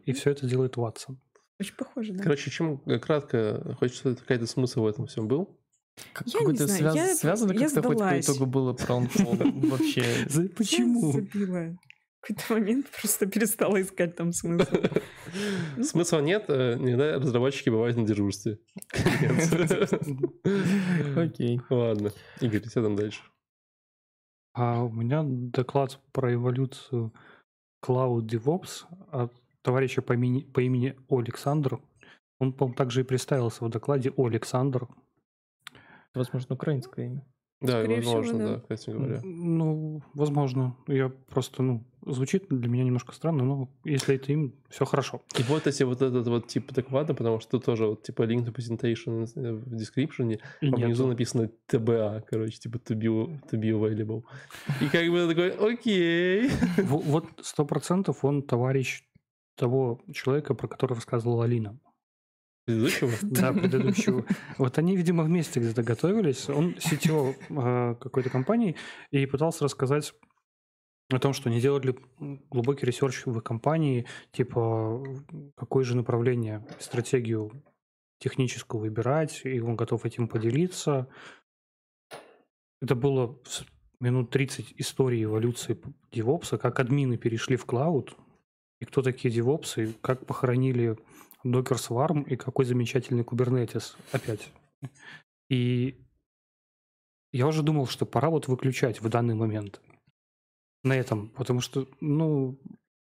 И 0.06 0.14
все 0.14 0.32
это 0.32 0.48
делает 0.48 0.78
Watson. 0.78 1.18
Очень 1.60 1.76
похоже, 1.76 2.14
да. 2.14 2.24
Короче, 2.24 2.50
чем 2.50 2.82
э, 2.86 2.98
кратко, 2.98 3.76
хочется 3.78 4.16
какой-то 4.16 4.48
смысл 4.48 4.84
в 4.84 4.88
этом 4.88 5.08
всем 5.08 5.28
был? 5.28 5.60
Какой-то 6.14 6.68
связ... 6.68 6.96
я, 6.96 7.16
связано 7.16 7.54
как-то 7.54 7.84
хоть 7.84 8.00
по 8.00 8.20
итогу 8.20 8.46
было 8.46 8.74
про 8.74 9.00
вообще? 9.00 10.04
Почему? 10.58 11.12
забила. 11.12 11.78
В 12.20 12.28
какой-то 12.28 12.54
момент 12.54 12.90
просто 12.90 13.26
перестала 13.26 13.82
искать 13.82 14.16
там 14.16 14.32
смысл. 14.32 14.72
Смысла 15.84 16.22
нет, 16.22 16.46
э, 16.48 16.76
иногда 16.76 17.20
разработчики 17.20 17.70
бывают 17.70 17.98
на 17.98 18.06
дежурстве. 18.06 18.60
Окей. 21.18 21.60
Ладно. 21.70 22.14
Игорь, 22.40 22.66
что 22.66 22.84
там 22.84 22.96
дальше? 22.96 23.22
А 24.54 24.84
у 24.84 24.90
меня 24.90 25.24
доклад 25.26 26.00
про 26.14 26.34
эволюцию 26.34 27.14
Cloud 27.86 28.22
DevOps 28.22 28.86
от 29.12 29.34
товарища 29.62 30.02
по 30.02 30.14
имени, 30.14 30.42
по 30.42 30.62
имени 30.62 30.96
Александр. 31.10 31.82
Он, 32.40 32.54
по 32.54 32.72
также 32.72 33.02
и 33.02 33.04
представился 33.04 33.66
в 33.66 33.70
докладе 33.70 34.14
Александр. 34.16 34.88
Возможно, 36.14 36.56
украинское 36.56 37.08
имя. 37.08 37.26
Да, 37.64 37.80
Скорее 37.80 37.96
возможно, 37.96 38.24
всего, 38.24 38.38
да. 38.40 38.56
да, 38.56 38.60
кстати 38.60 38.90
говоря. 38.90 39.22
Ну, 39.24 40.02
возможно. 40.14 40.76
Я 40.88 41.08
просто, 41.30 41.64
ну, 41.64 41.86
звучит 42.06 42.48
для 42.50 42.68
меня 42.68 42.84
немножко 42.84 43.14
странно, 43.14 43.46
но 43.46 43.70
если 43.86 44.16
это 44.16 44.34
им, 44.34 44.54
все 44.70 44.84
хорошо. 44.84 45.22
И 45.40 45.44
вот 45.44 45.66
эти 45.66 45.84
вот 45.84 46.02
этот 46.02 46.28
вот 46.28 46.48
тип 46.48 46.74
доклада, 46.74 47.14
потому 47.14 47.40
что 47.40 47.60
тоже 47.60 47.88
вот 47.88 48.04
типа 48.04 48.24
link 48.24 48.46
to 48.46 48.54
presentation 48.54 49.26
в 49.26 49.74
description, 49.74 50.42
а 50.62 50.76
внизу 50.76 51.08
написано 51.08 51.50
TBA, 51.72 52.24
короче, 52.30 52.58
типа 52.58 52.76
to 52.78 52.98
be, 52.98 53.08
to 53.50 53.58
be 53.58 53.72
available. 53.72 54.24
И 54.82 54.90
как 54.90 55.10
бы 55.10 55.26
такой, 55.26 55.52
окей. 55.52 56.50
Вот 56.80 57.28
сто 57.42 57.64
процентов 57.64 58.26
он 58.26 58.42
товарищ 58.42 59.06
того 59.56 60.02
человека, 60.12 60.54
про 60.54 60.68
которого 60.68 60.98
рассказывала 60.98 61.46
Алина. 61.46 61.80
Предыдущего? 62.66 63.12
Да, 63.22 63.52
предыдущего. 63.52 64.26
Вот 64.58 64.78
они, 64.78 64.96
видимо, 64.96 65.24
вместе 65.24 65.60
где-то 65.60 65.84
готовились. 65.84 66.50
Он 66.50 66.76
CTO 66.76 67.36
э, 67.50 67.96
какой-то 67.96 68.30
компании 68.30 68.76
и 69.12 69.26
пытался 69.26 69.66
рассказать 69.66 70.14
о 71.12 71.20
том, 71.20 71.34
что 71.34 71.50
они 71.50 71.60
делали 71.60 71.96
глубокий 72.50 72.86
research 72.86 73.26
в 73.26 73.38
их 73.38 73.44
компании, 73.44 74.06
типа, 74.32 75.04
какое 75.56 75.84
же 75.84 75.96
направление, 75.96 76.66
стратегию 76.80 77.52
техническую 78.20 78.80
выбирать, 78.80 79.42
и 79.44 79.60
он 79.60 79.76
готов 79.76 80.06
этим 80.06 80.30
поделиться. 80.30 81.10
Это 82.82 82.96
было 82.96 83.38
минут 84.00 84.30
30 84.30 84.74
истории 84.78 85.26
эволюции 85.26 85.80
DevOps, 86.12 86.58
как 86.58 86.80
админы 86.80 87.18
перешли 87.18 87.58
в 87.58 87.66
клауд, 87.66 88.16
и 88.80 88.86
кто 88.86 89.02
такие 89.02 89.34
и 89.78 89.94
как 90.02 90.26
похоронили 90.26 90.98
Docker 91.46 91.78
Swarm 91.78 92.28
и 92.28 92.36
какой 92.36 92.66
замечательный 92.66 93.24
Kubernetes 93.24 93.96
опять. 94.12 94.52
И 95.50 96.00
я 97.32 97.48
уже 97.48 97.64
думал, 97.64 97.88
что 97.88 98.06
пора 98.06 98.30
вот 98.30 98.48
выключать 98.48 99.02
в 99.02 99.10
данный 99.10 99.36
момент 99.36 99.82
на 100.84 100.94
этом, 100.94 101.30
потому 101.30 101.62
что, 101.62 101.88
ну, 102.02 102.60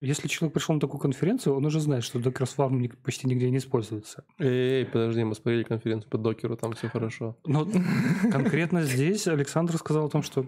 если 0.01 0.27
человек 0.27 0.53
пришел 0.53 0.75
на 0.75 0.81
такую 0.81 0.99
конференцию, 0.99 1.55
он 1.55 1.65
уже 1.65 1.79
знает, 1.79 2.03
что 2.03 2.19
Docker 2.19 2.45
Swarm 2.45 2.95
почти 3.03 3.27
нигде 3.27 3.49
не 3.49 3.57
используется. 3.57 4.25
Эй, 4.37 4.85
подожди, 4.85 5.23
мы 5.23 5.33
смотрели 5.33 5.63
конференцию 5.63 6.09
по 6.09 6.17
докеру, 6.17 6.57
там 6.57 6.73
все 6.73 6.89
хорошо. 6.89 7.37
Но 7.45 7.65
конкретно 8.31 8.83
здесь 8.83 9.27
Александр 9.27 9.77
сказал 9.77 10.07
о 10.07 10.09
том, 10.09 10.21
что 10.21 10.45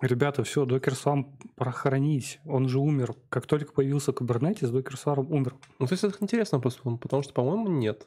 Ребята, 0.00 0.44
все, 0.44 0.66
Docker 0.66 0.92
Swarm 0.92 1.24
прохоронить. 1.54 2.38
Он 2.44 2.68
же 2.68 2.78
умер. 2.78 3.14
Как 3.30 3.46
только 3.46 3.72
появился 3.72 4.12
Kubernetes, 4.12 4.70
Docker 4.70 4.94
Swarm 4.94 5.26
умер. 5.30 5.54
Ну, 5.78 5.86
то 5.86 5.92
есть 5.94 6.04
это 6.04 6.16
интересно 6.20 6.60
просто, 6.60 6.82
потому 6.96 7.22
что, 7.22 7.32
по-моему, 7.32 7.68
нет. 7.68 8.06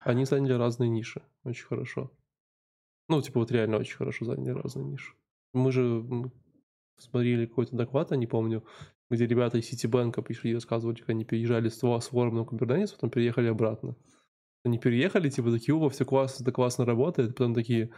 Они 0.00 0.24
заняли 0.24 0.54
разные 0.54 0.90
ниши. 0.90 1.22
Очень 1.44 1.66
хорошо. 1.66 2.10
Ну, 3.08 3.22
типа, 3.22 3.40
вот 3.40 3.52
реально 3.52 3.76
очень 3.76 3.96
хорошо 3.96 4.24
заняли 4.24 4.50
разные 4.50 4.86
ниши. 4.86 5.14
Мы 5.52 5.70
же 5.70 6.04
смотрели 6.98 7.46
какой-то 7.46 7.76
доклад, 7.76 8.10
я 8.10 8.16
не 8.16 8.26
помню, 8.26 8.64
где 9.08 9.26
ребята 9.26 9.58
из 9.58 9.66
Ситибанка 9.66 10.20
пришли 10.20 10.54
рассказывали, 10.54 10.96
как 10.96 11.10
они 11.10 11.24
переезжали 11.24 11.68
с, 11.68 11.78
с 11.78 12.12
Вором 12.12 12.36
на 12.36 12.40
Kubernetes, 12.40 12.92
потом 12.92 13.10
переехали 13.10 13.46
обратно. 13.46 13.96
Они 14.64 14.78
переехали, 14.78 15.28
типа, 15.28 15.52
такие, 15.52 15.74
о, 15.76 15.88
все 15.90 16.04
классно, 16.04 16.42
это 16.42 16.52
классно 16.52 16.84
работает, 16.84 17.36
потом 17.36 17.54
такие, 17.54 17.90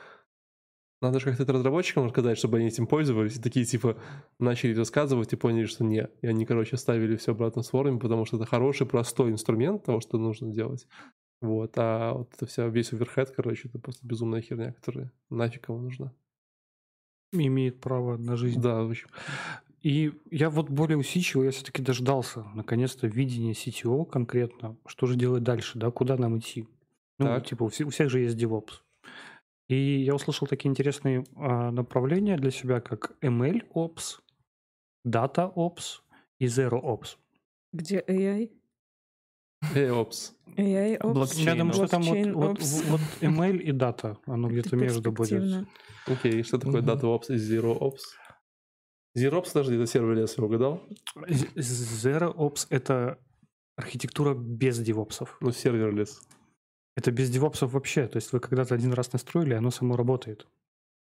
надо 1.01 1.20
же 1.20 1.26
как-то 1.26 1.53
разработчикам 1.53 2.07
рассказать, 2.07 2.38
чтобы 2.38 2.59
они 2.59 2.68
этим 2.68 2.86
пользовались. 2.86 3.36
И 3.36 3.42
такие, 3.42 3.66
типа, 3.66 3.99
начали 4.38 4.74
рассказывать 4.74 5.32
и 5.32 5.36
поняли, 5.36 5.66
что 5.66 5.84
нет. 5.84 6.12
И 6.22 6.26
они, 6.26 6.47
короче, 6.47 6.76
ставили 6.76 7.16
все 7.16 7.32
обратно 7.32 7.62
с 7.62 7.68
формами, 7.68 7.99
потому 7.99 8.24
что 8.24 8.36
это 8.36 8.47
хороший, 8.47 8.86
простой 8.86 9.30
инструмент 9.30 9.84
того, 9.84 10.01
что 10.01 10.18
нужно 10.18 10.53
делать. 10.53 10.86
Вот, 11.42 11.72
а 11.76 12.14
вот 12.14 12.32
это 12.34 12.47
вся, 12.47 12.66
весь 12.66 12.92
оверхед, 12.92 13.30
короче, 13.30 13.68
это 13.68 13.78
просто 13.78 14.07
безумная 14.07 14.40
херня, 14.40 14.72
которая 14.72 15.12
нафиг 15.28 15.66
кому 15.66 15.80
нужна. 15.80 16.12
Имеет 17.32 17.80
право 17.80 18.16
на 18.16 18.36
жизнь. 18.36 18.61
Да, 18.61 18.82
в 18.82 18.90
общем. 18.90 19.09
И 19.82 20.12
я 20.30 20.49
вот 20.49 20.70
более 20.70 20.97
усидчиво, 20.97 21.44
я 21.44 21.51
все-таки 21.51 21.82
дождался, 21.82 22.42
наконец-то, 22.55 23.07
видения 23.07 23.53
CTO 23.53 24.07
конкретно, 24.07 24.76
что 24.86 25.07
же 25.07 25.16
делать 25.16 25.42
дальше, 25.42 25.78
да, 25.78 25.90
куда 25.90 26.16
нам 26.16 26.38
идти. 26.38 26.66
Ну, 27.18 27.26
так. 27.26 27.47
типа, 27.47 27.64
у 27.64 27.68
всех 27.68 28.11
же 28.11 28.20
есть 28.20 28.36
DevOps. 28.36 28.80
И 29.68 30.02
я 30.02 30.14
услышал 30.14 30.46
такие 30.46 30.70
интересные 30.70 31.24
а, 31.36 31.70
направления 31.70 32.36
для 32.36 32.50
себя, 32.50 32.80
как 32.80 33.16
ML 33.20 33.66
Ops, 33.74 34.20
Data 35.06 35.52
Ops 35.54 36.00
и 36.38 36.46
Zero 36.46 36.80
Ops. 36.82 37.16
Где 37.72 38.00
AI? 38.00 38.50
AI-Ops. 39.74 40.32
AI-Ops. 40.56 41.12
Блокчейн. 41.12 41.48
Я 41.48 41.54
думаю, 41.56 41.72
что 41.74 41.88
там 41.88 42.02
вот, 42.02 42.58
вот, 42.58 42.60
вот 42.60 43.00
ML 43.20 43.58
и 43.58 43.72
Data, 43.72 44.16
оно 44.26 44.48
где-то 44.50 44.76
между 44.76 45.10
будет. 45.10 45.66
Окей, 46.06 46.40
okay, 46.40 46.42
что 46.44 46.58
такое 46.58 46.82
Data 46.82 47.02
Ops 47.02 47.34
и 47.34 47.36
Zero 47.36 47.76
Ops? 47.78 48.02
Zero 49.16 49.40
Ops, 49.40 49.52
подожди, 49.52 49.74
это 49.74 49.86
сервер 49.86 50.18
я 50.18 50.44
угадал? 50.44 50.82
Zero 51.16 52.34
Ops— 52.36 52.66
это 52.70 53.18
архитектура 53.76 54.34
без 54.34 54.78
девопсов. 54.78 55.36
Ну, 55.40 55.50
serverless. 55.51 56.20
Это 56.97 57.12
без 57.12 57.30
девопсов 57.30 57.72
вообще. 57.72 58.09
То 58.09 58.16
есть 58.16 58.32
вы 58.32 58.40
когда-то 58.40 58.74
один 58.74 58.92
раз 58.92 59.12
настроили, 59.12 59.55
оно 59.55 59.70
само 59.70 59.97
работает. 59.97 60.47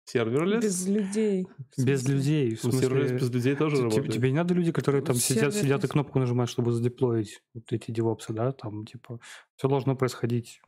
Serverless? 0.05 0.62
Без 0.62 0.86
людей. 0.86 1.47
Без 1.76 2.09
людей. 2.09 2.55
В 2.55 2.64
ну, 2.64 2.70
смысле, 2.70 2.89
serverless 2.89 3.22
без 3.22 3.30
людей 3.30 3.57
тоже 3.57 3.76
тебе, 3.76 3.84
работает. 3.84 4.14
Тебе 4.14 4.30
не 4.30 4.36
надо 4.36 4.55
люди, 4.55 4.72
которые 4.72 5.03
там 5.03 5.16
сидят, 5.16 5.55
сидят 5.55 5.84
и 5.84 5.89
кнопку 5.89 6.18
нажимают, 6.18 6.51
чтобы 6.51 6.72
задеплоить 6.72 7.43
вот 7.53 7.72
эти 7.72 7.91
девопсы, 7.91 8.32
да? 8.32 8.53
Там, 8.53 8.86
типа, 8.86 9.20
все 9.57 9.68
должно 9.68 9.97
происходить 9.97 10.62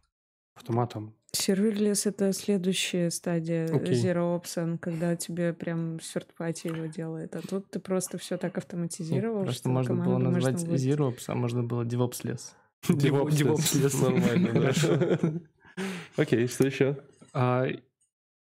автоматом. 0.54 1.14
Серверлес— 1.32 2.06
это 2.06 2.32
следующая 2.32 3.10
стадия 3.10 3.66
okay. 3.68 3.92
Zero 3.92 4.38
Ops, 4.38 4.78
когда 4.78 5.16
тебе 5.16 5.54
прям 5.54 5.96
party 5.96 6.76
его 6.76 6.86
делает. 6.86 7.34
А 7.36 7.40
тут 7.40 7.70
ты 7.70 7.78
просто 7.78 8.18
все 8.18 8.36
так 8.36 8.58
автоматизировал, 8.58 9.44
Просто 9.44 9.68
можно 9.68 9.94
было 9.94 10.18
назвать 10.18 10.66
можно 10.66 10.74
Zero 10.74 11.14
Ops, 11.14 11.24
а 11.28 11.34
можно 11.34 11.62
было 11.62 11.84
DevOps 11.84 12.20
лес. 12.24 12.54
DevOps 12.88 14.02
нормально, 14.02 14.72
да. 14.72 15.82
Окей, 16.16 16.46
что 16.48 16.66
еще? 16.66 16.98
А, 17.32 17.66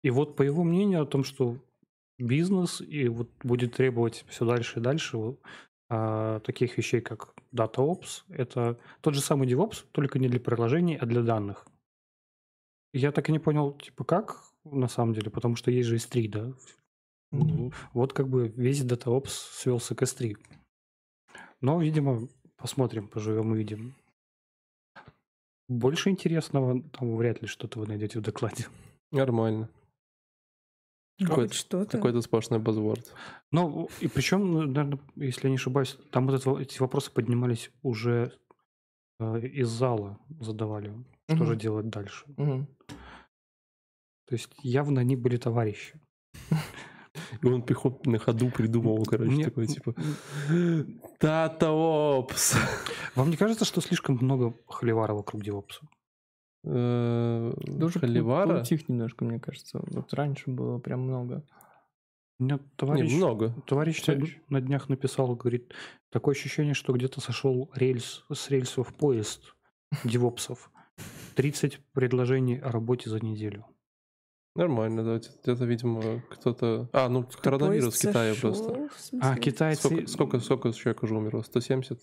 и 0.03 0.09
вот 0.09 0.36
по 0.36 0.43
его 0.43 0.63
мнению 0.63 1.03
о 1.03 1.05
том, 1.05 1.23
что 1.23 1.57
бизнес 2.17 2.82
и 2.82 3.07
вот 3.07 3.30
будет 3.43 3.75
требовать 3.75 4.25
все 4.27 4.45
дальше 4.45 4.80
и 4.80 4.84
дальше 4.84 5.38
а, 5.89 6.39
таких 6.41 6.77
вещей, 6.77 7.01
как 7.01 7.34
DataOps, 7.53 8.23
это 8.30 8.80
тот 9.01 9.15
же 9.15 9.21
самый 9.21 9.47
DevOps, 9.47 9.86
только 9.91 10.19
не 10.19 10.30
для 10.30 10.39
приложений, 10.39 10.97
а 11.01 11.05
для 11.05 11.21
данных. 11.21 11.67
Я 12.93 13.11
так 13.11 13.30
и 13.30 13.32
не 13.32 13.39
понял, 13.39 13.73
типа, 13.73 14.03
как 14.03 14.43
на 14.63 14.88
самом 14.88 15.13
деле, 15.13 15.30
потому 15.30 15.55
что 15.55 15.71
есть 15.71 15.89
же 15.89 15.97
S3, 15.97 16.30
да? 16.30 16.53
Mm-hmm. 17.32 17.73
Вот 17.93 18.13
как 18.13 18.27
бы 18.27 18.47
весь 18.49 18.84
DataOps 18.84 19.30
свелся 19.30 19.95
к 19.95 20.01
S3. 20.01 20.38
Но, 21.61 21.82
видимо, 21.82 22.27
посмотрим, 22.57 23.07
поживем 23.07 23.53
и 23.53 23.57
видим. 23.57 23.95
Больше 25.70 26.09
интересного 26.09 26.82
там 26.82 27.15
вряд 27.15 27.41
ли 27.41 27.47
что-то 27.47 27.80
вы 27.80 27.88
найдете 27.88 28.20
в 28.20 28.24
докладе. 28.24 28.65
Нормально. 29.11 29.70
Какой-то, 31.20 31.53
что-то. 31.53 31.91
Какой-то 31.91 32.22
сплошной 32.22 32.59
базворд. 32.59 33.13
Ну, 33.51 33.89
и 33.99 34.07
причем, 34.07 34.51
ну, 34.51 34.61
наверное, 34.61 34.99
если 35.15 35.43
я 35.43 35.49
не 35.49 35.57
ошибаюсь, 35.57 35.97
там 36.11 36.28
вот 36.28 36.39
это, 36.39 36.57
эти 36.59 36.80
вопросы 36.80 37.11
поднимались 37.11 37.72
уже 37.84 38.34
э, 39.20 39.41
из 39.41 39.67
зала, 39.67 40.17
задавали, 40.39 40.93
что 41.28 41.36
угу. 41.36 41.45
же 41.45 41.55
делать 41.55 41.89
дальше. 41.89 42.26
Угу. 42.38 42.67
То 44.28 44.36
есть 44.36 44.49
явно 44.63 45.01
они 45.01 45.15
были 45.15 45.38
товарищи. 45.38 45.99
И 47.41 47.47
он 47.47 47.61
пехот 47.61 48.05
на 48.05 48.19
ходу 48.19 48.49
придумал, 48.49 49.03
короче, 49.05 49.31
Мне... 49.31 49.45
такой, 49.45 49.67
типа, 49.67 49.95
Тата 51.19 51.71
Опс. 51.71 52.55
Вам 53.15 53.29
не 53.29 53.37
кажется, 53.37 53.65
что 53.65 53.81
слишком 53.81 54.17
много 54.21 54.53
холивара 54.67 55.13
вокруг 55.13 55.43
Девопса? 55.43 55.87
Э, 56.65 57.53
Даже 57.65 57.99
холивара? 57.99 58.63
Тих 58.63 58.89
немножко, 58.89 59.23
мне 59.23 59.39
кажется. 59.39 59.79
Вот 59.83 60.13
раньше 60.13 60.49
было 60.49 60.79
прям 60.79 61.01
много. 61.01 61.45
Меня 62.39 62.59
товарищ, 62.77 63.11
не, 63.11 63.17
много. 63.17 63.53
товарищ 63.65 64.05
на, 64.07 64.17
на 64.49 64.61
днях 64.61 64.87
написал, 64.87 65.35
говорит, 65.35 65.73
такое 66.09 66.35
ощущение, 66.35 66.73
что 66.73 66.93
где-то 66.93 67.19
сошел 67.19 67.69
рельс 67.75 68.23
с 68.31 68.49
рельсов 68.49 68.93
поезд 68.93 69.55
девопсов. 70.03 70.71
30 71.35 71.79
предложений 71.93 72.59
о 72.59 72.71
работе 72.71 73.09
за 73.09 73.19
неделю. 73.23 73.65
Нормально, 74.56 75.04
да. 75.04 75.22
Где-то, 75.43 75.66
видимо, 75.66 76.22
кто-то... 76.30 76.89
А, 76.91 77.08
ну, 77.08 77.26
Что 77.30 77.41
коронавирус 77.41 77.95
в 77.95 78.02
Китае 78.02 78.36
просто. 78.36 78.89
А, 79.22 79.36
китайцы... 79.38 80.08
Сколько, 80.08 80.08
сколько, 80.08 80.39
сколько 80.39 80.74
человек 80.74 81.04
уже 81.04 81.16
умерло? 81.16 81.41
170? 81.41 82.00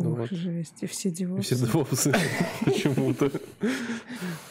Ну 0.00 0.12
Ох, 0.12 0.18
вот. 0.18 0.30
жесть, 0.30 0.82
и 0.82 0.86
все 0.86 1.10
девопсы. 1.10 1.56
все 1.56 1.66
девопсы 1.66 2.12
почему-то. 2.64 3.32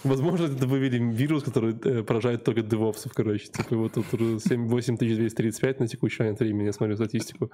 Возможно, 0.04 0.46
это 0.46 0.68
вывели 0.68 1.00
вирус, 1.00 1.44
который 1.44 1.74
э, 1.74 2.04
поражает 2.04 2.44
только 2.44 2.62
девопсов, 2.62 3.14
короче. 3.14 3.48
Типа 3.48 3.78
вот 3.78 3.94
тут 3.94 4.06
8235 4.12 5.80
на 5.80 5.88
текущий 5.88 6.24
момент 6.24 6.40
времени, 6.40 6.66
я 6.66 6.74
смотрю 6.74 6.98
статистику, 6.98 7.50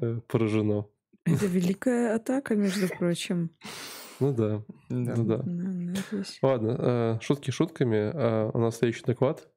э, 0.00 0.20
поражено. 0.26 0.86
Это 1.26 1.46
великая 1.46 2.16
атака, 2.16 2.56
между 2.56 2.88
прочим. 2.88 3.50
Ну 4.20 4.32
да. 4.32 4.62
да. 4.88 5.14
Ну, 5.16 5.24
да. 5.24 5.44
Ладно, 6.42 6.76
э, 6.78 7.18
шутки 7.20 7.50
шутками. 7.50 8.12
Э, 8.14 8.50
у 8.52 8.58
нас 8.58 8.78
следующий 8.78 9.04
доклад, 9.04 9.48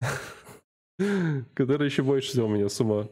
который 1.54 1.86
еще 1.86 2.02
больше 2.02 2.32
взял 2.32 2.48
меня 2.48 2.68
с 2.68 2.80
ума. 2.80 3.08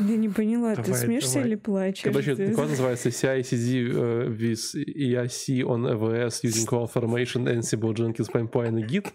Я 0.00 0.16
не 0.16 0.28
поняла, 0.28 0.74
давай, 0.74 0.84
ты 0.84 0.94
смеешься 0.94 1.34
давай. 1.34 1.48
или 1.48 1.56
плачешь? 1.56 2.04
Короче, 2.04 2.34
доклад 2.34 2.68
называется 2.68 3.08
CI/CD 3.08 3.90
uh, 3.90 4.28
with 4.28 4.74
EIC 4.74 5.62
on 5.62 5.86
AWS 5.86 6.42
using 6.42 6.66
CloudFormation, 6.66 7.46
Ansible, 7.46 7.94
Jenkins, 7.94 8.30
Pipeline 8.30 8.80
и 8.80 8.84
Git 8.84 9.12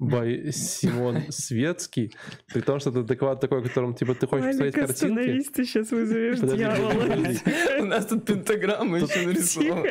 by 0.00 0.50
Симон 0.50 1.22
Светский. 1.30 2.12
При 2.52 2.60
том, 2.60 2.80
что 2.80 2.90
это 2.90 3.02
доклад 3.02 3.40
такой, 3.40 3.60
в 3.60 3.68
котором 3.68 3.94
типа 3.94 4.14
ты 4.14 4.26
хочешь 4.26 4.46
посмотреть 4.46 4.74
картинки. 4.74 5.50
ты 5.50 5.64
сейчас 5.64 5.90
вызовешь 5.90 6.40
дьявола. 6.40 7.80
У 7.80 7.84
нас 7.84 8.06
тут 8.06 8.24
пентаграмма 8.24 8.98
еще 8.98 9.26
нарисована. 9.26 9.86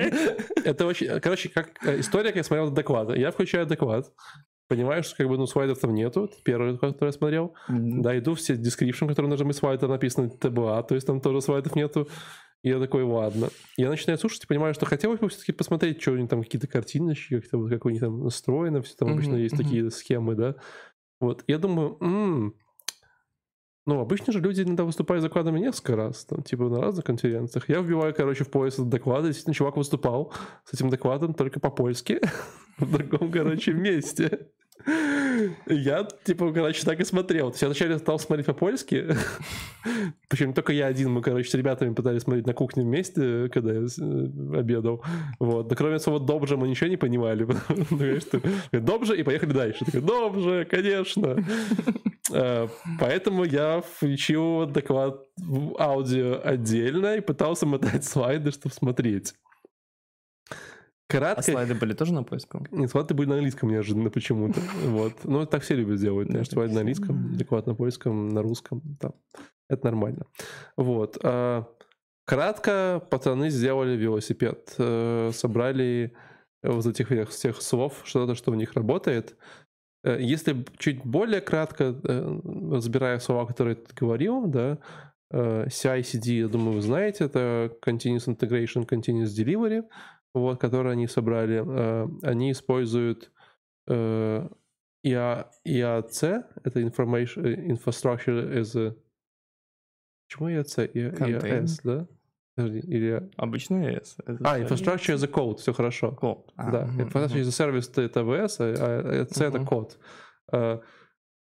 Это 0.63 0.85
очень... 0.85 1.19
Короче, 1.19 1.49
как 1.49 1.69
э, 1.85 1.99
история, 1.99 2.29
как 2.29 2.37
я 2.37 2.43
смотрел 2.43 2.71
доклад. 2.71 3.15
Я 3.15 3.31
включаю 3.31 3.67
доклад, 3.67 4.11
понимаешь, 4.67 5.05
что 5.05 5.17
как 5.17 5.27
бы, 5.27 5.37
ну, 5.37 5.45
слайдов 5.45 5.79
там 5.79 5.93
нету, 5.93 6.29
первый, 6.43 6.77
который 6.77 7.07
я 7.07 7.11
смотрел. 7.11 7.55
Mm-hmm. 7.69 8.01
Да, 8.01 8.17
иду 8.17 8.35
все 8.35 8.53
description, 8.53 9.07
который 9.07 9.27
нужно 9.27 9.45
быть 9.45 9.55
слайд, 9.55 9.81
написано 9.81 10.29
ТБА, 10.29 10.83
то 10.83 10.95
есть 10.95 11.07
там 11.07 11.21
тоже 11.21 11.41
слайдов 11.41 11.75
нету. 11.75 12.07
И 12.61 12.69
я 12.69 12.79
такой, 12.79 13.03
ладно. 13.03 13.49
Я 13.77 13.89
начинаю 13.89 14.17
слушать 14.17 14.43
и 14.43 14.47
понимаю, 14.47 14.73
что 14.73 14.85
хотелось 14.85 15.19
бы 15.19 15.29
все-таки 15.29 15.53
посмотреть, 15.53 16.01
что 16.01 16.11
у 16.11 16.17
них 16.17 16.29
там 16.29 16.43
какие-то 16.43 16.67
картиночки, 16.67 17.39
как-то 17.39 17.57
вот, 17.57 17.69
как 17.69 17.85
у 17.85 17.89
них 17.89 18.01
там 18.01 18.23
настроено, 18.23 18.81
все 18.81 18.95
там 18.95 19.09
mm-hmm, 19.09 19.13
обычно 19.13 19.35
есть 19.35 19.55
mm-hmm. 19.55 19.63
такие 19.63 19.91
схемы, 19.91 20.35
да. 20.35 20.55
Вот. 21.21 21.43
Я 21.47 21.57
думаю, 21.57 21.97
м-м, 22.01 22.55
ну, 23.85 24.01
обычно 24.01 24.33
же 24.33 24.39
люди 24.39 24.61
иногда 24.61 24.83
выступают 24.83 25.21
с 25.21 25.25
докладами 25.25 25.59
несколько 25.59 25.95
раз, 25.95 26.25
там, 26.25 26.43
типа 26.43 26.65
на 26.65 26.81
разных 26.81 27.05
конференциях. 27.05 27.69
Я 27.69 27.79
вбиваю, 27.79 28.13
короче, 28.13 28.43
в 28.43 28.51
пояс 28.51 28.73
этот 28.73 28.89
доклад, 28.89 29.23
и 29.23 29.27
действительно 29.27 29.55
чувак 29.55 29.77
выступал 29.77 30.33
с 30.65 30.73
этим 30.73 30.89
докладом 30.89 31.33
только 31.33 31.59
по-польски 31.59 32.19
в 32.77 32.91
другом, 32.91 33.31
короче, 33.31 33.73
месте. 33.73 34.49
Я, 35.67 36.07
типа, 36.23 36.51
короче, 36.53 36.83
так 36.83 36.99
и 36.99 37.03
смотрел. 37.03 37.53
Я 37.59 37.67
вначале 37.67 37.97
стал 37.97 38.19
смотреть 38.19 38.47
по-польски. 38.47 39.07
Причем 40.27 40.53
только 40.53 40.73
я 40.73 40.87
один. 40.87 41.11
Мы, 41.11 41.21
короче, 41.21 41.49
с 41.49 41.53
ребятами 41.53 41.93
пытались 41.93 42.23
смотреть 42.23 42.45
на 42.45 42.53
кухне 42.53 42.83
вместе, 42.83 43.49
когда 43.49 43.73
я 43.73 43.81
э, 43.81 44.59
обедал. 44.59 45.03
Вот. 45.39 45.69
Но 45.69 45.75
кроме 45.75 45.99
слова 45.99 46.19
«добже» 46.19 46.57
мы 46.57 46.67
ничего 46.67 46.89
не 46.89 46.97
понимали. 46.97 47.47
«Добже» 48.71 49.17
и 49.17 49.23
поехали 49.23 49.51
дальше. 49.51 49.85
Такой, 49.85 50.01
«Добже», 50.01 50.67
конечно. 50.69 51.43
Э, 52.31 52.67
поэтому 52.99 53.43
я 53.43 53.81
включил 53.81 54.65
доклад 54.65 55.19
в 55.37 55.75
аудио 55.79 56.39
отдельно 56.43 57.15
и 57.15 57.21
пытался 57.21 57.65
мотать 57.65 58.05
слайды, 58.05 58.51
чтобы 58.51 58.73
смотреть. 58.73 59.33
Кратко... 61.09 61.39
А 61.39 61.43
слайды 61.43 61.73
были 61.73 61.93
тоже 61.93 62.13
на 62.13 62.23
польском? 62.23 62.67
Нет, 62.69 62.91
слайды 62.91 63.15
были 63.15 63.29
на 63.29 63.35
английском 63.35 63.69
неожиданно 63.69 64.11
почему-то. 64.11 64.59
Вот. 64.85 65.13
Ну, 65.23 65.45
так 65.47 65.63
все 65.63 65.73
любят 65.73 65.99
делать. 65.99 66.27
Да, 66.29 66.43
слайды 66.43 66.73
на 66.75 66.81
английском, 66.81 67.35
доклад 67.35 67.65
на 67.65 67.73
польском, 67.73 68.29
на 68.29 68.43
русском. 68.43 68.81
Да. 69.01 69.13
Это 69.69 69.85
нормально. 69.85 70.27
Вот. 70.77 71.17
А, 71.23 71.65
кратко 72.25 73.01
пацаны 73.09 73.49
сделали 73.49 73.97
велосипед. 73.97 74.75
Э, 74.77 75.31
собрали 75.33 76.13
вот 76.61 76.85
этих 76.85 77.29
всех 77.29 77.59
слов, 77.59 78.01
что-то, 78.03 78.35
что 78.35 78.51
в 78.51 78.55
них 78.55 78.73
работает. 78.73 79.35
Э, 80.03 80.15
если 80.21 80.63
чуть 80.77 81.03
более 81.03 81.41
кратко, 81.41 81.95
э, 82.03 82.39
разбирая 82.71 83.17
слова, 83.17 83.47
которые 83.47 83.77
ты 83.77 83.95
говорил, 83.95 84.45
да, 84.45 84.77
CI-CD, 85.31 86.39
я 86.39 86.47
думаю, 86.47 86.73
вы 86.73 86.81
знаете, 86.81 87.25
это 87.25 87.71
Continuous 87.85 88.27
Integration, 88.27 88.87
Continuous 88.87 89.27
Delivery 89.35 89.83
вот, 90.33 90.59
которые 90.59 90.93
они 90.93 91.07
собрали, 91.07 91.63
э, 91.65 92.07
они 92.23 92.51
используют 92.51 93.31
э, 93.87 94.47
IA, 95.05 95.47
IAC, 95.67 96.43
это 96.63 96.81
Information 96.81 97.67
Infrastructure 97.67 98.53
as 98.53 98.77
a... 98.77 98.95
Почему 100.27 100.49
IAC? 100.49 100.91
IAS, 100.93 101.79
да? 101.83 102.07
Или... 102.57 103.29
Обычно 103.37 103.75
AS. 103.89 104.15
А, 104.43 104.59
Infrastructure 104.59 105.15
as 105.15 105.23
a 105.23 105.27
Code, 105.27 105.57
все 105.57 105.73
хорошо. 105.73 106.17
Code. 106.21 106.45
А, 106.57 106.71
да, 106.71 106.83
угу, 106.83 107.01
Infrastructure 107.01 107.41
as 107.41 107.47
a 107.47 107.71
Service 107.71 108.03
это 108.03 108.19
AWS, 108.19 108.55
а 108.59 109.23
IAC 109.23 109.43
это 109.43 109.65
код. 109.65 109.97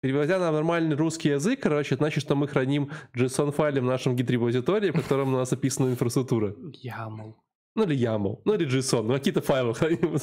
Переводя 0.01 0.41
на 0.41 0.51
нормальный 0.51 0.97
русский 0.97 1.29
язык, 1.29 1.61
короче, 1.61 1.95
это 1.95 2.03
значит, 2.03 2.25
что 2.25 2.35
мы 2.35 2.49
храним 2.49 2.91
JSON-файле 3.15 3.81
в 3.81 3.85
нашем 3.85 4.17
гид-репозитории, 4.17 4.91
в 4.91 4.95
котором 4.95 5.33
у 5.33 5.37
нас 5.37 5.53
описана 5.53 5.91
инфраструктура. 5.91 6.57
YAML 6.85 7.35
ну 7.75 7.85
или 7.85 7.97
YAML, 7.97 8.41
ну 8.45 8.55
или 8.55 8.67
JSON, 8.67 9.03
ну 9.03 9.15
какие-то 9.15 9.41
файлы 9.41 9.75
храним. 9.75 10.17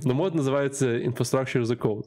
Но 0.04 0.14
мод 0.14 0.34
называется 0.34 0.98
Infrastructure 0.98 1.62
as 1.62 1.72
a 1.72 1.76
Code. 1.76 2.04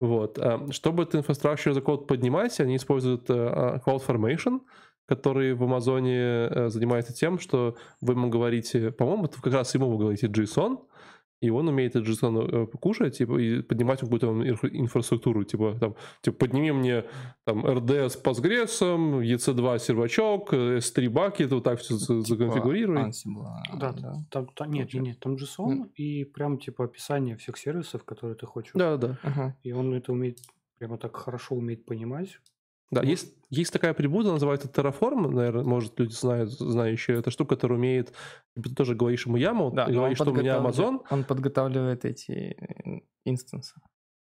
Вот. 0.00 0.38
А, 0.38 0.66
чтобы 0.70 1.04
этот 1.04 1.26
Infrastructure 1.26 1.72
as 1.72 1.78
a 1.78 1.80
Code 1.80 2.06
поднимать, 2.06 2.60
они 2.60 2.76
используют 2.76 3.28
uh, 3.30 3.82
CloudFormation, 3.84 4.60
который 5.06 5.54
в 5.54 5.62
Амазоне 5.64 6.18
uh, 6.20 6.68
занимается 6.68 7.12
тем, 7.12 7.38
что 7.38 7.76
вы 8.00 8.14
ему 8.14 8.28
говорите, 8.28 8.90
по-моему, 8.90 9.28
как 9.28 9.52
раз 9.52 9.74
ему 9.74 9.90
вы 9.90 9.98
говорите 9.98 10.26
JSON, 10.26 10.78
и 11.44 11.50
он 11.50 11.68
умеет 11.68 11.96
этот 11.96 12.08
JSON 12.08 12.64
э, 12.64 12.66
кушать 12.78 13.18
типа, 13.18 13.38
и 13.38 13.62
поднимать 13.62 14.00
какую-то 14.00 14.26
инфраструктуру, 14.72 15.44
типа, 15.44 15.76
там, 15.78 15.94
типа, 16.22 16.36
подними 16.38 16.72
мне 16.72 17.04
там 17.44 17.66
RDS 17.66 18.08
с 18.08 18.22
Postgres, 18.22 18.80
EC2 18.80 19.78
сервачок, 19.78 20.52
S3 20.52 21.08
бакет, 21.10 21.52
вот 21.52 21.64
так 21.64 21.80
все 21.80 21.98
типа 21.98 22.20
законфигурируй. 22.22 23.02
Ansible. 23.02 23.46
Да, 23.78 23.92
да. 23.92 24.14
Там, 24.30 24.48
там, 24.54 24.72
нет, 24.72 24.94
нет, 24.94 25.02
нет, 25.02 25.20
там 25.20 25.34
JSON 25.34 25.82
mm. 25.82 25.90
и 25.96 26.24
прям 26.24 26.58
типа 26.58 26.84
описание 26.84 27.36
всех 27.36 27.58
сервисов, 27.58 28.04
которые 28.04 28.36
ты 28.36 28.46
хочешь. 28.46 28.72
Да, 28.74 28.96
да. 28.96 29.18
Ага. 29.22 29.56
И 29.62 29.72
он 29.72 29.92
это 29.94 30.12
умеет 30.12 30.38
прямо 30.78 30.98
так 30.98 31.16
хорошо 31.16 31.54
умеет 31.54 31.84
понимать. 31.84 32.40
Да, 32.90 33.02
ну, 33.02 33.08
есть, 33.08 33.34
есть 33.50 33.72
такая 33.72 33.94
приблуда, 33.94 34.32
называется 34.32 34.68
Terraform, 34.68 35.28
наверное, 35.30 35.64
может, 35.64 35.98
люди 35.98 36.12
знают, 36.12 36.50
знающие. 36.50 37.18
Это 37.18 37.30
штука, 37.30 37.56
которая 37.56 37.78
умеет... 37.78 38.12
Типа, 38.54 38.68
ты 38.68 38.74
тоже 38.74 38.94
говоришь 38.94 39.26
ему 39.26 39.36
YAML, 39.36 39.70
да, 39.70 39.86
ты 39.86 39.92
говоришь, 39.92 40.18
что 40.18 40.30
у 40.30 40.34
меня 40.34 40.58
Amazon... 40.58 41.00
Он 41.10 41.24
подготавливает 41.24 42.04
эти 42.04 42.32
э, 42.32 43.00
инстансы. 43.24 43.80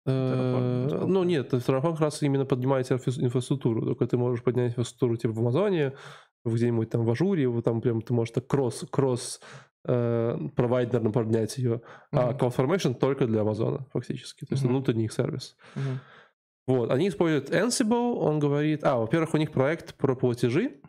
Э, 0.05 1.05
ну 1.07 1.23
нет, 1.23 1.53
Terraform 1.53 1.91
как 1.91 2.01
раз 2.01 2.21
именно 2.21 2.45
поднимает 2.45 2.91
инфраструктуру. 2.91 3.85
Только 3.85 4.07
ты 4.07 4.17
можешь 4.17 4.43
поднять 4.43 4.71
инфраструктуру 4.71 5.17
типа 5.17 5.33
в 5.33 5.39
Амазоне, 5.39 5.93
где-нибудь 6.45 6.89
там 6.89 7.05
в 7.05 7.09
Azure, 7.09 7.47
вот 7.47 7.63
там 7.63 7.81
прям 7.81 8.01
ты 8.01 8.13
можешь 8.13 8.33
так 8.33 8.47
кросс, 8.47 8.85
кросс 8.91 9.39
э, 9.87 10.37
провайдерно 10.55 11.11
поднять 11.11 11.57
ее. 11.57 11.81
А 12.11 12.33
CloudFormation 12.33 12.95
только 12.95 13.27
для 13.27 13.41
Амазона 13.41 13.85
фактически. 13.93 14.45
То 14.45 14.53
есть 14.53 14.63
внутренний 14.63 15.05
их 15.05 15.13
сервис. 15.13 15.55
Вот, 16.67 16.91
они 16.91 17.09
используют 17.09 17.49
Ansible, 17.49 18.13
он 18.13 18.39
говорит, 18.39 18.83
а, 18.83 18.97
во-первых, 18.97 19.33
у 19.33 19.37
них 19.37 19.51
проект 19.51 19.95
про 19.95 20.15
платежи, 20.15 20.79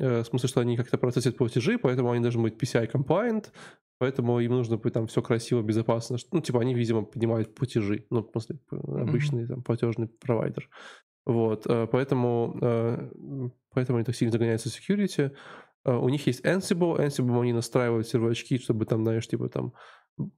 э, 0.00 0.22
в 0.22 0.24
смысле, 0.24 0.48
что 0.48 0.60
они 0.60 0.76
как-то 0.76 0.98
процессят 0.98 1.36
платежи, 1.36 1.78
поэтому 1.78 2.10
они 2.10 2.20
должны 2.20 2.42
быть 2.42 2.60
PCI 2.60 2.90
compliant, 2.90 3.52
поэтому 3.98 4.40
им 4.40 4.52
нужно 4.52 4.76
быть 4.76 4.92
там 4.92 5.06
все 5.06 5.22
красиво, 5.22 5.62
безопасно. 5.62 6.16
Ну, 6.32 6.40
типа, 6.40 6.60
они, 6.60 6.74
видимо, 6.74 7.04
поднимают 7.04 7.54
платежи, 7.54 8.06
ну, 8.10 8.28
смысле, 8.28 8.58
обычный 8.70 9.46
там 9.46 9.62
платежный 9.62 10.08
провайдер. 10.08 10.68
Вот, 11.26 11.64
э, 11.66 11.86
поэтому, 11.86 12.58
э, 12.60 13.10
поэтому 13.72 13.98
они 13.98 14.04
так 14.04 14.16
сильно 14.16 14.32
загоняются 14.32 14.68
в 14.68 14.72
security. 14.72 15.32
У 15.84 16.08
них 16.10 16.26
есть 16.26 16.44
Ansible, 16.44 16.98
Ansible 16.98 17.40
они 17.40 17.54
настраивают 17.54 18.06
сервачки, 18.06 18.58
чтобы 18.58 18.84
там, 18.84 19.02
знаешь, 19.02 19.26
типа 19.26 19.48
там 19.48 19.72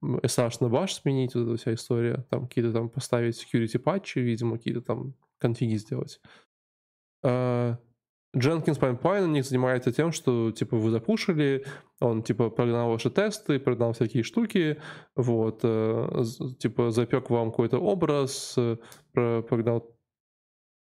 SH 0.02 0.56
на 0.60 0.66
bash 0.66 0.88
сменить, 0.88 1.34
вот 1.34 1.48
эта 1.48 1.56
вся 1.56 1.74
история, 1.74 2.24
там 2.30 2.46
какие-то 2.46 2.72
там 2.72 2.88
поставить 2.88 3.42
security 3.42 3.78
патчи, 3.78 4.18
видимо, 4.18 4.56
какие-то 4.56 4.82
там 4.82 5.14
конфиги 5.38 5.76
сделать. 5.76 6.20
Uh, 7.24 7.76
Jenkins 8.34 8.80
Pipeline 8.80 9.24
у 9.24 9.28
них 9.28 9.44
занимается 9.44 9.92
тем, 9.92 10.10
что, 10.10 10.50
типа, 10.52 10.76
вы 10.76 10.90
запушили, 10.90 11.66
он, 12.00 12.22
типа, 12.22 12.48
прогнал 12.48 12.90
ваши 12.90 13.10
тесты, 13.10 13.58
прогнал 13.58 13.92
всякие 13.92 14.22
штуки, 14.22 14.78
вот, 15.14 15.60
э, 15.62 16.24
типа, 16.58 16.90
запек 16.90 17.28
вам 17.28 17.50
какой-то 17.50 17.78
образ, 17.78 18.54
э, 18.56 18.76
прогнал 19.12 19.94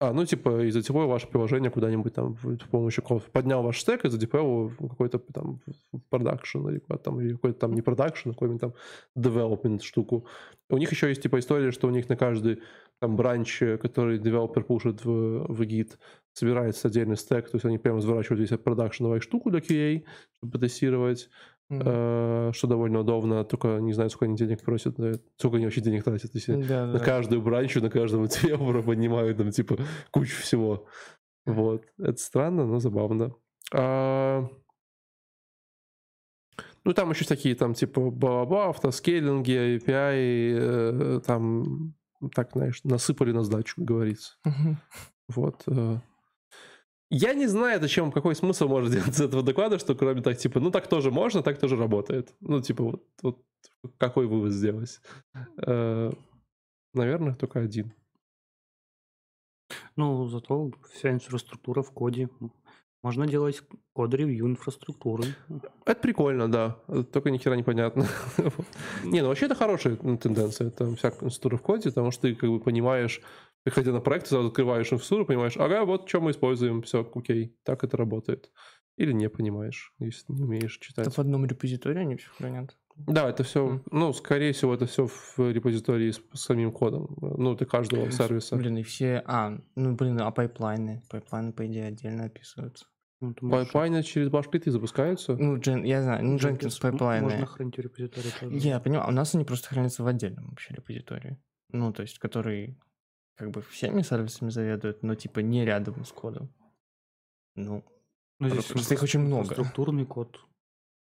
а, 0.00 0.12
ну, 0.12 0.24
типа, 0.24 0.62
и 0.62 0.70
задеплоил 0.70 1.08
ваше 1.08 1.26
приложение 1.26 1.70
куда-нибудь 1.70 2.14
там 2.14 2.36
с 2.38 2.68
помощью 2.70 3.02
код. 3.02 3.24
Поднял 3.32 3.62
ваш 3.64 3.80
стек 3.80 4.04
и 4.04 4.08
задеплоил 4.08 4.70
какой-то 4.78 5.18
там 5.18 5.60
production 6.08 6.68
или 6.68 6.78
куда 6.78 6.98
там, 6.98 7.20
или 7.20 7.32
какой-то 7.32 7.58
там 7.58 7.74
не 7.74 7.82
production, 7.82 8.30
а 8.30 8.32
какой-нибудь 8.32 8.60
там 8.60 8.74
development 9.16 9.82
штуку. 9.82 10.26
У 10.70 10.78
них 10.78 10.92
еще 10.92 11.08
есть 11.08 11.22
типа 11.22 11.40
история, 11.40 11.72
что 11.72 11.88
у 11.88 11.90
них 11.90 12.08
на 12.08 12.16
каждый 12.16 12.62
там 13.00 13.16
branch, 13.16 13.58
который 13.80 14.18
девелопер 14.18 14.62
пушит 14.62 15.04
в, 15.04 15.46
в 15.52 15.62
Git, 15.62 15.96
собирается 16.32 16.88
отдельный 16.88 17.16
стек, 17.16 17.50
то 17.50 17.56
есть 17.56 17.64
они 17.64 17.78
прямо 17.78 17.98
разворачивают 17.98 18.46
здесь 18.46 18.58
продакшеновую 18.58 19.20
штуку 19.20 19.50
для 19.50 19.60
QA, 19.60 20.04
чтобы 20.38 20.52
потестировать. 20.52 21.28
Mm-hmm. 21.70 22.54
что 22.54 22.66
довольно 22.66 23.00
удобно, 23.00 23.44
только 23.44 23.76
не 23.78 23.92
знаю, 23.92 24.08
сколько 24.08 24.24
они 24.24 24.36
денег 24.36 24.62
просят, 24.62 24.96
сколько 25.36 25.56
они 25.58 25.66
вообще 25.66 25.82
денег 25.82 26.02
тратят. 26.02 26.34
Если 26.34 26.62
да, 26.62 26.86
на 26.86 26.94
да. 26.94 26.98
каждую 26.98 27.42
бранчу, 27.42 27.82
на 27.82 27.90
каждого 27.90 28.26
девелопера 28.28 28.80
поднимают 28.82 29.36
там 29.36 29.50
типа 29.50 29.76
кучу 30.10 30.40
всего. 30.40 30.86
Вот. 31.44 31.84
Это 31.98 32.18
странно, 32.18 32.64
но 32.66 32.78
забавно. 32.78 33.34
А... 33.74 34.48
Ну, 36.84 36.94
там 36.94 37.10
еще 37.10 37.26
такие 37.26 37.54
там 37.54 37.74
типа 37.74 38.10
баба, 38.10 38.70
автоскейлинги, 38.70 39.76
API, 39.76 41.18
э, 41.18 41.20
там 41.20 41.94
так, 42.34 42.52
знаешь, 42.52 42.82
насыпали 42.84 43.32
на 43.32 43.42
сдачу, 43.42 43.76
как 43.76 43.84
говорится. 43.84 44.36
Mm-hmm. 44.46 44.76
Вот. 45.28 45.64
Я 47.10 47.32
не 47.34 47.46
знаю, 47.46 47.80
зачем, 47.80 48.12
какой 48.12 48.34
смысл 48.34 48.68
может 48.68 48.92
делать 48.92 49.08
из 49.08 49.20
этого 49.20 49.42
доклада, 49.42 49.78
что 49.78 49.94
кроме 49.94 50.22
так, 50.22 50.36
типа, 50.36 50.60
ну 50.60 50.70
так 50.70 50.88
тоже 50.88 51.10
можно, 51.10 51.42
так 51.42 51.58
тоже 51.58 51.76
работает. 51.76 52.34
Ну, 52.40 52.60
типа, 52.60 52.84
вот, 52.84 53.04
вот 53.22 53.44
какой 53.96 54.26
вывод 54.26 54.52
сделать? 54.52 55.00
Э, 55.66 56.12
наверное, 56.94 57.34
только 57.34 57.60
один. 57.60 57.92
Ну, 59.96 60.28
зато 60.28 60.70
вся 60.92 61.10
инфраструктура 61.10 61.82
в 61.82 61.90
коде. 61.92 62.28
Можно 63.02 63.28
делать 63.28 63.62
код-ревью 63.92 64.46
инфраструктуры. 64.46 65.24
Это 65.86 66.00
прикольно, 66.00 66.50
да. 66.50 66.78
Только 67.12 67.30
ни 67.30 67.38
хера 67.38 67.54
непонятно. 67.54 68.06
Не, 69.04 69.22
ну 69.22 69.28
вообще 69.28 69.46
это 69.46 69.54
хорошая 69.54 69.96
тенденция. 69.96 70.68
Это 70.68 70.94
вся 70.96 71.08
инфраструктура 71.08 71.56
в 71.56 71.62
коде, 71.62 71.90
потому 71.90 72.10
что 72.10 72.22
ты 72.22 72.34
как 72.34 72.50
бы 72.50 72.58
понимаешь, 72.58 73.20
приходя 73.68 73.92
на 73.92 74.00
проект, 74.00 74.26
сразу 74.26 74.48
открываешь 74.48 74.86
инфраструктуру, 74.86 75.26
понимаешь, 75.26 75.56
ага, 75.58 75.84
вот 75.84 76.08
что 76.08 76.20
мы 76.20 76.30
используем, 76.30 76.80
все, 76.82 77.10
окей, 77.14 77.54
так 77.64 77.84
это 77.84 77.96
работает. 77.98 78.50
Или 78.96 79.12
не 79.12 79.28
понимаешь, 79.28 79.92
если 79.98 80.32
не 80.32 80.42
умеешь 80.42 80.78
читать. 80.78 81.06
Это 81.06 81.14
в 81.14 81.18
одном 81.18 81.44
репозитории 81.44 82.00
они 82.00 82.16
все 82.16 82.30
хранят? 82.30 82.76
Да, 82.96 83.28
это 83.28 83.44
все, 83.44 83.74
mm. 83.74 83.82
ну, 83.92 84.12
скорее 84.12 84.52
всего, 84.52 84.74
это 84.74 84.86
все 84.86 85.06
в 85.06 85.38
репозитории 85.38 86.10
с, 86.10 86.20
с 86.32 86.40
самим 86.40 86.72
кодом, 86.72 87.14
ну, 87.20 87.54
для 87.54 87.66
каждого 87.66 88.10
сервиса. 88.10 88.56
Блин, 88.56 88.78
и 88.78 88.82
все, 88.82 89.22
а, 89.26 89.56
ну, 89.76 89.94
блин, 89.94 90.20
а 90.20 90.30
пайплайны? 90.30 91.02
Пайплайны, 91.10 91.52
по 91.52 91.66
идее, 91.66 91.86
отдельно 91.86 92.24
описываются. 92.24 92.86
Ну, 93.20 93.34
Пайплайны 93.34 94.02
через 94.02 94.30
bash 94.30 94.45
скрипты 94.45 94.70
запускаются? 94.70 95.36
Ну, 95.36 95.58
Джен, 95.58 95.84
я 95.84 96.02
знаю, 96.02 96.24
ну, 96.24 96.36
Jenkins 96.36 96.80
пайплайны. 96.80 97.24
Можно 97.24 97.46
хранить 97.46 97.76
в 97.76 97.80
репозитории 97.80 98.30
тоже. 98.40 98.56
Я 98.56 98.80
понимаю, 98.80 99.06
а 99.06 99.08
у 99.08 99.12
нас 99.12 99.34
они 99.34 99.44
просто 99.44 99.68
хранятся 99.68 100.02
в 100.02 100.06
отдельном 100.06 100.48
вообще 100.48 100.74
репозитории. 100.74 101.36
ну, 101.70 101.92
то 101.92 102.02
есть, 102.02 102.18
который 102.18 102.78
как 103.38 103.50
бы 103.52 103.62
всеми 103.62 104.02
сервисами 104.02 104.50
заведует, 104.50 105.02
но 105.02 105.14
типа 105.14 105.38
не 105.38 105.64
рядом 105.64 106.04
с 106.04 106.10
кодом. 106.10 106.52
Ну, 107.54 107.84
Ну, 108.40 108.48
здесь 108.50 108.66
Просто 108.66 108.94
их 108.94 109.02
очень 109.02 109.20
много. 109.20 109.52
Структурный 109.52 110.04
код. 110.04 110.40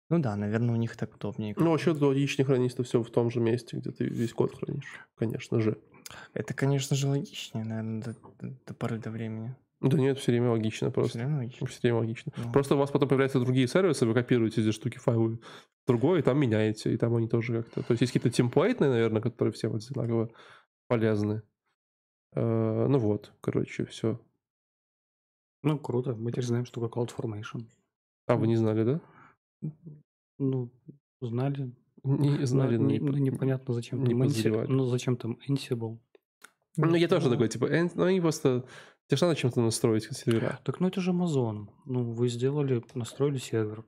ну 0.09 0.19
да, 0.19 0.35
наверное, 0.35 0.75
у 0.75 0.77
них 0.77 0.95
так 0.97 1.15
удобнее. 1.15 1.55
Ну, 1.57 1.71
вообще 1.71 1.91
логичнее 1.91 2.45
хранится 2.45 2.83
все 2.83 3.01
в 3.01 3.09
том 3.09 3.31
же 3.31 3.39
месте, 3.39 3.77
где 3.77 3.91
ты 3.91 4.05
весь 4.05 4.33
код 4.33 4.53
хранишь. 4.55 4.99
Конечно 5.15 5.61
же. 5.61 5.77
Это, 6.33 6.53
конечно 6.53 6.95
же, 6.95 7.07
логичнее, 7.07 7.65
наверное, 7.65 8.01
до, 8.01 8.13
до- 8.41 8.55
до 8.65 8.73
поры 8.73 8.99
до 8.99 9.11
времени. 9.11 9.55
Да 9.81 9.97
нет, 9.97 10.17
все 10.19 10.31
время 10.33 10.49
логично 10.49 10.91
просто. 10.91 11.11
Всё 11.11 11.21
равно 11.21 11.37
логично. 11.37 11.67
Все 11.67 11.79
время 11.83 11.97
логично. 11.99 12.33
Ну. 12.35 12.51
Просто 12.51 12.75
у 12.75 12.77
вас 12.77 12.91
потом 12.91 13.07
появляются 13.07 13.39
другие 13.39 13.67
сервисы, 13.67 14.05
вы 14.05 14.13
копируете 14.13 14.61
эти 14.61 14.71
штуки 14.71 14.97
файлы 14.97 15.37
в 15.37 15.87
другой, 15.87 16.19
и 16.19 16.21
там 16.21 16.37
меняете, 16.37 16.93
и 16.93 16.97
там 16.97 17.15
они 17.15 17.29
тоже 17.29 17.63
как-то... 17.63 17.83
То 17.83 17.91
есть 17.93 18.01
есть 18.01 18.11
какие-то 18.11 18.35
темплейтные, 18.35 18.89
наверное, 18.89 19.21
которые 19.21 19.53
всем 19.53 19.73
одинаково 19.75 20.31
полезны. 20.87 21.43
Э, 22.33 22.87
Ну 22.87 22.97
вот, 22.99 23.33
короче, 23.41 23.85
все. 23.85 24.19
Ну, 25.63 25.77
круто. 25.79 26.15
Мы 26.15 26.31
теперь 26.31 26.45
знаем, 26.45 26.65
что 26.65 26.81
такое 26.81 27.05
CloudFormation. 27.05 27.65
А 28.27 28.35
вы 28.35 28.47
не 28.47 28.55
знали, 28.55 28.83
да? 28.83 29.01
Ну, 30.37 30.69
знали. 31.21 31.71
Не 32.03 32.45
знали, 32.45 32.77
но 32.77 32.89
не- 32.91 32.99
ну, 32.99 33.11
по- 33.13 33.17
непонятно, 33.17 33.73
зачем 33.73 34.03
не 34.03 34.09
там 34.11 34.21
Ansible. 34.23 34.65
Ну, 34.67 34.85
зачем 34.85 35.17
там 35.17 35.37
Ansible? 35.49 35.97
Ну, 36.77 36.95
я 36.95 37.07
тоже 37.07 37.29
такой, 37.29 37.49
типа, 37.49 37.65
«Эн- 37.65 37.91
ну, 37.95 38.03
они 38.03 38.21
просто... 38.21 38.65
Тебе 39.07 39.17
же 39.17 39.25
надо 39.25 39.35
чем-то 39.39 39.59
настроить 39.61 40.03
сервера. 40.15 40.59
Так, 40.63 40.79
ну 40.79 40.87
это 40.87 41.01
же 41.01 41.11
Amazon. 41.11 41.67
Ну, 41.85 42.03
вы 42.13 42.29
сделали, 42.29 42.81
настроили 42.93 43.37
сервер. 43.39 43.83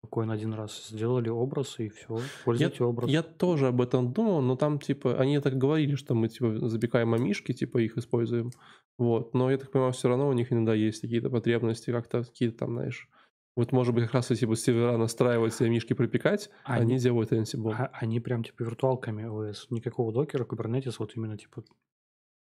Спокойно 0.00 0.32
один 0.32 0.54
раз. 0.54 0.88
Сделали 0.90 1.28
образ, 1.28 1.80
и 1.80 1.88
все. 1.88 2.18
Пользуйте 2.44 2.84
образ. 2.84 3.10
Я 3.10 3.22
тоже 3.22 3.66
об 3.68 3.80
этом 3.80 4.12
думал, 4.12 4.40
но 4.40 4.54
там, 4.56 4.78
типа, 4.78 5.18
они 5.20 5.40
так 5.40 5.58
говорили, 5.58 5.96
что 5.96 6.14
мы, 6.14 6.28
типа, 6.28 6.68
запекаем 6.68 7.08
мамишки, 7.08 7.52
типа, 7.52 7.78
их 7.78 7.96
используем. 7.98 8.50
Вот. 8.96 9.34
Но 9.34 9.50
я 9.50 9.58
так 9.58 9.70
понимаю, 9.72 9.92
все 9.92 10.08
равно 10.08 10.28
у 10.28 10.32
них 10.32 10.52
иногда 10.52 10.72
есть 10.74 11.00
какие-то 11.00 11.30
потребности, 11.30 11.90
как-то 11.90 12.22
какие-то 12.24 12.58
там, 12.58 12.74
знаешь... 12.74 13.08
Вот, 13.56 13.72
может 13.72 13.92
быть, 13.92 14.04
как 14.04 14.14
раз 14.14 14.30
эти 14.30 14.44
вот 14.44 14.60
сервера 14.60 14.96
настраивать, 14.96 15.52
себе 15.52 15.68
мишки 15.68 15.92
пропекать, 15.92 16.48
а 16.62 16.74
Они- 16.74 16.92
они 16.92 16.98
делают 17.02 17.32
Ansible. 17.32 17.72
А- 17.76 17.90
они 17.92 18.20
прям 18.20 18.44
типа 18.44 18.62
виртуалками 18.62 19.24
OS. 19.24 19.66
Никакого 19.70 20.12
докера, 20.12 20.44
Kubernetes, 20.44 20.94
вот 21.00 21.16
именно 21.16 21.36
типа... 21.36 21.62
То 21.62 21.72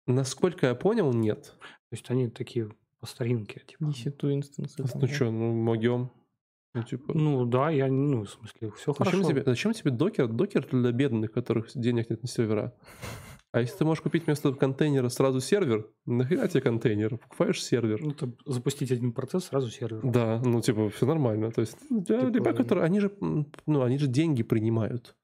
Насколько 0.07 0.68
я 0.68 0.74
понял, 0.74 1.12
нет. 1.12 1.55
есть 1.90 2.09
они 2.11 2.30
такие 2.30 2.70
по 2.98 3.07
старинке. 3.07 3.61
Типа. 3.66 3.84
EC2 3.84 4.34
инстансы. 4.34 4.76
там, 4.78 4.86
Ну 4.94 5.00
да? 5.03 5.07
что, 5.07 5.30
ну, 5.30 5.53
могем. 5.53 6.11
Ну, 6.75 6.83
типа... 6.83 7.12
Ну 7.14 7.45
да, 7.45 7.68
я, 7.70 7.89
ну, 7.89 8.25
в 8.25 8.31
смысле, 8.31 8.70
все 8.77 8.93
Зачем 8.93 9.05
хорошо. 9.05 9.29
тебе, 9.29 9.43
зачем 9.45 9.73
тебе 9.75 9.91
докер? 9.91 10.27
Докер 10.29 10.66
для 10.70 10.91
бедных, 10.93 11.33
которых 11.33 11.70
денег 11.75 12.09
нет 12.09 12.23
на 12.23 12.29
сервера. 12.29 12.73
А 13.53 13.61
если 13.61 13.77
ты 13.77 13.85
можешь 13.85 14.01
купить 14.03 14.25
вместо 14.25 14.51
контейнера 14.55 15.11
сразу 15.11 15.41
сервер, 15.41 15.87
нахера 16.07 16.49
тебе 16.49 16.62
контейнер? 16.62 17.18
Покупаешь 17.18 17.62
сервер. 17.62 18.01
Ну, 18.03 18.12
это 18.12 18.33
запустить 18.47 18.91
один 18.91 19.12
процесс, 19.12 19.45
сразу 19.45 19.68
сервер. 19.70 20.01
Да, 20.03 20.41
ну 20.43 20.62
типа 20.62 20.89
все 20.89 21.05
нормально. 21.05 21.51
То 21.51 21.61
есть 21.61 21.77
для 21.91 22.20
Типа, 22.20 22.35
ребят, 22.35 22.57
которые, 22.57 22.87
они 22.87 23.01
же, 23.01 23.12
ну 23.20 23.83
они 23.83 23.99
же 23.99 24.07
деньги 24.07 24.43
принимают. 24.43 25.14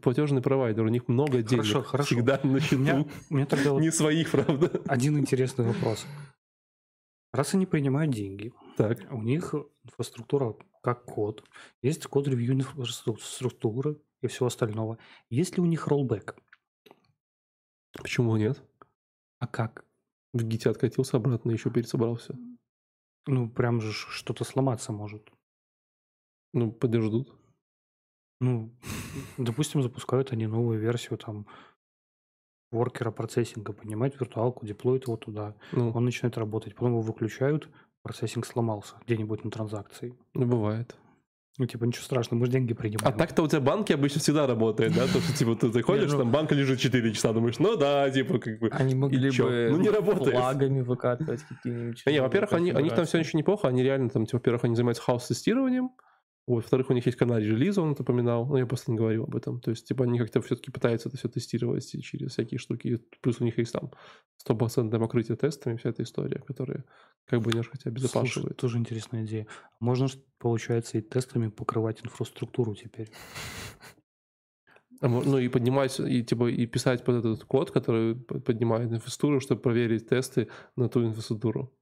Платежный 0.00 0.40
провайдер, 0.40 0.84
у 0.84 0.88
них 0.88 1.06
много 1.08 1.42
денег. 1.42 1.64
Хорошо, 1.64 1.82
хорошо. 1.82 2.06
Всегда 2.14 2.40
на 2.42 2.56
У 2.56 2.60
счету. 2.60 2.78
меня, 2.78 3.04
у 3.28 3.34
меня 3.34 3.44
тогда 3.46 3.72
вот 3.72 3.80
Не 3.80 3.92
своих, 3.92 4.30
правда. 4.30 4.70
один 4.86 5.18
интересный 5.18 5.66
вопрос. 5.66 6.06
Раз 7.34 7.52
они 7.54 7.66
принимают 7.66 8.12
деньги, 8.14 8.52
Так. 8.78 8.98
у 9.12 9.20
них 9.22 9.54
инфраструктура 9.84 10.54
как 10.88 11.04
код, 11.04 11.44
есть 11.82 12.06
код 12.06 12.28
ревью 12.28 12.54
инфраструктуры 12.54 14.00
и 14.22 14.26
всего 14.26 14.46
остального. 14.46 14.96
Есть 15.28 15.56
ли 15.56 15.62
у 15.62 15.66
них 15.66 15.86
роллбэк? 15.86 16.34
Почему 17.92 18.36
нет? 18.38 18.62
А 19.38 19.46
как? 19.46 19.84
В 20.32 20.42
гите 20.42 20.70
откатился 20.70 21.18
обратно, 21.18 21.50
еще 21.50 21.70
пересобрался. 21.70 22.38
Ну, 23.26 23.50
прям 23.50 23.82
же 23.82 23.92
что-то 23.92 24.44
сломаться 24.44 24.92
может. 24.92 25.30
Ну, 26.54 26.72
подождут. 26.72 27.36
Ну, 28.40 28.70
допустим, 29.36 29.82
запускают 29.82 30.32
они 30.32 30.46
новую 30.46 30.80
версию 30.80 31.18
там 31.18 31.46
воркера 32.70 33.10
процессинга, 33.10 33.74
понимать 33.74 34.18
виртуалку, 34.18 34.64
деплоят 34.64 35.06
его 35.06 35.18
туда, 35.18 35.54
Ну, 35.72 35.90
он 35.90 36.04
начинает 36.06 36.38
работать, 36.38 36.74
потом 36.74 36.92
его 36.92 37.02
выключают, 37.02 37.68
процессинг 38.08 38.46
сломался 38.46 38.94
где-нибудь 39.06 39.44
на 39.44 39.50
транзакции. 39.50 40.14
ну, 40.34 40.46
бывает. 40.46 40.96
Ну, 41.60 41.66
типа, 41.66 41.84
ничего 41.84 42.04
страшного, 42.04 42.38
мы 42.38 42.46
же 42.46 42.52
деньги 42.52 42.72
принимаем. 42.72 43.12
А 43.12 43.18
так-то 43.18 43.42
у 43.42 43.48
тебя 43.48 43.60
банки 43.60 43.92
обычно 43.92 44.20
всегда 44.20 44.46
работают, 44.46 44.94
да? 44.94 45.06
То, 45.12 45.20
что, 45.20 45.36
типа, 45.36 45.56
ты 45.56 45.72
заходишь, 45.72 46.12
ну- 46.12 46.18
там 46.18 46.30
банк 46.30 46.52
лежит 46.52 46.78
4 46.78 47.12
часа, 47.12 47.32
думаешь, 47.32 47.58
ну 47.58 47.76
да, 47.76 48.08
типа, 48.10 48.38
как 48.38 48.60
бы... 48.60 48.68
Они 48.68 48.94
могли 48.94 49.28
бы 49.30 49.68
Ну, 49.70 49.76
не 49.78 49.88
работает. 49.88 50.36
флагами 50.36 50.82
выкатывать 50.82 51.40
какие-нибудь. 51.48 52.02
Не, 52.06 52.20
во-первых, 52.22 52.52
они, 52.52 52.72
у 52.72 52.78
них 52.78 52.94
там 52.94 53.06
все 53.06 53.18
очень 53.18 53.40
неплохо, 53.40 53.66
они 53.66 53.82
реально 53.82 54.08
там, 54.08 54.24
типа, 54.24 54.36
во-первых, 54.38 54.64
они 54.64 54.76
занимаются 54.76 55.02
хаос-тестированием, 55.02 55.90
вот, 56.48 56.62
во-вторых, 56.62 56.88
у 56.88 56.94
них 56.94 57.04
есть 57.04 57.18
канал 57.18 57.38
релиза, 57.38 57.82
он 57.82 57.92
это 57.92 58.02
упоминал, 58.02 58.46
но 58.46 58.58
я 58.58 58.66
просто 58.66 58.90
не 58.90 58.96
говорил 58.96 59.24
об 59.24 59.36
этом. 59.36 59.60
То 59.60 59.70
есть, 59.70 59.86
типа, 59.86 60.04
они 60.04 60.18
как-то 60.18 60.40
все-таки 60.40 60.70
пытаются 60.70 61.08
это 61.08 61.18
все 61.18 61.28
тестировать 61.28 61.86
через 62.02 62.32
всякие 62.32 62.58
штуки. 62.58 62.98
Плюс 63.20 63.40
у 63.40 63.44
них 63.44 63.58
есть 63.58 63.72
там 63.72 63.90
стопроцентное 64.38 64.98
покрытие 64.98 65.36
тестами, 65.36 65.76
вся 65.76 65.90
эта 65.90 66.02
история, 66.02 66.40
которая 66.46 66.84
как 67.26 67.42
бы 67.42 67.50
немножко 67.50 67.76
тебя 67.76 67.90
Слушай, 67.90 68.06
обезопасивает. 68.06 68.56
тоже 68.56 68.78
интересная 68.78 69.26
идея. 69.26 69.46
Можно, 69.78 70.08
получается, 70.38 70.96
и 70.96 71.02
тестами 71.02 71.48
покрывать 71.48 72.00
инфраструктуру 72.02 72.74
теперь. 72.74 73.10
А 75.00 75.08
Ну 75.08 75.38
и 75.38 75.48
поднимать, 75.48 76.00
и 76.00 76.24
типа 76.24 76.50
и 76.50 76.66
писать 76.66 77.04
под 77.04 77.16
этот 77.16 77.44
код, 77.44 77.70
который 77.70 78.16
поднимает 78.16 78.90
инфраструктуру, 78.90 79.40
чтобы 79.40 79.60
проверить 79.60 80.08
тесты 80.08 80.48
на 80.76 80.88
ту 80.88 81.04
инфраструктуру. 81.04 81.72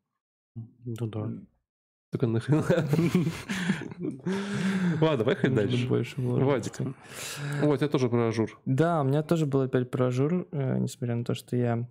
Ну 0.55 1.07
да. 1.07 1.31
Только 2.13 2.27
нахрена. 2.27 2.65
Ладно, 5.01 5.25
поехали 5.25 5.55
дальше. 5.55 5.89
больше. 5.89 6.15
Вадик. 6.21 6.75
Вот, 7.63 7.83
я 7.83 7.89
тоже 7.89 8.09
про 8.09 8.29
Azure. 8.29 8.59
Да, 8.65 9.01
у 9.01 9.05
меня 9.05 9.23
тоже 9.23 9.47
был 9.47 9.63
опять 9.63 9.91
про 9.91 10.07
Azure, 10.07 10.47
э, 10.53 10.79
несмотря 10.79 11.17
на 11.17 11.25
то, 11.25 11.35
что 11.35 11.57
я 11.57 11.89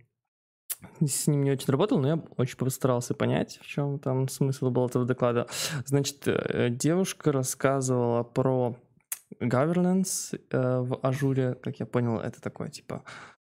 с 1.06 1.28
ним 1.28 1.44
не 1.44 1.52
очень 1.52 1.72
работал, 1.72 2.00
но 2.00 2.08
я 2.08 2.24
очень 2.38 2.58
постарался 2.58 3.14
понять, 3.14 3.60
в 3.62 3.66
чем 3.66 4.00
там 4.00 4.28
смысл 4.28 4.70
был 4.70 4.88
этого 4.88 5.06
доклада. 5.06 5.48
Значит, 5.86 6.28
э, 6.28 6.70
девушка 6.70 7.32
рассказывала 7.32 8.24
про 8.24 8.78
governance 9.42 10.40
э, 10.50 10.80
в 10.80 11.00
Azure, 11.02 11.56
как 11.62 11.80
я 11.80 11.86
понял, 11.86 12.20
это 12.20 12.42
такое 12.42 12.70
типа 12.70 13.04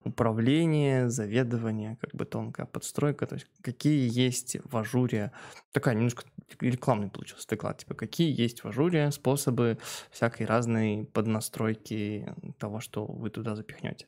управление, 0.03 1.11
заведование, 1.11 1.97
как 2.01 2.15
бы 2.15 2.25
тонкая 2.25 2.67
подстройка, 2.67 3.27
то 3.27 3.35
есть 3.35 3.47
какие 3.63 4.09
есть 4.11 4.57
в 4.65 4.77
Azure, 4.77 5.31
такая 5.73 5.95
немножко 5.95 6.25
рекламный 6.61 7.11
получился 7.11 7.49
доклад, 7.49 7.79
типа 7.79 7.95
какие 7.95 8.39
есть 8.39 8.65
в 8.65 8.69
Azure 8.69 9.11
способы 9.11 9.79
всякой 10.11 10.47
разной 10.47 11.09
поднастройки 11.13 12.35
того, 12.59 12.81
что 12.81 13.05
вы 13.05 13.31
туда 13.31 13.55
запихнете. 13.55 14.07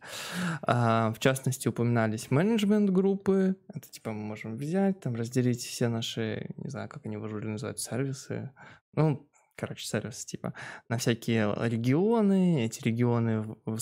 А, 0.63 1.13
в 1.13 1.19
частности, 1.19 1.69
упоминались 1.69 2.31
менеджмент-группы, 2.31 3.57
это 3.69 3.89
типа 3.89 4.13
мы 4.13 4.23
можем 4.23 4.57
взять, 4.57 5.01
там 5.01 5.15
разделить 5.15 5.63
все 5.63 5.89
наши, 5.89 6.51
не 6.57 6.71
знаю, 6.71 6.89
как 6.89 7.05
они 7.05 7.19
в 7.19 7.25
ажуре 7.25 7.49
называют, 7.49 7.81
сервисы, 7.81 8.51
ну, 8.95 9.27
короче, 9.57 9.87
сервисы 9.87 10.27
типа 10.27 10.55
на 10.89 10.99
всякие 10.99 11.55
регионы, 11.69 12.65
эти 12.65 12.83
регионы 12.83 13.41
в- 13.43 13.59
в- 13.65 13.79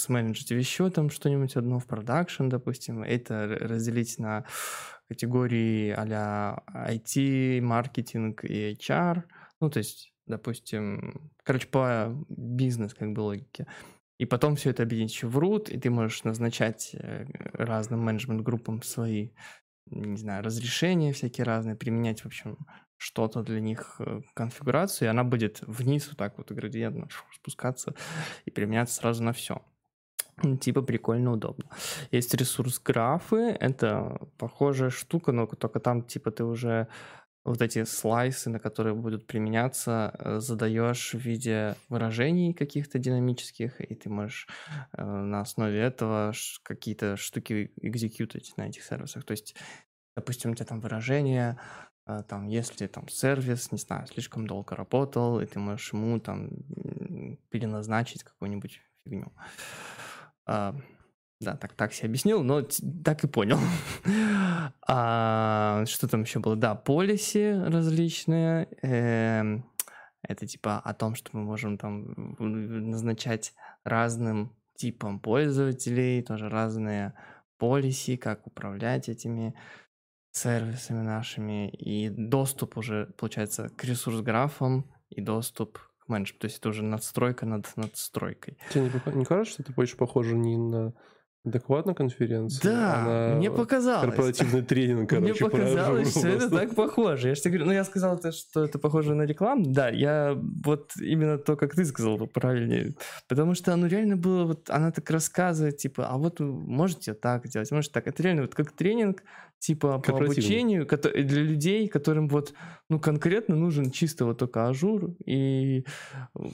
еще 0.58 0.90
там 0.90 1.10
что-нибудь 1.10 1.56
одно 1.56 1.78
в 1.78 1.86
продакшн, 1.86 2.48
допустим, 2.48 3.02
это 3.02 3.46
разделить 3.46 4.18
на 4.18 4.44
категории 5.08 5.90
а-ля 5.90 6.62
IT, 6.72 7.60
маркетинг 7.60 8.44
и 8.44 8.72
HR, 8.72 9.24
ну, 9.60 9.70
то 9.70 9.78
есть, 9.78 10.14
допустим, 10.26 11.32
короче, 11.42 11.66
по 11.66 12.14
бизнес 12.28 12.94
как 12.94 13.12
бы 13.12 13.20
логике. 13.20 13.66
И 14.18 14.26
потом 14.26 14.54
все 14.54 14.70
это 14.70 14.82
объединить 14.82 15.22
в 15.22 15.38
root, 15.38 15.70
и 15.70 15.78
ты 15.78 15.88
можешь 15.90 16.24
назначать 16.24 16.90
э, 16.92 17.24
разным 17.54 18.00
менеджмент-группам 18.00 18.82
свои, 18.82 19.30
не 19.86 20.18
знаю, 20.18 20.44
разрешения 20.44 21.12
всякие 21.12 21.44
разные, 21.44 21.74
применять, 21.74 22.20
в 22.20 22.26
общем, 22.26 22.58
что-то 23.00 23.42
для 23.42 23.60
них, 23.60 23.96
э, 23.98 24.20
конфигурацию, 24.34 25.06
и 25.06 25.10
она 25.10 25.24
будет 25.24 25.62
вниз 25.62 26.08
вот 26.08 26.18
так 26.18 26.36
вот 26.36 26.52
градиентно 26.52 27.08
спускаться 27.34 27.94
и 28.44 28.50
применяться 28.50 28.96
сразу 28.96 29.22
на 29.22 29.32
все. 29.32 29.62
Типа 30.60 30.82
прикольно, 30.82 31.32
удобно. 31.32 31.64
Есть 32.10 32.34
ресурс 32.34 32.78
графы, 32.78 33.56
это 33.60 34.18
похожая 34.36 34.90
штука, 34.90 35.32
но 35.32 35.46
только 35.46 35.80
там 35.80 36.02
типа 36.02 36.30
ты 36.30 36.44
уже 36.44 36.88
вот 37.42 37.62
эти 37.62 37.84
слайсы, 37.84 38.50
на 38.50 38.58
которые 38.58 38.94
будут 38.94 39.26
применяться, 39.26 40.14
э, 40.18 40.40
задаешь 40.40 41.14
в 41.14 41.18
виде 41.18 41.76
выражений 41.88 42.52
каких-то 42.52 42.98
динамических, 42.98 43.80
и 43.80 43.94
ты 43.94 44.10
можешь 44.10 44.46
э, 44.92 45.02
на 45.02 45.40
основе 45.40 45.80
этого 45.80 46.34
какие-то 46.62 47.16
штуки 47.16 47.72
экзекьютить 47.80 48.52
на 48.58 48.68
этих 48.68 48.84
сервисах. 48.84 49.24
То 49.24 49.30
есть, 49.30 49.56
допустим, 50.14 50.50
у 50.50 50.54
тебя 50.54 50.66
там 50.66 50.80
выражение, 50.80 51.58
там, 52.28 52.48
если 52.48 52.86
там 52.86 53.08
сервис, 53.08 53.72
не 53.72 53.78
знаю, 53.78 54.06
слишком 54.06 54.46
долго 54.46 54.76
работал, 54.76 55.40
и 55.40 55.46
ты 55.46 55.58
можешь 55.58 55.92
ему 55.92 56.20
там 56.20 56.50
переназначить 57.50 58.24
какую-нибудь 58.24 58.80
фигню. 59.04 59.32
А, 60.46 60.74
Да, 61.40 61.56
так, 61.56 61.72
так 61.72 61.94
себе 61.94 62.08
объяснил, 62.08 62.42
но 62.42 62.62
так 63.04 63.24
и 63.24 63.28
понял. 63.28 63.58
а, 64.86 65.84
что 65.86 66.06
там 66.06 66.22
еще 66.22 66.38
было? 66.38 66.56
Да, 66.56 66.74
полиси 66.74 67.52
различные. 67.66 68.68
Э, 68.82 69.60
это 70.22 70.46
типа 70.46 70.78
о 70.78 70.92
том, 70.92 71.14
что 71.14 71.30
мы 71.32 71.42
можем 71.42 71.78
там 71.78 72.36
назначать 72.38 73.54
разным 73.84 74.54
типам 74.76 75.18
пользователей, 75.18 76.22
тоже 76.22 76.48
разные 76.48 77.14
полиси, 77.58 78.16
как 78.16 78.46
управлять 78.46 79.08
этими 79.08 79.54
сервисами 80.32 81.02
нашими, 81.02 81.68
и 81.70 82.08
доступ 82.08 82.76
уже, 82.76 83.06
получается, 83.16 83.68
к 83.76 83.84
ресурс-графам, 83.84 84.90
и 85.10 85.20
доступ 85.20 85.78
к 85.98 86.08
менеджменту. 86.08 86.40
То 86.40 86.44
есть 86.46 86.58
это 86.58 86.68
уже 86.68 86.84
надстройка 86.84 87.46
над 87.46 87.66
надстройкой. 87.76 88.58
Тебе 88.70 88.84
не, 88.84 89.18
не 89.18 89.24
кажется, 89.24 89.54
что 89.54 89.62
это 89.62 89.72
больше 89.72 89.96
похоже 89.96 90.34
не 90.36 90.56
на 90.56 90.94
Доклад 91.44 91.86
на 91.86 91.94
конференции? 91.94 92.60
Да, 92.62 93.02
Она... 93.02 93.36
мне 93.36 93.50
показалось. 93.50 94.04
Корпоративный 94.04 94.62
тренинг, 94.62 95.08
короче, 95.08 95.32
Мне 95.32 95.34
показалось, 95.34 96.10
что 96.10 96.28
это 96.28 96.50
так 96.50 96.74
похоже. 96.74 97.28
Я 97.28 97.34
же 97.34 97.40
тебе 97.40 97.52
говорю, 97.52 97.66
ну 97.66 97.72
я 97.72 97.84
сказал, 97.84 98.20
что 98.32 98.64
это 98.64 98.78
похоже 98.78 99.14
на 99.14 99.22
рекламу. 99.22 99.64
Да, 99.66 99.88
я 99.88 100.38
вот 100.64 100.92
именно 101.00 101.38
то, 101.38 101.56
как 101.56 101.74
ты 101.74 101.86
сказал, 101.86 102.18
правильнее. 102.26 102.94
Потому 103.26 103.54
что 103.54 103.72
оно 103.72 103.86
реально 103.86 104.18
было, 104.18 104.44
вот 104.44 104.68
она 104.68 104.90
так 104.90 105.08
рассказывает, 105.10 105.78
типа, 105.78 106.08
а 106.08 106.18
вот 106.18 106.40
можете 106.40 107.14
так 107.14 107.48
делать, 107.48 107.70
можете 107.70 107.94
так. 107.94 108.06
Это 108.06 108.22
реально 108.22 108.42
вот 108.42 108.54
как 108.54 108.72
тренинг, 108.72 109.22
типа 109.60 109.98
по 109.98 110.16
обучению 110.16 110.86
для 110.86 111.42
людей, 111.42 111.86
которым 111.86 112.28
вот, 112.28 112.54
ну, 112.88 112.98
конкретно 112.98 113.54
нужен 113.56 113.90
чисто 113.90 114.24
вот 114.24 114.38
только 114.38 114.66
Azure 114.66 115.10
и 115.26 115.84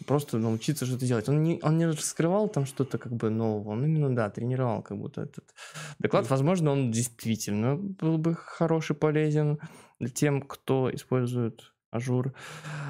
просто 0.07 0.39
научиться 0.39 0.85
что-то 0.87 1.07
делать. 1.07 1.29
Он 1.29 1.43
не, 1.43 1.61
он 1.63 1.79
не 1.79 1.87
раскрывал 1.87 2.49
там 2.49 2.67
что-то 2.67 2.99
как 2.99 3.13
бы 3.13 3.31
нового, 3.31 3.71
он 3.71 3.85
именно, 3.85 4.15
да, 4.15 4.29
тренировал 4.29 4.76
как 4.83 4.99
будто 4.99 5.23
этот 5.23 5.55
доклад. 5.99 6.29
Возможно, 6.31 6.73
он 6.73 6.91
действительно 6.91 7.77
был 7.77 8.19
бы 8.19 8.35
хороший, 8.35 8.97
полезен 8.97 9.59
для 9.99 10.11
тем, 10.11 10.43
кто 10.43 10.91
использует 10.93 11.73
Azure. 11.97 12.33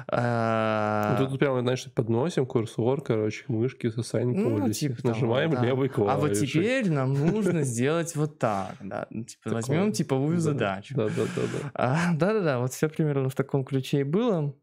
А... 0.07 1.15
Тут 1.17 1.39
прямо, 1.39 1.61
знаешь, 1.61 1.85
подносим 1.93 2.45
курсор, 2.45 3.01
короче, 3.01 3.43
мышки 3.47 3.89
с 3.89 3.97
осайником, 3.97 4.59
ну, 4.59 4.71
типа 4.71 4.95
нажимаем 5.03 5.51
того, 5.51 5.61
да. 5.61 5.67
левый 5.67 5.89
клавиш. 5.89 6.13
А 6.13 6.17
вот 6.17 6.33
теперь 6.33 6.89
нам 6.89 7.13
нужно 7.13 7.61
сделать 7.63 8.15
вот 8.15 8.39
так, 8.39 8.75
да. 8.81 9.07
Ну, 9.09 9.23
типа, 9.23 9.49
возьмем 9.51 9.91
типовую 9.91 10.39
задачу. 10.39 10.95
Да-да-да. 10.95 11.71
А, 11.73 12.13
да-да-да, 12.13 12.59
вот 12.59 12.73
все 12.73 12.89
примерно 12.89 13.29
в 13.29 13.35
таком 13.35 13.63
ключе 13.63 14.01
и 14.01 14.03
было. 14.03 14.53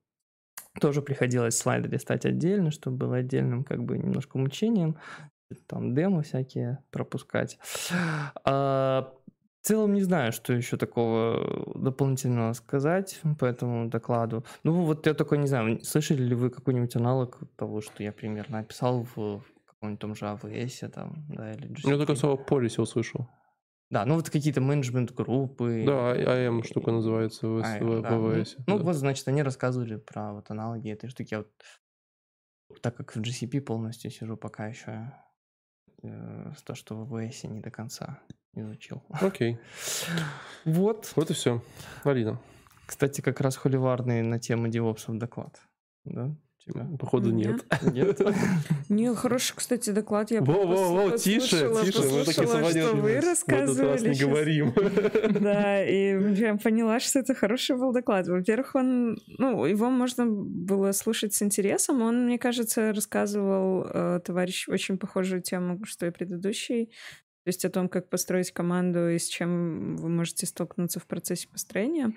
Тоже 0.80 1.02
приходилось 1.02 1.56
слайды 1.56 1.88
листать 1.88 2.26
отдельно, 2.26 2.72
чтобы 2.72 2.96
было 2.96 3.16
отдельным 3.18 3.62
как 3.62 3.84
бы 3.84 3.96
немножко 3.96 4.38
мучением. 4.38 4.96
Там 5.66 5.94
демо 5.94 6.22
всякие 6.22 6.78
пропускать. 6.90 7.58
А, 8.44 9.12
в 9.64 9.66
целом 9.66 9.94
не 9.94 10.02
знаю, 10.02 10.32
что 10.32 10.52
еще 10.52 10.76
такого 10.76 11.72
дополнительного 11.74 12.52
сказать 12.52 13.20
по 13.38 13.46
этому 13.46 13.88
докладу. 13.88 14.44
Ну 14.62 14.84
вот 14.84 15.06
я 15.06 15.14
такой 15.14 15.38
не 15.38 15.46
знаю, 15.46 15.82
слышали 15.82 16.22
ли 16.22 16.34
вы 16.34 16.50
какой-нибудь 16.50 16.96
аналог 16.96 17.40
того, 17.56 17.80
что 17.80 18.02
я 18.02 18.12
примерно 18.12 18.58
описал 18.58 19.06
в 19.16 19.42
каком-нибудь 19.64 20.00
том 20.00 20.14
же 20.14 20.26
AWS 20.26 20.88
там, 20.88 21.24
да, 21.28 21.52
или 21.52 21.68
GCP? 21.68 21.90
Я 21.90 21.96
только 21.96 22.14
слово 22.14 22.42
policy 22.42 22.80
услышал. 22.80 23.26
Да, 23.90 24.04
ну 24.04 24.16
вот 24.16 24.28
какие-то 24.28 24.60
менеджмент-группы. 24.60 25.84
Да, 25.86 26.12
АМ 26.12 26.62
штука 26.64 26.90
называется 26.90 27.46
в, 27.46 27.62
а, 27.62 27.78
в, 27.78 28.02
да. 28.02 28.10
AWS. 28.10 28.64
Ну, 28.66 28.78
да. 28.78 28.84
вот, 28.84 28.96
значит, 28.96 29.28
они 29.28 29.42
рассказывали 29.42 29.96
про 29.96 30.32
вот 30.32 30.50
аналоги 30.50 30.90
этой 30.90 31.08
штуки. 31.08 31.28
Я 31.32 31.38
вот, 31.38 32.82
так 32.82 32.96
как 32.96 33.14
в 33.14 33.20
GCP 33.20 33.60
полностью 33.60 34.10
сижу 34.10 34.36
пока 34.36 34.66
еще, 34.66 35.12
э, 36.04 36.52
то, 36.64 36.74
что 36.74 36.94
в 36.94 37.14
AWS 37.14 37.48
не 37.48 37.60
до 37.60 37.70
конца 37.70 38.20
изучил. 38.54 39.02
Окей. 39.10 39.58
Вот. 40.64 41.12
Вот 41.16 41.30
и 41.30 41.34
все. 41.34 41.62
Алина. 42.04 42.40
Кстати, 42.86 43.20
как 43.20 43.40
раз 43.40 43.56
холиварный 43.56 44.22
на 44.22 44.38
тему 44.38 44.68
девопсов 44.68 45.18
доклад. 45.18 45.60
Да? 46.04 46.34
Тебя? 46.64 46.86
Походу 46.98 47.30
нет. 47.30 47.64
Нет? 47.82 48.20
Не, 48.88 49.14
хороший, 49.14 49.54
кстати, 49.56 49.90
доклад. 49.90 50.30
Я 50.30 50.40
Во-во-во, 50.40 51.16
тише, 51.16 51.70
тише, 51.84 52.08
мы 52.08 52.24
такие 52.24 52.46
что 52.46 52.96
вы 52.96 53.20
рассказывали. 53.20 54.08
не 54.08 54.20
говорим. 54.20 54.74
Да, 55.44 55.84
и 55.84 56.34
прям 56.36 56.58
поняла, 56.58 57.00
что 57.00 57.18
это 57.18 57.34
хороший 57.34 57.76
был 57.76 57.92
доклад. 57.92 58.26
Во-первых, 58.28 58.74
он, 58.74 59.18
ну, 59.38 59.64
его 59.64 59.90
можно 59.90 60.26
было 60.26 60.92
слушать 60.92 61.34
с 61.34 61.42
интересом. 61.42 62.02
Он, 62.02 62.26
мне 62.26 62.38
кажется, 62.38 62.92
рассказывал 62.92 63.86
э, 63.88 64.20
товарищ 64.24 64.68
очень 64.68 64.98
похожую 64.98 65.42
тему, 65.42 65.78
что 65.84 66.06
и 66.06 66.10
предыдущий. 66.10 66.86
То 67.44 67.48
есть 67.48 67.64
о 67.64 67.70
том, 67.70 67.88
как 67.88 68.08
построить 68.08 68.52
команду 68.52 69.10
и 69.10 69.18
с 69.18 69.28
чем 69.28 69.96
вы 69.96 70.08
можете 70.08 70.46
столкнуться 70.46 70.98
в 70.98 71.06
процессе 71.06 71.46
построения. 71.48 72.14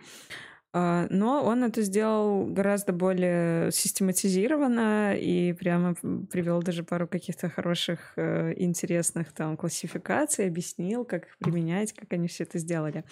А, 0.74 1.08
но 1.10 1.44
он 1.44 1.64
это 1.64 1.82
сделал 1.82 2.46
гораздо 2.46 2.92
более 2.92 3.72
систематизированно 3.72 5.16
и 5.16 5.54
прямо 5.54 5.96
привел 6.30 6.62
даже 6.62 6.84
пару 6.84 7.08
каких-то 7.08 7.50
хороших, 7.50 8.14
э, 8.18 8.54
интересных 8.58 9.32
там 9.32 9.56
классификаций, 9.56 10.48
объяснил, 10.48 11.06
как 11.06 11.28
их 11.28 11.38
применять, 11.40 11.94
как 11.94 12.12
они 12.14 12.28
все 12.28 12.44
это 12.44 12.60
сделали. 12.60 13.06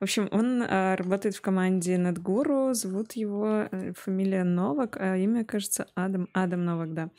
В 0.00 0.04
общем, 0.04 0.28
он 0.32 0.62
а, 0.62 0.96
работает 0.96 1.34
в 1.34 1.40
команде 1.40 1.96
NetGuru, 1.96 2.74
зовут 2.74 3.12
его 3.12 3.68
э, 3.70 3.92
фамилия 3.96 4.44
Новак, 4.44 4.98
а 5.00 5.16
имя, 5.16 5.44
кажется, 5.44 5.86
Адам, 5.94 6.28
Адам 6.34 6.64
Новак, 6.64 6.92
да. 6.92 7.10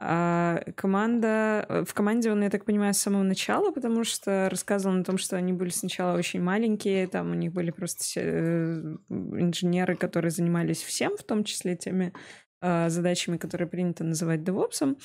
А 0.00 0.62
команда... 0.76 1.66
Э, 1.68 1.84
в 1.84 1.92
команде 1.92 2.30
он, 2.30 2.42
я 2.42 2.50
так 2.50 2.64
понимаю, 2.64 2.94
с 2.94 2.98
самого 2.98 3.24
начала, 3.24 3.72
потому 3.72 4.04
что 4.04 4.48
рассказывал 4.48 5.00
о 5.00 5.04
том, 5.04 5.18
что 5.18 5.36
они 5.36 5.52
были 5.52 5.70
сначала 5.70 6.16
очень 6.16 6.40
маленькие, 6.40 7.08
там 7.08 7.30
у 7.32 7.34
них 7.34 7.52
были 7.52 7.70
просто 7.70 8.04
э, 8.14 8.96
инженеры, 9.08 9.96
которые 9.96 10.30
занимались 10.30 10.82
всем, 10.82 11.16
в 11.16 11.24
том 11.24 11.42
числе 11.42 11.76
теми 11.76 12.12
а, 12.60 12.88
задачами, 12.88 13.36
которые 13.36 13.68
принято 13.68 14.04
называть 14.04 14.40
DevOps. 14.40 14.96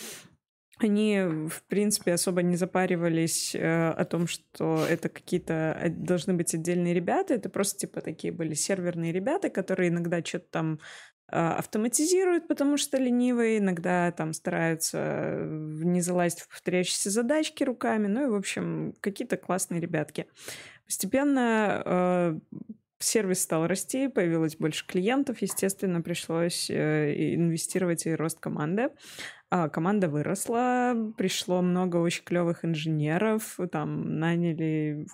Они, 0.79 1.19
в 1.21 1.63
принципе, 1.67 2.13
особо 2.13 2.41
не 2.41 2.55
запаривались 2.55 3.53
э, 3.53 3.89
о 3.89 4.05
том, 4.05 4.25
что 4.27 4.83
это 4.89 5.07
какие-то 5.07 5.79
должны 5.89 6.33
быть 6.33 6.53
отдельные 6.55 6.95
ребята. 6.95 7.35
Это 7.35 7.49
просто, 7.49 7.79
типа, 7.81 8.01
такие 8.01 8.33
были 8.33 8.55
серверные 8.55 9.11
ребята, 9.11 9.49
которые 9.49 9.89
иногда 9.89 10.23
что-то 10.23 10.47
там 10.49 10.79
автоматизируют, 11.27 12.47
потому 12.47 12.77
что 12.77 12.97
ленивые, 12.97 13.57
иногда 13.57 14.11
там 14.11 14.33
стараются 14.33 14.97
э, 14.99 15.81
не 15.83 16.01
залазить 16.01 16.41
в 16.41 16.49
повторяющиеся 16.49 17.09
задачки 17.09 17.63
руками, 17.63 18.07
ну 18.07 18.25
и, 18.25 18.29
в 18.29 18.35
общем, 18.35 18.93
какие-то 18.99 19.37
классные 19.37 19.81
ребятки. 19.81 20.27
Постепенно 20.85 21.81
э, 21.85 22.39
сервис 22.99 23.41
стал 23.41 23.67
расти, 23.67 24.07
появилось 24.07 24.57
больше 24.57 24.85
клиентов, 24.85 25.41
естественно, 25.41 26.01
пришлось 26.01 26.69
э, 26.69 27.35
инвестировать 27.35 28.05
и 28.05 28.15
рост 28.15 28.39
команды. 28.39 28.89
А 29.49 29.69
команда 29.69 30.09
выросла, 30.09 31.13
пришло 31.17 31.61
много 31.61 31.97
очень 31.97 32.23
клевых 32.23 32.65
инженеров, 32.65 33.59
там 33.71 34.19
наняли 34.19 35.05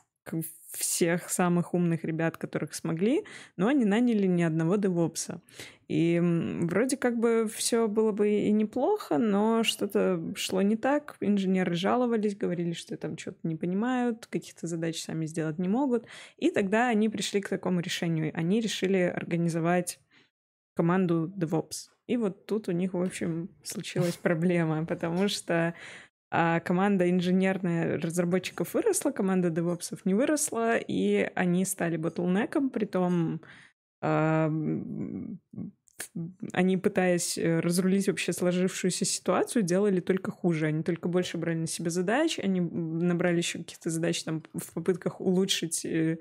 всех 0.72 1.30
самых 1.30 1.74
умных 1.74 2.04
ребят, 2.04 2.38
которых 2.38 2.76
смогли, 2.76 3.24
но 3.58 3.68
они 3.68 3.86
наняли 3.86 4.28
ни 4.28 4.44
одного 4.44 4.76
девопса. 4.76 5.42
И 5.88 6.22
вроде 6.22 6.98
как 6.98 7.18
бы 7.18 7.50
все 7.52 7.88
было 7.88 8.12
бы 8.12 8.30
и 8.30 8.52
неплохо, 8.52 9.18
но 9.18 9.64
что-то 9.64 10.22
шло 10.36 10.62
не 10.62 10.76
так. 10.76 11.18
Инженеры 11.20 11.74
жаловались, 11.74 12.36
говорили, 12.36 12.74
что 12.74 12.96
там 12.96 13.18
что-то 13.18 13.40
не 13.42 13.56
понимают, 13.56 14.28
каких-то 14.28 14.68
задач 14.68 15.02
сами 15.02 15.26
сделать 15.26 15.58
не 15.58 15.68
могут. 15.68 16.06
И 16.38 16.52
тогда 16.52 16.90
они 16.90 17.10
пришли 17.10 17.42
к 17.42 17.50
такому 17.50 17.80
решению. 17.80 18.32
Они 18.36 18.62
решили 18.62 18.98
организовать 18.98 20.00
команду 20.76 21.34
DevOps. 21.36 21.90
И 22.06 22.18
вот 22.18 22.46
тут 22.46 22.70
у 22.70 22.72
них, 22.72 22.94
в 22.94 23.02
общем, 23.02 23.50
случилась 23.64 24.18
проблема, 24.22 24.86
потому 24.86 25.28
что 25.28 25.74
а 26.32 26.60
команда 26.60 27.10
инженерная 27.10 28.00
разработчиков 28.00 28.74
выросла, 28.74 29.12
команда 29.12 29.50
девопсов 29.50 30.06
не 30.06 30.14
выросла, 30.14 30.78
и 30.78 31.30
они 31.36 31.66
стали 31.66 31.98
ботлнеком, 31.98 32.70
при 32.70 32.86
том 32.86 33.42
они, 36.54 36.78
пытаясь 36.78 37.38
э, 37.38 37.60
разрулить 37.60 38.08
вообще 38.08 38.34
сложившуюся 38.34 39.06
ситуацию, 39.06 39.64
делали 39.64 40.00
только 40.00 40.32
хуже. 40.32 40.68
Они 40.68 40.84
только 40.84 41.08
больше 41.08 41.38
брали 41.38 41.58
на 41.58 41.68
себя 41.68 41.90
задач, 41.90 42.40
они 42.40 42.62
набрали 42.62 43.38
еще 43.38 43.60
каких-то 43.60 43.90
задач 43.90 44.24
там 44.24 44.44
в 44.54 44.74
попытках 44.74 45.22
улучшить 45.22 45.86
э, 45.86 46.18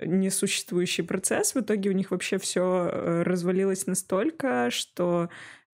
несуществующий 0.00 1.04
процесс. 1.04 1.54
В 1.54 1.60
итоге 1.60 1.90
у 1.90 1.92
них 1.92 2.10
вообще 2.10 2.38
все 2.38 2.88
э, 2.90 3.22
развалилось 3.22 3.86
настолько, 3.86 4.70
что 4.70 5.28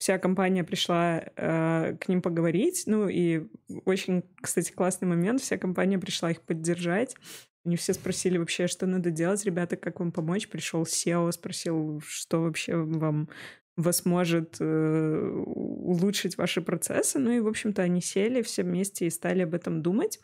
вся 0.04 0.18
компания 0.18 0.64
пришла 0.64 1.22
э, 1.34 1.96
к 1.98 2.08
ним 2.08 2.20
поговорить. 2.20 2.82
Ну 2.84 3.08
и 3.08 3.46
очень, 3.86 4.22
кстати, 4.38 4.70
классный 4.70 5.08
момент. 5.08 5.40
Вся 5.40 5.56
компания 5.56 5.98
пришла 5.98 6.30
их 6.30 6.42
поддержать. 6.42 7.16
Они 7.64 7.76
все 7.76 7.94
спросили 7.94 8.36
вообще, 8.36 8.66
что 8.66 8.84
надо 8.84 9.10
делать, 9.10 9.42
ребята, 9.46 9.78
как 9.78 10.00
вам 10.00 10.12
помочь. 10.12 10.48
Пришел 10.48 10.82
SEO, 10.82 11.32
спросил, 11.32 12.02
что 12.06 12.42
вообще 12.42 12.76
вам 12.76 13.30
вас 13.78 14.04
может 14.04 14.56
э, 14.60 15.42
улучшить 15.46 16.36
ваши 16.36 16.60
процессы. 16.60 17.18
Ну 17.18 17.30
и, 17.30 17.40
в 17.40 17.48
общем-то, 17.48 17.80
они 17.80 18.02
сели 18.02 18.42
все 18.42 18.62
вместе 18.62 19.06
и 19.06 19.10
стали 19.10 19.40
об 19.40 19.54
этом 19.54 19.80
думать. 19.80 20.20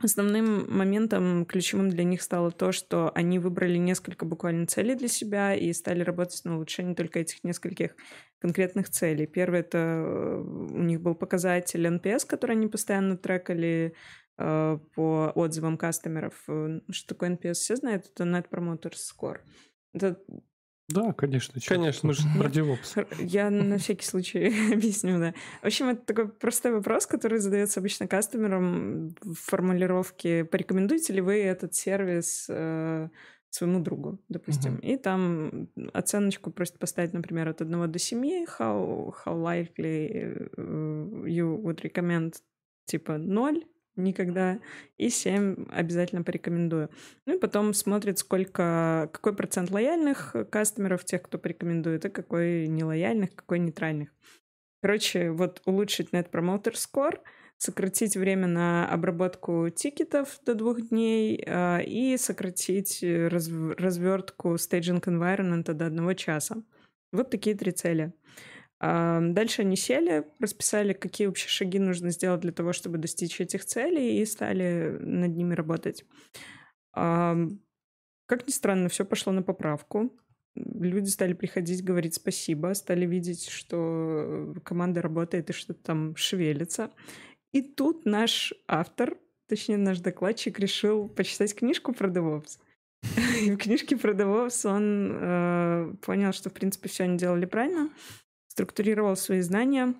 Основным 0.00 0.74
моментом 0.74 1.44
ключевым 1.44 1.90
для 1.90 2.04
них 2.04 2.22
стало 2.22 2.50
то, 2.50 2.72
что 2.72 3.12
они 3.14 3.38
выбрали 3.38 3.76
несколько 3.76 4.24
буквально 4.24 4.66
целей 4.66 4.94
для 4.94 5.08
себя 5.08 5.54
и 5.54 5.72
стали 5.72 6.02
работать 6.02 6.44
на 6.44 6.56
улучшении 6.56 6.94
только 6.94 7.20
этих 7.20 7.44
нескольких 7.44 7.94
конкретных 8.40 8.88
целей. 8.88 9.26
Первое— 9.26 9.60
это 9.60 9.78
э, 9.78 10.40
у 10.40 10.82
них 10.82 11.00
был 11.00 11.14
показатель 11.14 11.86
NPS, 11.86 12.26
который 12.26 12.56
они 12.56 12.68
постоянно 12.68 13.16
трекали 13.16 13.94
э, 14.38 14.78
по 14.94 15.32
отзывам 15.34 15.76
кастомеров. 15.76 16.42
Э, 16.48 16.80
что 16.90 17.14
такое 17.14 17.36
NPS, 17.36 17.54
все 17.54 17.76
знают? 17.76 18.06
Это 18.06 18.24
Net 18.24 18.48
Promoter 18.50 18.94
Score. 18.94 19.40
Это 19.92 20.18
да, 20.88 21.12
конечно. 21.12 21.60
Чё? 21.60 21.74
Конечно. 21.74 22.08
Мы 22.08 22.14
же 22.14 22.22
про 22.38 22.48
DevOps. 22.48 23.06
Я 23.20 23.50
на 23.50 23.78
всякий 23.78 24.04
случай 24.04 24.52
объясню, 24.72 25.18
да. 25.18 25.34
В 25.62 25.66
общем, 25.66 25.88
это 25.88 26.04
такой 26.04 26.28
простой 26.28 26.72
вопрос, 26.72 27.06
который 27.06 27.38
задается 27.38 27.80
обычно 27.80 28.06
кастомерам 28.06 29.14
в 29.22 29.34
формулировке 29.34 30.44
«Порекомендуете 30.44 31.12
ли 31.14 31.20
вы 31.20 31.40
этот 31.42 31.74
сервис 31.74 32.46
э, 32.48 33.08
своему 33.50 33.80
другу, 33.80 34.18
допустим?» 34.28 34.74
uh-huh. 34.74 34.86
И 34.86 34.96
там 34.96 35.68
оценочку 35.92 36.50
просто 36.50 36.78
поставить, 36.78 37.14
например, 37.14 37.48
от 37.48 37.62
1 37.62 37.90
до 37.90 37.98
7, 37.98 38.44
how, 38.58 39.14
how 39.24 39.34
likely 39.34 40.48
э, 40.56 41.24
you 41.26 41.62
would 41.62 41.80
recommend, 41.82 42.34
типа 42.86 43.18
0, 43.18 43.62
никогда, 43.96 44.60
и 44.98 45.08
7 45.08 45.66
обязательно 45.70 46.22
порекомендую. 46.22 46.90
Ну 47.26 47.36
и 47.36 47.38
потом 47.38 47.74
смотрит, 47.74 48.18
сколько, 48.18 49.10
какой 49.12 49.34
процент 49.34 49.70
лояльных 49.70 50.34
кастомеров, 50.50 51.04
тех, 51.04 51.22
кто 51.22 51.38
порекомендует, 51.38 52.04
и 52.04 52.10
какой 52.10 52.66
нелояльных, 52.68 53.34
какой 53.34 53.58
нейтральных. 53.58 54.10
Короче, 54.82 55.30
вот 55.30 55.62
улучшить 55.64 56.10
Net 56.10 56.30
Promoter 56.30 56.74
Score, 56.74 57.20
сократить 57.56 58.16
время 58.16 58.48
на 58.48 58.88
обработку 58.88 59.68
тикетов 59.70 60.40
до 60.44 60.54
двух 60.54 60.88
дней 60.88 61.42
э, 61.46 61.84
и 61.84 62.16
сократить 62.16 63.04
раз, 63.04 63.48
развертку 63.78 64.54
staging 64.54 65.00
environment 65.00 65.72
до 65.72 65.86
одного 65.86 66.14
часа. 66.14 66.56
Вот 67.12 67.30
такие 67.30 67.54
три 67.54 67.70
цели. 67.70 68.12
Дальше 68.82 69.62
они 69.62 69.76
сели, 69.76 70.24
расписали, 70.40 70.92
какие 70.92 71.28
вообще 71.28 71.48
шаги 71.48 71.78
нужно 71.78 72.10
сделать 72.10 72.40
для 72.40 72.50
того, 72.50 72.72
чтобы 72.72 72.98
достичь 72.98 73.40
этих 73.40 73.64
целей, 73.64 74.20
и 74.20 74.26
стали 74.26 74.98
над 74.98 75.36
ними 75.36 75.54
работать. 75.54 76.04
Как 76.92 78.46
ни 78.46 78.50
странно, 78.50 78.88
все 78.88 79.04
пошло 79.04 79.32
на 79.32 79.42
поправку. 79.42 80.12
Люди 80.56 81.08
стали 81.10 81.32
приходить, 81.32 81.84
говорить 81.84 82.14
спасибо, 82.14 82.74
стали 82.74 83.06
видеть, 83.06 83.48
что 83.48 84.52
команда 84.64 85.00
работает 85.00 85.50
и 85.50 85.52
что-то 85.52 85.80
там 85.80 86.16
шевелится. 86.16 86.90
И 87.52 87.62
тут 87.62 88.04
наш 88.04 88.52
автор, 88.66 89.16
точнее 89.46 89.76
наш 89.76 90.00
докладчик, 90.00 90.58
решил 90.58 91.08
почитать 91.08 91.54
книжку 91.54 91.92
про 91.92 92.10
DevOps. 92.10 92.58
И 93.42 93.50
в 93.52 93.58
книжке 93.58 93.96
про 93.96 94.12
DevOps 94.12 94.68
он 94.68 95.10
э, 95.12 95.94
понял, 96.04 96.32
что, 96.32 96.50
в 96.50 96.52
принципе, 96.52 96.88
все 96.88 97.04
они 97.04 97.16
делали 97.16 97.44
правильно 97.44 97.88
структурировал 98.52 99.16
свои 99.16 99.40
знания 99.40 99.94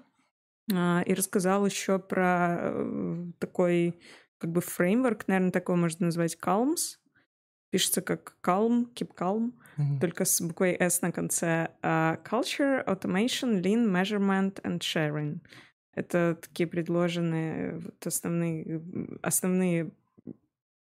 а, 0.70 1.02
и 1.06 1.14
рассказал 1.14 1.64
еще 1.64 1.98
про 1.98 2.58
э, 2.60 3.26
такой 3.38 3.98
как 4.36 4.52
бы 4.52 4.60
фреймворк, 4.60 5.26
наверное, 5.26 5.52
такой 5.52 5.76
можно 5.76 6.06
назвать 6.06 6.36
Calms. 6.38 6.98
Пишется 7.70 8.02
как 8.02 8.36
Calm, 8.42 8.92
Keep 8.92 9.14
Calm, 9.16 9.52
mm-hmm. 9.78 10.00
только 10.00 10.26
с 10.26 10.42
буквой 10.42 10.76
S 10.78 11.00
на 11.00 11.12
конце. 11.12 11.70
Uh, 11.80 12.22
culture, 12.24 12.84
Automation, 12.84 13.62
Lean, 13.62 13.86
Measurement 13.86 14.60
and 14.62 14.80
Sharing. 14.80 15.38
Это 15.94 16.36
такие 16.38 16.66
предложенные 16.66 17.78
вот 17.78 18.06
основные, 18.06 18.82
основные 19.22 19.92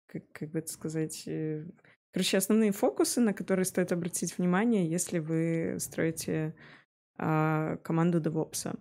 как, 0.09 0.31
как 0.33 0.51
бы 0.51 0.59
это 0.59 0.71
сказать, 0.71 1.23
э, 1.27 1.65
короче, 2.13 2.37
основные 2.37 2.73
фокусы, 2.73 3.23
на 3.23 3.33
которые 3.33 3.65
стоит 3.65 3.93
обратить 3.93 4.37
внимание, 4.37 4.87
если 4.87 5.21
вы 5.21 5.77
строите 5.79 6.55
а, 7.19 7.77
команду 7.79 8.21
DevOps. 8.21 8.79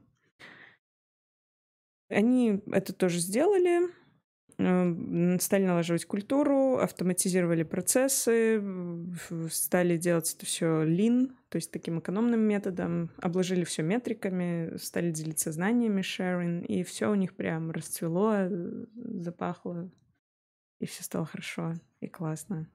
Они 2.10 2.62
это 2.72 2.94
тоже 2.94 3.20
сделали, 3.20 3.90
э, 4.58 5.40
стали 5.40 5.66
налаживать 5.66 6.06
культуру, 6.06 6.78
автоматизировали 6.78 7.64
процессы, 7.64 8.64
стали 9.50 9.98
делать 9.98 10.34
это 10.36 10.46
все 10.46 10.84
lean, 10.84 11.32
то 11.50 11.56
есть 11.56 11.72
таким 11.72 12.00
экономным 12.00 12.42
методом, 12.42 13.10
обложили 13.18 13.64
все 13.64 13.82
метриками, 13.82 14.78
стали 14.78 15.12
делиться 15.12 15.52
знаниями, 15.52 16.02
sharing, 16.02 16.66
и 16.66 16.84
все 16.84 17.10
у 17.10 17.16
них 17.16 17.36
прям 17.36 17.72
расцвело, 17.72 18.48
запахло, 18.94 19.90
и 20.80 20.86
все 20.86 21.04
стало 21.04 21.26
хорошо 21.26 21.74
и 22.02 22.08
классно. 22.08 22.70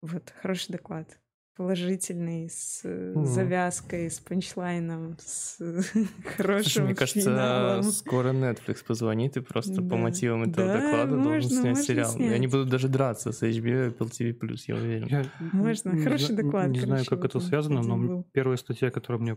Вот, 0.00 0.32
хороший 0.40 0.72
доклад 0.72 1.18
положительный, 1.56 2.48
с 2.48 2.82
mm. 2.84 3.24
завязкой, 3.24 4.10
с 4.10 4.20
панчлайном, 4.20 5.16
с 5.18 5.58
хорошим 6.36 6.62
Слушай, 6.62 6.84
мне 6.84 6.94
кажется, 6.94 7.20
финалом. 7.20 7.82
скоро 7.84 8.32
Netflix 8.32 8.84
позвонит 8.84 9.36
и 9.36 9.40
просто 9.40 9.80
да. 9.80 9.88
по 9.88 9.96
мотивам 9.96 10.44
этого 10.44 10.66
да, 10.66 10.80
доклада 10.80 11.16
можно, 11.16 11.24
должен 11.24 11.50
снять 11.50 11.78
сериал. 11.78 12.10
Снять. 12.10 12.30
И 12.30 12.34
они 12.34 12.46
будут 12.46 12.68
даже 12.68 12.88
драться 12.88 13.32
с 13.32 13.42
HBO 13.42 13.86
и 13.86 13.90
Apple 13.90 14.10
TV+, 14.10 14.56
я 14.66 14.74
уверен. 14.74 15.06
Я 15.08 15.26
можно, 15.52 15.90
не, 15.90 16.02
хороший 16.02 16.30
не, 16.30 16.42
доклад. 16.42 16.68
Не 16.70 16.80
знаю, 16.80 17.04
как 17.04 17.24
это 17.24 17.40
связано, 17.40 17.82
но 17.82 17.96
был. 17.96 18.26
первая 18.32 18.56
статья, 18.56 18.90
которая 18.90 19.20
мне 19.20 19.36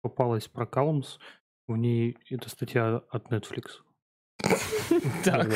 попалась 0.00 0.46
про 0.46 0.64
Calms, 0.64 1.18
в 1.66 1.76
ней 1.76 2.16
это 2.30 2.48
статья 2.48 3.02
от 3.10 3.32
Netflix. 3.32 3.82
Так. 5.24 5.48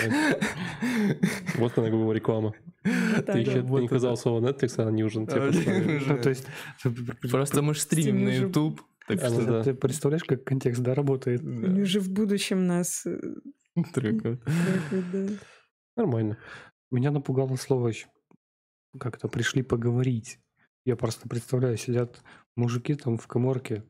Вот 1.56 1.78
она, 1.78 1.88
грубо 1.88 2.12
реклама. 2.12 2.54
Ты 2.82 3.38
еще 3.38 3.62
не 3.62 3.86
сказал 3.86 4.16
слово 4.16 4.40
Netflix, 4.40 4.74
а 4.78 4.88
они 4.88 5.04
уже 5.04 5.24
тебе 5.26 6.16
То 6.22 6.28
есть 6.28 6.46
просто 7.30 7.62
мы 7.62 7.74
стримим 7.74 8.24
на 8.24 8.30
YouTube. 8.30 8.80
Ты 9.06 9.74
представляешь, 9.74 10.24
как 10.24 10.44
контекст, 10.44 10.82
да, 10.82 10.94
работает? 10.94 11.40
Они 11.42 11.82
уже 11.82 12.00
в 12.00 12.10
будущем 12.10 12.66
нас 12.66 13.06
э, 13.06 13.18
трекают. 13.94 14.42
Нормально. 15.96 16.38
Меня 16.90 17.10
напугало 17.10 17.56
слово 17.56 17.92
как-то 18.98 19.28
пришли 19.28 19.62
поговорить. 19.62 20.38
Я 20.84 20.96
просто 20.96 21.28
представляю, 21.28 21.76
сидят 21.76 22.22
мужики 22.56 22.94
там 22.94 23.16
в 23.16 23.26
коморке, 23.26 23.84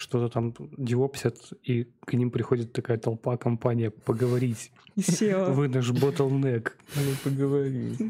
что-то 0.00 0.28
там 0.32 0.54
девопсят, 0.78 1.36
и 1.62 1.86
к 2.06 2.14
ним 2.14 2.30
приходит 2.30 2.72
такая 2.72 2.96
толпа, 2.96 3.36
компания 3.36 3.90
поговорить. 3.90 4.72
SEO. 4.96 5.52
Вы 5.52 5.68
наш 5.68 5.90
bottleneck. 5.90 6.70
Ну, 6.96 7.12
поговорить. 7.22 8.00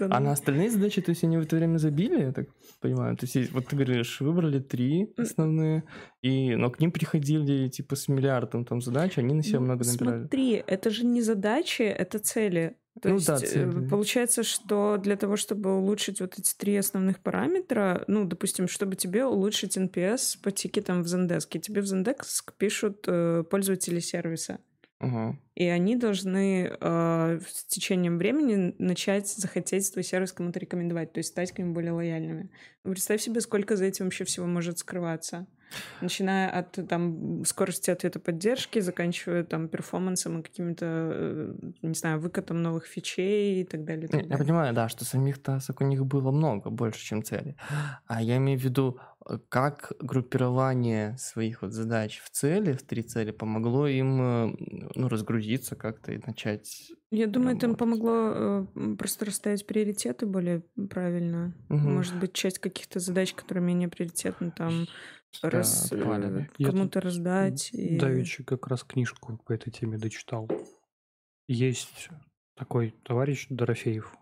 А 0.00 0.20
на 0.20 0.32
остальные 0.32 0.70
задачи, 0.70 1.02
то 1.02 1.10
есть 1.10 1.24
они 1.24 1.36
в 1.36 1.42
это 1.42 1.56
время 1.56 1.78
забили, 1.78 2.20
я 2.20 2.32
так 2.32 2.46
понимаю? 2.80 3.16
То 3.16 3.26
есть 3.26 3.52
вот 3.52 3.66
ты 3.66 3.76
говоришь, 3.76 4.20
выбрали 4.20 4.60
три 4.60 5.12
основные, 5.16 5.82
и, 6.22 6.54
но 6.54 6.70
к 6.70 6.78
ним 6.78 6.92
приходили 6.92 7.68
типа 7.68 7.96
с 7.96 8.06
миллиардом 8.06 8.64
там 8.64 8.80
задач, 8.80 9.18
они 9.18 9.34
на 9.34 9.42
себя 9.42 9.58
ну, 9.58 9.64
много 9.66 9.84
набирали. 9.84 10.20
Смотри, 10.20 10.62
это 10.64 10.90
же 10.90 11.04
не 11.04 11.22
задачи, 11.22 11.82
это 11.82 12.20
цели. 12.20 12.76
То 13.00 13.08
ну, 13.08 13.14
есть 13.16 13.26
да, 13.26 13.38
цели. 13.38 13.88
получается, 13.88 14.44
что 14.44 14.98
для 14.98 15.16
того, 15.16 15.36
чтобы 15.36 15.76
улучшить 15.76 16.20
вот 16.20 16.38
эти 16.38 16.54
три 16.54 16.76
основных 16.76 17.18
параметра, 17.18 18.04
ну, 18.06 18.24
допустим, 18.24 18.68
чтобы 18.68 18.94
тебе 18.94 19.24
улучшить 19.24 19.76
NPS 19.76 20.38
по 20.42 20.52
тикетам 20.52 21.02
в 21.02 21.06
Zendesk, 21.06 21.58
тебе 21.58 21.80
в 21.80 21.84
Zendesk 21.84 22.52
пишут 22.56 23.04
э, 23.08 23.42
пользователи 23.50 23.98
сервиса. 23.98 24.60
Угу. 25.00 25.36
И 25.54 25.66
они 25.66 25.94
должны 25.96 26.76
э, 26.80 27.40
с 27.46 27.64
течением 27.66 28.18
времени 28.18 28.74
начать 28.78 29.28
захотеть 29.28 29.92
твой 29.92 30.02
сервис 30.02 30.32
кому-то 30.32 30.58
рекомендовать, 30.58 31.12
то 31.12 31.18
есть 31.18 31.30
стать 31.30 31.52
к 31.52 31.58
ним 31.58 31.74
более 31.74 31.92
лояльными. 31.92 32.50
Представь 32.82 33.20
себе, 33.20 33.40
сколько 33.40 33.76
за 33.76 33.84
этим 33.84 34.06
вообще 34.06 34.24
всего 34.24 34.46
может 34.46 34.78
скрываться. 34.78 35.46
Начиная 36.00 36.50
от 36.50 36.78
там, 36.88 37.44
скорости 37.44 37.90
ответа 37.90 38.20
поддержки, 38.20 38.80
заканчивая 38.80 39.44
там 39.44 39.68
перформансом 39.68 40.40
и 40.40 40.42
какими-то, 40.42 40.86
э, 40.86 41.54
не 41.82 41.94
знаю, 41.94 42.20
выкатом 42.20 42.62
новых 42.62 42.86
фичей 42.86 43.62
и 43.62 43.64
так 43.64 43.84
далее. 43.84 44.04
И 44.04 44.08
так 44.08 44.20
далее. 44.20 44.30
Я 44.30 44.38
понимаю, 44.38 44.74
да, 44.74 44.88
что 44.88 45.04
самих 45.04 45.42
тасок 45.42 45.80
у 45.80 45.84
них 45.84 46.04
было 46.04 46.30
много, 46.30 46.70
больше, 46.70 47.04
чем 47.04 47.22
цели. 47.22 47.56
А 48.06 48.22
я 48.22 48.36
имею 48.36 48.58
в 48.58 48.62
виду, 48.62 48.98
э, 49.28 49.38
как 49.48 49.92
группирование 50.00 51.16
своих 51.18 51.62
вот 51.62 51.72
задач 51.72 52.20
в 52.24 52.30
цели, 52.30 52.72
в 52.72 52.82
три 52.82 53.02
цели, 53.02 53.30
помогло 53.30 53.86
им 53.86 54.20
э, 54.20 54.56
ну, 54.94 55.08
разгрузиться 55.44 55.76
как-то 55.76 56.12
и 56.12 56.20
начать 56.24 56.92
я 57.10 57.28
думаю, 57.28 57.56
это 57.56 57.66
им 57.66 57.76
помогло 57.76 58.66
э, 58.74 58.96
просто 58.98 59.24
расставить 59.24 59.66
приоритеты 59.66 60.26
более 60.26 60.64
правильно. 60.90 61.54
Угу. 61.68 61.78
Может 61.78 62.18
быть, 62.18 62.32
часть 62.32 62.58
каких-то 62.58 62.98
задач, 62.98 63.34
которые 63.34 63.62
менее 63.62 63.88
приоритетны, 63.88 64.50
там 64.50 64.86
раз, 65.42 65.92
э, 65.92 66.48
кому-то 66.58 67.00
раздать. 67.00 67.70
И... 67.72 67.98
Давичи 67.98 68.42
как 68.42 68.66
раз 68.66 68.82
книжку 68.82 69.38
по 69.46 69.52
этой 69.52 69.70
теме 69.70 69.96
дочитал. 69.96 70.48
Есть 71.46 72.08
такой 72.56 72.96
товарищ 73.04 73.46
Дорофеев, 73.48 74.12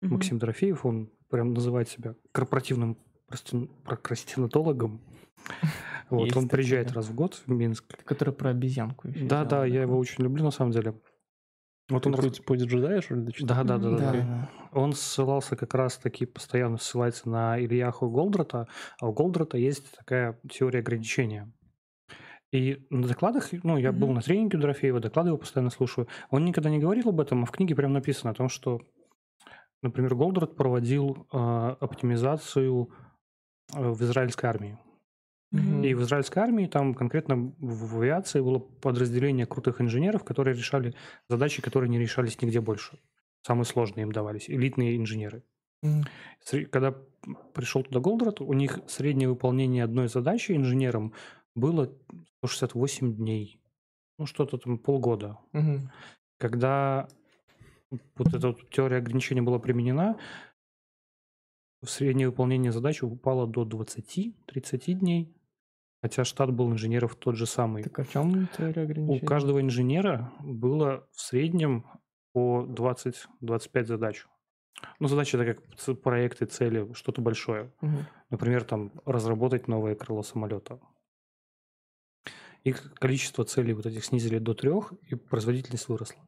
угу. 0.00 0.14
Максим 0.14 0.38
Дорофеев, 0.38 0.86
он 0.86 1.12
прям 1.28 1.52
называет 1.52 1.90
себя 1.90 2.14
корпоративным 2.32 2.96
прокрастинатологом. 3.84 5.02
Вот, 6.12 6.26
Есть 6.26 6.36
он 6.36 6.46
приезжает 6.46 6.92
раз 6.92 7.06
в 7.08 7.14
год 7.14 7.42
в 7.46 7.50
Минск. 7.50 7.84
Который 8.04 8.34
про 8.34 8.50
обезьянку. 8.50 9.08
Да, 9.08 9.46
да, 9.46 9.64
я 9.64 9.80
его 9.80 9.96
очень 9.96 10.22
люблю 10.22 10.44
на 10.44 10.50
самом 10.50 10.70
деле. 10.70 10.94
Вот 11.88 12.06
он 12.06 12.12
путь, 12.12 12.44
путь 12.44 12.60
джедая, 12.60 13.00
что 13.00 13.14
ли? 13.14 13.32
Да, 13.40 13.64
да, 13.64 13.78
да, 13.78 13.96
да, 13.96 14.12
да. 14.12 14.50
Он 14.72 14.92
ссылался 14.92 15.56
как 15.56 15.72
раз-таки, 15.72 16.26
постоянно 16.26 16.76
ссылается 16.76 17.30
на 17.30 17.58
Ильяху 17.58 18.10
Голдрата, 18.10 18.68
а 19.00 19.08
у 19.08 19.12
Голдрата 19.14 19.56
есть 19.56 19.90
такая 19.96 20.38
теория 20.50 20.80
ограничения. 20.80 21.50
И 22.52 22.86
на 22.90 23.08
докладах, 23.08 23.48
ну, 23.62 23.78
я 23.78 23.88
mm-hmm. 23.88 23.92
был 23.92 24.12
на 24.12 24.20
тренинге 24.20 24.58
у 24.58 24.60
Дорофеева, 24.60 25.00
доклады 25.00 25.30
его 25.30 25.38
постоянно 25.38 25.70
слушаю. 25.70 26.08
Он 26.28 26.44
никогда 26.44 26.68
не 26.68 26.78
говорил 26.78 27.08
об 27.08 27.20
этом, 27.20 27.42
а 27.42 27.46
в 27.46 27.50
книге 27.50 27.74
прям 27.74 27.94
написано 27.94 28.32
о 28.32 28.34
том, 28.34 28.50
что, 28.50 28.82
например, 29.80 30.14
Голдрат 30.14 30.56
проводил 30.56 31.26
э, 31.32 31.36
оптимизацию 31.80 32.90
в 33.72 34.02
израильской 34.02 34.50
армии. 34.50 34.78
Mm-hmm. 35.52 35.86
И 35.86 35.94
в 35.94 36.02
израильской 36.02 36.42
армии 36.42 36.66
там 36.66 36.94
конкретно 36.94 37.52
в 37.58 38.00
авиации 38.00 38.40
было 38.40 38.58
подразделение 38.58 39.46
крутых 39.46 39.80
инженеров, 39.80 40.24
которые 40.24 40.56
решали 40.56 40.94
задачи, 41.28 41.60
которые 41.60 41.90
не 41.90 41.98
решались 41.98 42.40
нигде 42.40 42.60
больше. 42.60 42.98
Самые 43.42 43.66
сложные 43.66 44.04
им 44.04 44.12
давались, 44.12 44.48
элитные 44.48 44.96
инженеры. 44.96 45.42
Mm-hmm. 45.84 46.66
Когда 46.66 46.94
пришел 47.52 47.82
туда 47.82 48.00
Голдрат, 48.00 48.40
у 48.40 48.52
них 48.54 48.80
среднее 48.86 49.28
выполнение 49.28 49.84
одной 49.84 50.08
задачи 50.08 50.52
инженером 50.52 51.12
было 51.54 51.92
168 52.44 53.14
дней. 53.16 53.60
Ну, 54.18 54.26
что-то 54.26 54.56
там 54.58 54.78
полгода. 54.78 55.38
Mm-hmm. 55.52 55.80
Когда 56.38 57.08
вот 58.16 58.34
эта 58.34 58.48
вот 58.48 58.70
теория 58.70 58.98
ограничения 58.98 59.42
была 59.42 59.58
применена, 59.58 60.16
среднее 61.84 62.28
выполнение 62.28 62.72
задачи 62.72 63.04
упало 63.04 63.46
до 63.46 63.64
20-30 63.64 64.92
дней. 64.92 65.34
Хотя 66.02 66.24
штат 66.24 66.52
был 66.52 66.70
инженеров 66.72 67.14
тот 67.14 67.36
же 67.36 67.46
самый. 67.46 67.84
Так 67.84 67.98
о 68.00 68.04
чем 68.04 68.48
теория 68.58 68.82
ограничений? 68.82 69.20
У 69.22 69.24
каждого 69.24 69.60
инженера 69.60 70.32
было 70.40 71.06
в 71.12 71.20
среднем 71.20 71.86
по 72.32 72.66
20-25 72.68 73.84
задач. 73.84 74.26
Ну, 74.98 75.06
задача 75.06 75.38
это 75.38 75.54
как 75.54 76.02
проекты, 76.02 76.46
цели, 76.46 76.92
что-то 76.94 77.20
большое. 77.20 77.72
Угу. 77.82 77.96
Например, 78.30 78.64
там 78.64 78.90
разработать 79.04 79.68
новое 79.68 79.94
крыло 79.94 80.24
самолета. 80.24 80.80
И 82.64 82.72
количество 82.72 83.44
целей 83.44 83.72
вот 83.72 83.86
этих 83.86 84.04
снизили 84.04 84.38
до 84.38 84.54
трех, 84.54 84.92
и 85.08 85.14
производительность 85.14 85.88
выросла. 85.88 86.22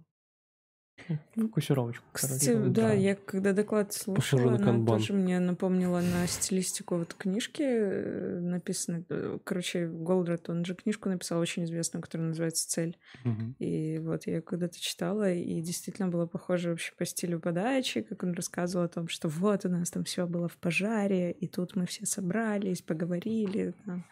Фокусировочку. 1.35 2.05
Кстати, 2.13 2.53
короче, 2.53 2.71
да, 2.71 2.93
я 2.93 3.15
когда 3.15 3.53
доклад 3.53 3.93
слушала, 3.93 4.55
она 4.55 4.87
тоже 4.87 5.13
мне 5.13 5.39
напомнила 5.39 6.01
на 6.01 6.27
стилистику 6.27 6.97
вот 6.97 7.15
книжки 7.15 7.63
э, 7.63 8.41
написано. 8.41 9.05
Э, 9.09 9.39
короче, 9.45 9.87
Голдрат, 9.87 10.49
он 10.49 10.65
же 10.65 10.75
книжку 10.75 11.09
написал 11.09 11.41
очень 11.41 11.65
известную, 11.65 12.03
которая 12.03 12.29
называется 12.29 12.69
«Цель». 12.69 12.97
Угу. 13.25 13.55
И 13.59 13.99
вот 13.99 14.27
я 14.27 14.41
когда-то 14.41 14.81
читала, 14.81 15.33
и 15.33 15.61
действительно 15.61 16.09
было 16.09 16.27
похоже 16.27 16.71
вообще 16.71 16.93
по 16.97 17.05
стилю 17.05 17.41
подачи, 17.41 18.03
как 18.03 18.23
он 18.23 18.33
рассказывал 18.33 18.85
о 18.85 18.89
том, 18.89 19.09
что 19.09 19.29
вот 19.29 19.65
у 19.65 19.69
нас 19.69 19.91
там 19.91 20.05
все 20.05 20.27
было 20.27 20.49
в 20.49 20.57
пожаре, 20.57 21.33
и 21.33 21.47
тут 21.47 21.77
мы 21.77 21.87
все 21.87 22.07
собрались, 22.07 22.83
поговорили, 22.83 23.75
там, 23.85 24.05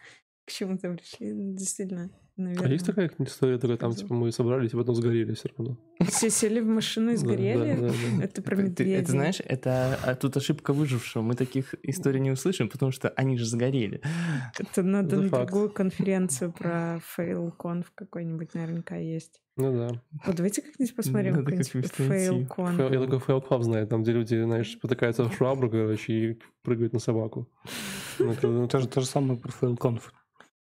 к 0.45 0.51
чему-то 0.51 0.93
пришли. 0.93 1.33
Действительно. 1.55 2.11
Наверное. 2.43 2.69
А 2.69 2.73
есть 2.73 2.87
такая 2.87 3.11
история, 3.19 3.59
такая, 3.59 3.77
там, 3.77 3.95
типа, 3.95 4.15
мы 4.15 4.33
собрались, 4.33 4.73
и 4.73 4.77
потом 4.77 4.95
сгорели 4.95 5.35
все 5.35 5.49
равно. 5.57 5.79
Все 6.09 6.31
сели 6.31 6.61
в 6.61 6.67
машину 6.67 7.13
и 7.13 7.17
сгорели? 7.17 8.23
Это 8.23 8.43
про 8.43 8.57
медведей. 8.57 8.95
Это, 8.95 9.13
знаешь, 9.13 9.41
это 9.45 9.99
а 10.03 10.15
тут 10.15 10.37
ошибка 10.37 10.73
выжившего. 10.73 11.23
Мы 11.23 11.35
таких 11.35 11.75
историй 11.83 12.21
не 12.21 12.31
услышим, 12.31 12.69
потому 12.69 12.93
что 12.93 13.09
они 13.11 13.37
же 13.39 13.47
сгорели. 13.47 14.01
Это 14.59 14.83
надо 14.83 15.17
на 15.17 15.29
другую 15.29 15.71
конференцию 15.71 16.53
про 16.53 17.01
FailConf 17.17 17.87
какой-нибудь 17.95 18.55
наверняка 18.55 18.97
есть. 18.97 19.41
Ну 19.57 19.73
да. 19.73 20.01
Вот 20.25 20.37
давайте 20.37 20.63
как-нибудь 20.63 20.97
посмотрим 20.97 21.35
какой-нибудь. 21.37 21.93
Я 21.99 22.99
только 22.99 23.17
FailConf 23.17 23.63
знаю, 23.63 23.87
там, 23.87 24.03
где 24.03 24.13
люди, 24.13 24.43
знаешь, 24.43 24.79
потыкаются 24.81 25.25
в 25.25 25.35
швабру, 25.35 25.71
короче, 25.71 26.13
и 26.13 26.39
прыгают 26.63 26.93
на 26.95 26.99
собаку. 26.99 27.49
Это 28.19 28.67
то 28.67 29.01
же 29.01 29.07
самое 29.07 29.39
про 29.39 29.51
FailConf. 29.51 30.03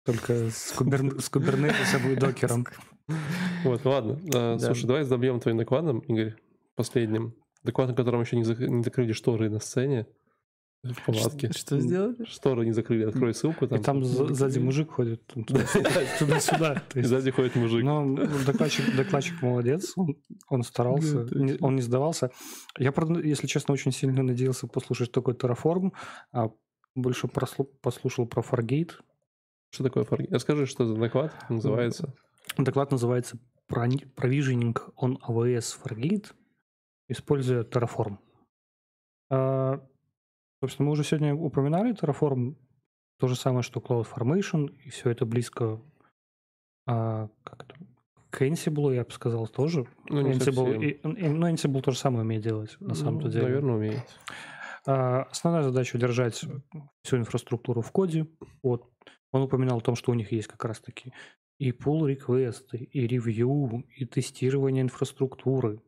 Только 0.08 0.50
с, 0.50 0.72
кубер... 0.72 1.20
с 1.20 1.28
кубернетисом 1.28 2.10
и 2.10 2.16
докером. 2.16 2.66
Вот, 3.66 3.84
ладно. 3.84 4.18
А, 4.34 4.58
слушай, 4.58 4.88
давай 4.88 5.04
забьем 5.04 5.42
твоим 5.42 5.58
докладом, 5.58 6.00
Игорь, 6.00 6.36
последним. 6.76 7.36
Доклад, 7.64 7.90
на 7.90 7.94
котором 7.94 8.22
еще 8.22 8.38
не, 8.38 8.44
закрыли 8.46 9.12
шторы 9.12 9.50
на 9.50 9.60
сцене 9.60 10.08
в 10.82 11.06
палатке. 11.06 11.52
Что, 11.52 11.78
сделали? 11.82 12.24
Шторы 12.24 12.66
не 12.66 12.72
закрыли, 12.72 13.04
открой 13.04 13.34
ссылку. 13.34 13.68
Там, 13.68 13.80
и 13.80 13.84
там 13.84 14.04
сзади 14.06 14.60
мужик 14.60 14.92
ходит 14.92 15.26
туда-сюда. 15.28 16.84
Сзади 16.96 17.32
ходит 17.32 17.56
мужик. 17.56 17.84
Но 17.84 18.16
докладчик, 18.46 18.96
докладчик 18.96 19.42
молодец, 19.42 19.92
он, 19.98 20.16
он 20.48 20.64
старался, 20.64 21.28
он 21.60 21.76
не 21.76 21.82
сдавался. 21.82 22.32
Я, 22.78 22.94
если 23.26 23.48
честно, 23.48 23.74
очень 23.74 23.92
сильно 23.92 24.24
надеялся 24.24 24.68
послушать 24.68 25.12
такой 25.12 25.34
Terraform, 25.34 25.92
а 26.32 26.50
больше 26.96 27.28
послушал 27.28 28.26
про 28.26 28.42
Fargate, 28.42 28.94
что 29.70 29.84
такое 29.84 30.04
Fargate? 30.04 30.32
Расскажи, 30.32 30.66
что 30.66 30.86
за 30.86 30.96
доклад 30.96 31.34
называется. 31.50 32.14
Доклад 32.58 32.92
называется 32.92 33.38
Provisioning 33.70 34.78
on 34.98 35.18
AWS 35.28 35.78
Fargate, 35.84 36.34
используя 37.08 37.64
Terraform. 37.64 38.18
А, 39.30 39.82
собственно, 40.62 40.88
мы 40.88 40.94
уже 40.94 41.04
сегодня 41.04 41.36
упоминали 41.36 41.94
Terraform, 41.94 42.56
то 43.20 43.28
же 43.28 43.36
самое, 43.36 43.64
что 43.64 43.80
CloudFormation, 43.80 44.72
и 44.86 44.90
все 44.90 45.10
это 45.10 45.26
близко 45.26 45.82
а, 46.88 47.30
как 47.44 47.64
это, 47.64 47.76
к 48.30 48.42
Ansible, 48.42 48.96
я 48.96 49.04
бы 49.04 49.12
сказал, 49.12 49.48
тоже. 49.48 49.88
Ну, 50.10 50.22
не 50.22 50.32
Ansible, 50.32 50.82
и, 50.82 50.92
и, 50.92 51.00
ну, 51.04 51.48
Ansible 51.50 51.82
то 51.82 51.92
же 51.92 51.98
самое 51.98 52.22
умеет 52.24 52.44
делать, 52.44 52.78
на 52.80 52.90
ну, 52.90 52.96
самом-то 52.96 53.30
деле. 53.30 53.46
Наверное, 53.46 53.76
умеет. 53.76 54.20
А, 54.86 55.24
основная 55.24 55.64
задача 55.64 55.98
удержать 55.98 56.46
всю 57.04 57.18
инфраструктуру 57.18 57.82
в 57.82 57.92
коде 57.92 58.28
от 58.62 58.90
он 59.32 59.44
упоминал 59.44 59.80
о 59.80 59.82
том, 59.82 59.96
что 59.96 60.12
у 60.12 60.16
них 60.16 60.32
есть 60.32 60.48
как 60.48 60.64
раз-таки 60.66 61.14
и 61.60 61.72
pull 61.72 62.08
реквесты 62.08 62.78
и 62.78 63.08
ревью, 63.08 63.86
и 63.96 64.06
тестирование 64.06 64.84
инфраструктуры. 64.84 65.82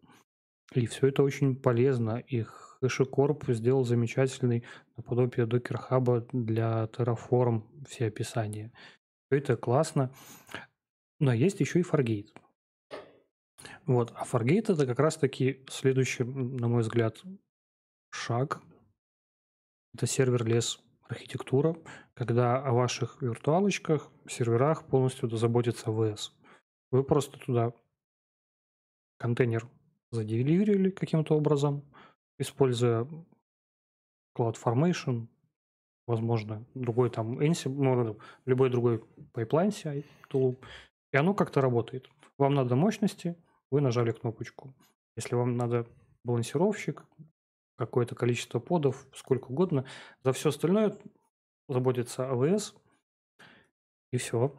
И 0.74 0.86
все 0.88 1.08
это 1.08 1.24
очень 1.24 1.56
полезно. 1.56 2.18
И 2.28 2.46
HashiCorp 2.82 3.52
сделал 3.54 3.84
замечательный 3.84 4.64
наподобие 4.98 5.48
Docker 5.48 5.80
Hub 5.90 6.28
для 6.32 6.90
Terraform 6.94 7.64
все 7.88 8.08
описания. 8.08 8.72
Все 9.28 9.40
это 9.40 9.58
классно. 9.58 10.12
Но 11.20 11.34
есть 11.34 11.60
еще 11.60 11.80
и 11.80 11.84
Fargate. 11.84 12.30
Вот. 13.86 14.12
А 14.16 14.26
Fargate 14.26 14.74
это 14.74 14.86
как 14.86 15.00
раз-таки 15.00 15.66
следующий, 15.70 16.24
на 16.24 16.68
мой 16.68 16.82
взгляд, 16.82 17.22
шаг. 18.12 18.62
Это 19.94 20.06
сервер-лес 20.06 20.80
архитектура, 21.08 21.76
когда 22.20 22.62
о 22.62 22.74
ваших 22.74 23.22
виртуалочках, 23.22 24.12
серверах 24.28 24.86
полностью 24.86 25.30
заботится 25.38 25.90
ВС. 25.90 26.34
Вы 26.92 27.06
просто 27.06 27.40
туда 27.40 27.72
контейнер 29.18 29.70
заделиверили 30.12 30.90
каким-то 30.90 31.38
образом, 31.38 31.82
используя 32.38 33.08
CloudFormation, 34.38 35.28
возможно, 36.08 36.66
другой 36.74 37.10
там 37.10 37.40
Ansible, 37.40 37.70
ну, 37.78 38.20
любой 38.46 38.70
другой 38.70 39.02
pipeline 39.34 39.70
CI 39.70 40.06
tool, 40.30 40.62
и 41.14 41.18
оно 41.18 41.34
как-то 41.34 41.62
работает. 41.62 42.10
Вам 42.38 42.54
надо 42.54 42.76
мощности, 42.76 43.38
вы 43.72 43.80
нажали 43.80 44.12
кнопочку. 44.12 44.76
Если 45.16 45.36
вам 45.36 45.56
надо 45.56 45.88
балансировщик, 46.26 47.06
какое-то 47.78 48.14
количество 48.14 48.60
подов, 48.60 49.08
сколько 49.14 49.52
угодно. 49.52 49.86
За 50.26 50.34
все 50.34 50.50
остальное 50.50 50.98
заботится 51.70 52.30
АВС. 52.30 52.76
И 54.12 54.18
все. 54.18 54.54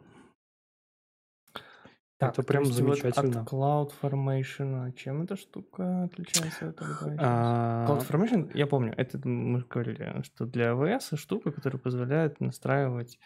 Так, 2.17 2.33
это 2.33 2.43
прям 2.43 2.65
замечательно. 2.65 3.41
Вот 3.41 3.47
от 3.47 4.03
CloudFormation 4.03 4.93
чем 4.93 5.23
эта 5.23 5.35
штука 5.35 6.03
отличается 6.03 6.69
от 6.69 6.77
а... 7.17 7.87
CloudFormation, 7.89 8.51
я 8.53 8.67
помню, 8.67 8.93
это 8.95 9.27
мы 9.27 9.61
говорили, 9.61 10.21
что 10.23 10.45
для 10.45 10.71
AWS 10.71 11.17
штука, 11.17 11.51
которая 11.51 11.81
позволяет 11.81 12.39
настраивать 12.39 13.19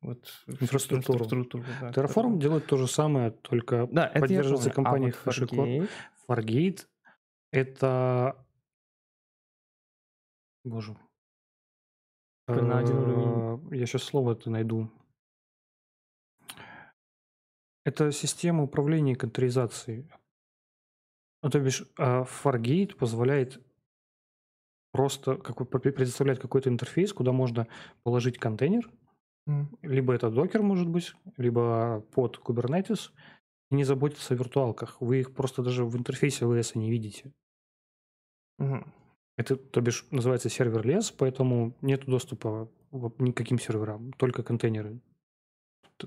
вот 0.00 0.28
инфраструктуру. 0.48 1.20
инфраструктуру 1.20 1.64
да, 1.80 1.90
Terraform 1.90 2.08
которая... 2.08 2.36
делает 2.38 2.66
то 2.66 2.76
же 2.76 2.88
самое, 2.88 3.30
только 3.30 3.88
да, 3.92 4.08
поддерживается 4.08 4.70
компанией 4.70 5.12
а 5.12 5.16
вот 5.24 5.34
HashiCorp. 5.34 5.88
Fargate 6.28 6.86
это 7.52 8.36
Боже. 10.64 10.96
На 12.54 12.78
один 12.78 12.98
уровень. 12.98 13.72
Э, 13.72 13.76
я 13.76 13.86
сейчас 13.86 14.02
слово 14.02 14.32
это 14.32 14.50
найду. 14.50 14.90
Это 17.84 18.12
система 18.12 18.62
управления 18.62 19.16
контейнеризацией. 19.16 20.08
Ну, 21.42 21.50
то 21.50 21.60
бишь, 21.60 21.84
а, 21.98 22.24
Fargate 22.24 22.94
позволяет 22.94 23.60
просто 24.92 25.36
как, 25.36 25.68
предоставлять 25.68 26.38
какой-то 26.38 26.68
интерфейс, 26.68 27.12
куда 27.12 27.32
можно 27.32 27.66
положить 28.02 28.38
контейнер, 28.38 28.90
mm. 29.48 29.66
либо 29.82 30.12
это 30.12 30.30
докер 30.30 30.62
может 30.62 30.88
быть, 30.88 31.14
либо 31.36 32.04
под 32.12 32.38
Kubernetes, 32.38 33.10
и 33.70 33.74
не 33.74 33.84
заботятся 33.84 34.34
о 34.34 34.36
виртуалках. 34.36 35.00
Вы 35.00 35.20
их 35.20 35.34
просто 35.34 35.62
даже 35.62 35.84
в 35.84 35.96
интерфейсе 35.96 36.44
ОС 36.44 36.74
не 36.74 36.90
видите. 36.90 37.32
Угу. 38.58 38.84
Это, 39.40 39.56
то 39.56 39.80
бишь, 39.80 40.06
называется 40.10 40.50
сервер 40.50 40.86
лес, 40.86 41.10
поэтому 41.10 41.74
нет 41.80 42.04
доступа 42.04 42.70
никаким 42.92 43.58
серверам, 43.58 44.12
только 44.18 44.42
контейнеры. 44.42 45.00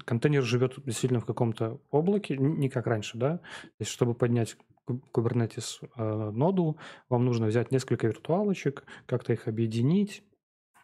Контейнер 0.05 0.43
живет 0.43 0.75
действительно 0.85 1.19
в 1.19 1.25
каком-то 1.25 1.81
облаке, 1.89 2.37
не 2.37 2.69
как 2.69 2.85
раньше, 2.85 3.17
да? 3.17 3.37
То 3.37 3.79
есть, 3.79 3.89
чтобы 3.89 4.13
поднять 4.13 4.55
Kubernetes 4.87 5.83
э, 5.97 6.29
ноду, 6.29 6.77
вам 7.09 7.25
нужно 7.25 7.47
взять 7.47 7.71
несколько 7.71 8.05
виртуалочек, 8.05 8.83
как-то 9.07 9.33
их 9.33 9.47
объединить, 9.47 10.23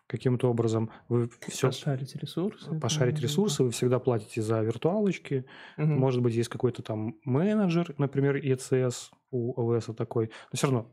каким-то 0.07 0.49
образом 0.49 0.89
вы 1.07 1.30
все... 1.49 1.67
Пошарить 1.67 2.15
ресурсы. 2.15 2.80
Пошарить 2.80 3.19
ресурсы, 3.19 3.63
вы 3.63 3.69
всегда 3.69 3.99
платите 3.99 4.41
за 4.41 4.61
виртуалочки. 4.61 5.45
Угу. 5.77 5.85
Может 5.85 6.23
быть, 6.23 6.34
есть 6.34 6.49
какой-то 6.49 6.81
там 6.81 7.15
менеджер, 7.26 7.93
например, 7.99 8.38
ECS 8.38 9.11
у 9.30 9.53
OS 9.53 9.93
такой. 9.93 10.31
Но 10.51 10.57
все 10.57 10.65
равно 10.65 10.91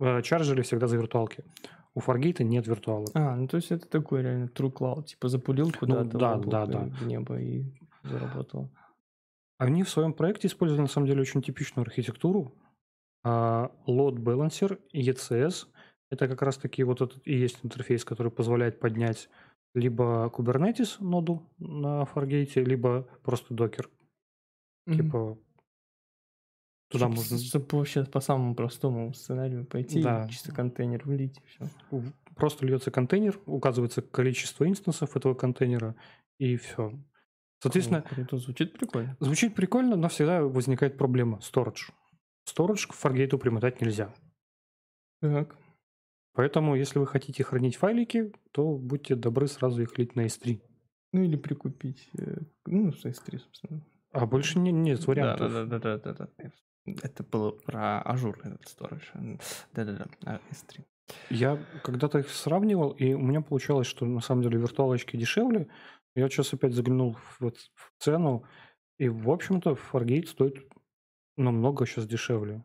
э, 0.00 0.22
чаржили 0.22 0.62
всегда 0.62 0.86
за 0.86 0.96
виртуалки. 0.96 1.44
У 1.94 2.00
Fargate 2.00 2.42
нет 2.42 2.66
виртуалок. 2.66 3.10
А, 3.14 3.36
ну 3.36 3.46
то 3.48 3.56
есть 3.56 3.70
это 3.72 3.86
такой 3.88 4.22
реально 4.22 4.46
true 4.46 4.72
cloud, 4.72 5.04
типа 5.04 5.28
запулил 5.28 5.66
ну 5.66 5.72
куда-то 5.78 6.04
ну, 6.04 6.18
да, 6.18 6.36
да, 6.36 6.66
да. 6.66 6.78
в 6.84 7.06
небо 7.06 7.40
и 7.40 7.64
заработал. 8.02 8.70
Они 9.58 9.82
в 9.82 9.90
своем 9.90 10.12
проекте 10.12 10.48
использовали 10.48 10.82
на 10.82 10.88
самом 10.88 11.06
деле 11.06 11.20
очень 11.20 11.42
типичную 11.42 11.84
архитектуру. 11.84 12.54
А, 13.24 13.70
load 13.86 14.16
balancer, 14.16 14.78
ECS– 14.94 15.66
это 16.10 16.28
как 16.28 16.42
раз 16.42 16.56
таки 16.56 16.82
вот 16.82 17.00
этот 17.00 17.20
и 17.26 17.36
есть 17.36 17.58
интерфейс, 17.62 18.04
который 18.04 18.32
позволяет 18.32 18.80
поднять 18.80 19.28
либо 19.74 20.32
Kubernetes 20.34 20.96
ноду 21.00 21.42
на 21.58 22.02
Fargate, 22.02 22.62
либо 22.62 23.06
просто 23.22 23.54
докер. 23.54 23.88
Mm-hmm. 24.88 24.96
Типа 24.96 25.38
Туда 26.90 27.06
чтобы, 27.06 27.16
можно... 27.16 27.38
Чтобы 27.38 27.78
вообще 27.78 28.04
по 28.04 28.20
самому 28.20 28.54
простому 28.56 29.14
сценарию 29.14 29.64
пойти, 29.64 30.02
да. 30.02 30.28
чисто 30.28 30.52
контейнер 30.52 31.02
влить 31.04 31.38
и 31.38 31.46
все. 31.46 32.02
Просто 32.34 32.66
льется 32.66 32.90
контейнер, 32.90 33.38
указывается 33.46 34.02
количество 34.02 34.68
инстансов 34.68 35.16
этого 35.16 35.34
контейнера, 35.34 35.94
и 36.38 36.56
все. 36.56 36.92
Соответственно... 37.62 38.04
Это 38.16 38.38
звучит 38.38 38.72
прикольно. 38.72 39.16
Звучит 39.20 39.54
прикольно, 39.54 39.96
но 39.96 40.08
всегда 40.08 40.42
возникает 40.42 40.98
проблема. 40.98 41.38
Storage. 41.38 41.92
Storage 42.48 42.88
к 42.88 42.94
Fargate 42.94 43.38
примотать 43.38 43.80
нельзя. 43.80 44.12
Так. 45.20 45.56
Поэтому, 46.32 46.74
если 46.74 46.98
вы 46.98 47.06
хотите 47.06 47.44
хранить 47.44 47.76
файлики, 47.76 48.32
то 48.50 48.76
будьте 48.76 49.14
добры 49.14 49.46
сразу 49.46 49.82
их 49.82 49.96
лить 49.98 50.16
на 50.16 50.26
S3. 50.26 50.60
Ну 51.12 51.22
или 51.22 51.36
прикупить. 51.36 52.08
Э, 52.18 52.38
ну, 52.66 52.92
с 52.92 53.04
S3, 53.04 53.38
собственно. 53.38 53.84
А 54.12 54.26
больше 54.26 54.58
не, 54.58 54.72
нет 54.72 55.06
вариантов. 55.06 55.52
Да, 55.52 55.64
да, 55.64 55.78
да, 55.78 55.98
да, 55.98 56.14
да, 56.14 56.28
да. 56.38 56.52
Это 56.86 57.22
было 57.22 57.50
про 57.50 58.00
ажурный 58.02 58.54
этот 58.54 58.66
storage. 58.66 59.40
Да-да-да, 59.72 60.40
S3. 60.50 60.84
Я 61.28 61.58
когда-то 61.82 62.18
их 62.18 62.30
сравнивал, 62.30 62.90
и 62.92 63.12
у 63.14 63.20
меня 63.20 63.40
получалось, 63.40 63.86
что 63.86 64.06
на 64.06 64.20
самом 64.20 64.42
деле 64.42 64.58
виртуалочки 64.58 65.16
дешевле, 65.16 65.68
я 66.14 66.28
сейчас 66.28 66.52
опять 66.52 66.74
заглянул 66.74 67.14
в, 67.14 67.40
вот, 67.40 67.56
в 67.74 67.92
цену, 67.98 68.44
и, 68.98 69.08
в 69.08 69.30
общем-то, 69.30 69.76
Fargate 69.92 70.26
стоит 70.26 70.70
намного 71.36 71.86
сейчас 71.86 72.06
дешевле. 72.06 72.64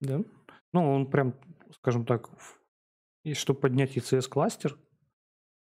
Да? 0.00 0.20
Ну, 0.72 0.92
он 0.92 1.10
прям, 1.10 1.34
скажем 1.74 2.06
так, 2.06 2.30
и 3.24 3.34
чтобы 3.34 3.60
поднять 3.60 3.96
ECS-кластер 3.96 4.78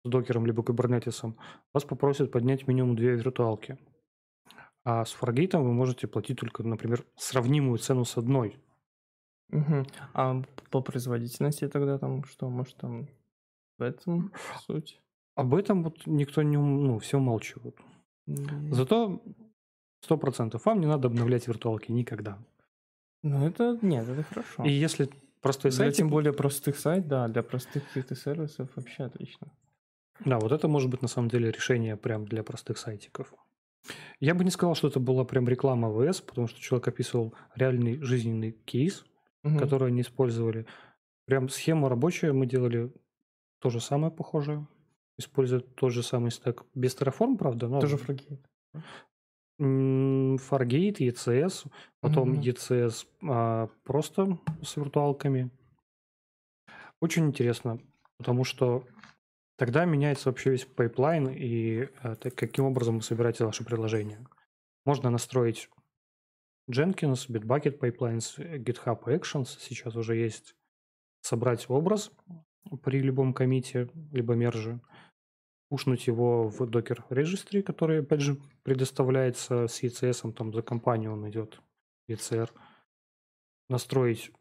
с 0.04 0.10
докером 0.10 0.46
либо 0.46 0.64
кубернетисом, 0.64 1.38
вас 1.74 1.84
попросят 1.86 2.32
поднять 2.32 2.68
минимум 2.68 2.96
две 2.96 3.16
виртуалки. 3.16 3.78
А 4.84 5.06
с 5.06 5.16
Fargate 5.16 5.58
вы 5.62 5.74
можете 5.74 6.08
платить 6.08 6.40
только, 6.40 6.64
например, 6.64 7.06
сравнимую 7.16 7.78
цену 7.78 8.04
с 8.06 8.18
одной. 8.18 8.58
Угу. 9.52 9.86
А 10.14 10.42
по 10.70 10.82
производительности 10.82 11.68
тогда 11.68 11.98
там 11.98 12.24
что? 12.24 12.50
Может 12.50 12.78
там 12.78 13.08
в 13.78 13.84
этом 13.84 14.32
суть? 14.66 15.00
Об 15.36 15.54
этом 15.54 15.84
вот 15.84 16.06
никто 16.08 16.42
не, 16.42 16.58
ну, 16.58 17.00
все 17.00 17.18
умалчивают. 17.18 17.76
Mm. 18.28 18.74
Зато 18.74 19.22
сто 20.02 20.18
процентов 20.18 20.66
вам 20.66 20.80
не 20.80 20.88
надо 20.88 21.08
обновлять 21.08 21.48
виртуалки 21.48 21.92
никогда. 21.92 22.38
Ну, 23.24 23.48
это 23.48 23.78
нет, 23.82 24.08
это 24.08 24.24
хорошо. 24.24 24.64
И 24.66 24.72
если 24.72 25.10
простой 25.42 25.72
сайт... 25.72 25.96
Тем 25.96 26.10
более 26.10 26.34
простых 26.34 26.78
сайт, 26.78 27.08
да, 27.08 27.28
для 27.28 27.44
простых 27.44 27.88
каких-то 27.88 28.16
сервисов 28.16 28.70
вообще 28.76 29.04
отлично. 29.04 29.48
Да, 30.26 30.40
вот 30.40 30.52
это 30.52 30.68
может 30.68 30.90
быть 30.90 31.02
на 31.02 31.08
самом 31.08 31.30
деле 31.30 31.52
решение 31.52 31.98
прям 31.98 32.26
для 32.26 32.44
простых 32.44 32.78
сайтиков. 32.78 33.34
Я 34.20 34.36
бы 34.36 34.44
не 34.44 34.52
сказал, 34.52 34.76
что 34.76 34.88
это 34.88 35.00
была 35.00 35.26
прям 35.26 35.48
реклама 35.48 35.90
ВС, 35.90 36.22
потому 36.22 36.48
что 36.48 36.60
человек 36.60 36.88
описывал 36.88 37.34
реальный 37.56 38.02
жизненный 38.02 38.52
кейс, 38.52 39.04
угу. 39.44 39.58
который 39.58 39.90
они 39.90 40.02
использовали. 40.02 40.66
Прям 41.26 41.50
схема 41.50 41.90
рабочая, 41.90 42.34
мы 42.34 42.46
делали 42.46 42.92
то 43.60 43.70
же 43.70 43.80
самое 43.80 44.12
похожее 44.12 44.68
используют 45.22 45.76
тот 45.76 45.92
же 45.94 46.04
самый 46.04 46.32
стек. 46.32 46.66
Без 46.76 46.96
Terraform, 46.96 47.38
правда? 47.38 47.68
Но... 47.68 47.80
Тоже 47.80 47.98
Fargate. 47.98 48.40
Fargate, 49.60 50.98
ECS, 51.00 51.68
потом 52.00 52.34
mm-hmm. 52.34 52.42
ECS 52.42 53.06
а, 53.30 53.70
просто 53.84 54.40
с 54.64 54.76
виртуалками. 54.76 55.52
Очень 57.00 57.28
интересно, 57.28 57.80
потому 58.18 58.44
что 58.44 58.84
тогда 59.62 59.86
меняется 59.86 60.28
вообще 60.28 60.50
весь 60.50 60.66
pipeline 60.66 61.30
и 61.30 61.86
так, 62.02 62.34
каким 62.34 62.66
образом 62.66 62.96
вы 62.96 63.04
собираете 63.04 63.46
ваше 63.46 63.64
приложение. 63.64 64.26
Можно 64.86 65.12
настроить 65.12 65.70
Jenkins, 66.68 67.30
Bitbucket 67.30 67.78
Pipelines, 67.78 68.40
GitHub 68.40 69.04
Actions. 69.04 69.46
Сейчас 69.60 69.96
уже 69.96 70.16
есть 70.16 70.56
собрать 71.22 71.70
образ 71.70 72.12
при 72.82 73.04
любом 73.04 73.36
комите, 73.36 73.92
либо 74.12 74.34
мерже 74.34 74.82
пушнуть 75.70 76.08
его 76.08 76.50
в 76.50 76.64
Docker 76.64 77.08
Registry, 77.12 77.62
который, 77.62 78.00
опять 78.00 78.22
же, 78.22 78.38
предоставляется 78.64 79.68
с 79.68 79.84
ECS, 79.84 80.34
там 80.34 80.56
за 80.56 80.64
компанию 80.64 81.14
он 81.14 81.30
идет, 81.30 81.62
ECR, 82.10 82.50
настроить 83.70 84.32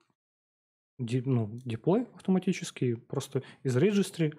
ну, 0.99 1.51
деплой 1.67 2.07
автоматически, 2.15 2.95
просто 2.95 3.43
из 3.63 3.77
Registry 3.77 4.39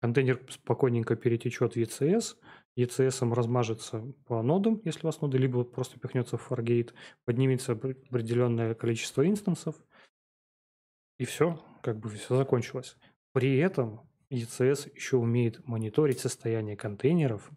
контейнер 0.00 0.40
спокойненько 0.50 1.16
перетечет 1.16 1.74
в 1.74 1.76
ECS, 1.76 2.36
ECS 2.76 3.34
размажется 3.34 4.00
по 4.26 4.42
нодам, 4.42 4.80
если 4.84 5.00
у 5.02 5.06
вас 5.06 5.20
ноды, 5.20 5.38
либо 5.38 5.64
просто 5.64 5.98
пихнется 5.98 6.36
в 6.36 6.50
Fargate, 6.50 6.92
поднимется 7.24 7.72
определенное 7.72 8.74
количество 8.74 9.26
инстансов, 9.26 9.76
и 11.18 11.24
все, 11.24 11.60
как 11.82 11.98
бы 11.98 12.10
все 12.10 12.36
закончилось. 12.36 12.96
При 13.32 13.58
этом 13.58 14.08
ECS 14.30 14.92
еще 14.94 15.16
умеет 15.16 15.66
мониторить 15.66 16.20
состояние 16.20 16.76
контейнеров, 16.76 17.50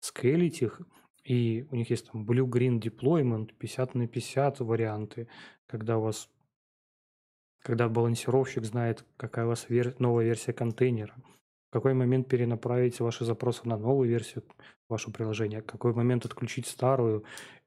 скейлить 0.00 0.62
их, 0.62 0.80
и 1.24 1.66
у 1.70 1.76
них 1.76 1.90
есть 1.90 2.10
там 2.10 2.26
blue-green 2.26 2.80
deployment, 2.80 3.54
50 3.58 3.94
на 3.94 4.06
50 4.06 4.60
варианты, 4.60 5.28
когда 5.66 5.98
у 5.98 6.02
вас 6.02 6.30
когда 7.64 7.88
балансировщик 7.88 8.62
знает, 8.66 9.06
какая 9.16 9.46
у 9.46 9.48
вас 9.48 9.70
вер... 9.70 9.94
новая 9.98 10.26
версия 10.26 10.52
контейнера, 10.52 11.16
какой 11.74 11.92
момент 11.92 12.28
перенаправить 12.28 13.00
ваши 13.00 13.24
запросы 13.24 13.62
на 13.64 13.76
новую 13.76 14.08
версию 14.08 14.44
вашего 14.88 15.12
приложения, 15.12 15.60
какой 15.60 15.92
момент 15.92 16.24
отключить 16.24 16.68
старую. 16.68 17.24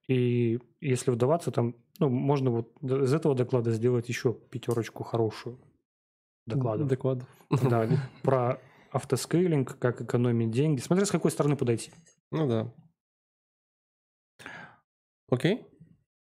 И 0.07 0.61
если 0.79 1.11
вдаваться, 1.11 1.51
там, 1.51 1.75
ну, 1.99 2.07
можно 2.07 2.49
вот 2.49 2.71
из 2.81 3.13
этого 3.13 3.35
доклада 3.35 3.71
сделать 3.71 4.07
еще 4.07 4.33
пятерочку 4.33 5.03
хорошую 5.03 5.59
докладов. 6.45 6.87
Докладов. 6.87 7.27
Да, 7.49 7.89
про 8.23 8.61
автоскейлинг, 8.91 9.77
как 9.77 10.01
экономить 10.01 10.51
деньги. 10.51 10.79
Смотря 10.79 11.05
с 11.05 11.11
какой 11.11 11.29
стороны 11.29 11.57
подойти. 11.57 11.91
Ну 12.31 12.47
да. 12.47 12.73
Окей? 15.29 15.67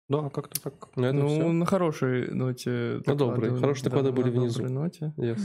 Да, 0.09 0.31
как-то 0.31 0.61
так. 0.61 0.97
На 0.97 1.12
ну, 1.12 1.27
все. 1.27 1.49
на 1.53 1.66
хорошей 1.66 2.31
ноте. 2.33 3.03
На 3.07 3.15
доброй. 3.15 3.59
Хорошие 3.59 3.85
доклады 3.85 4.11
да, 4.11 4.16
были 4.16 4.31
на 4.31 4.41
внизу. 4.43 4.65
ноте. 4.69 5.12
Yes. 5.16 5.41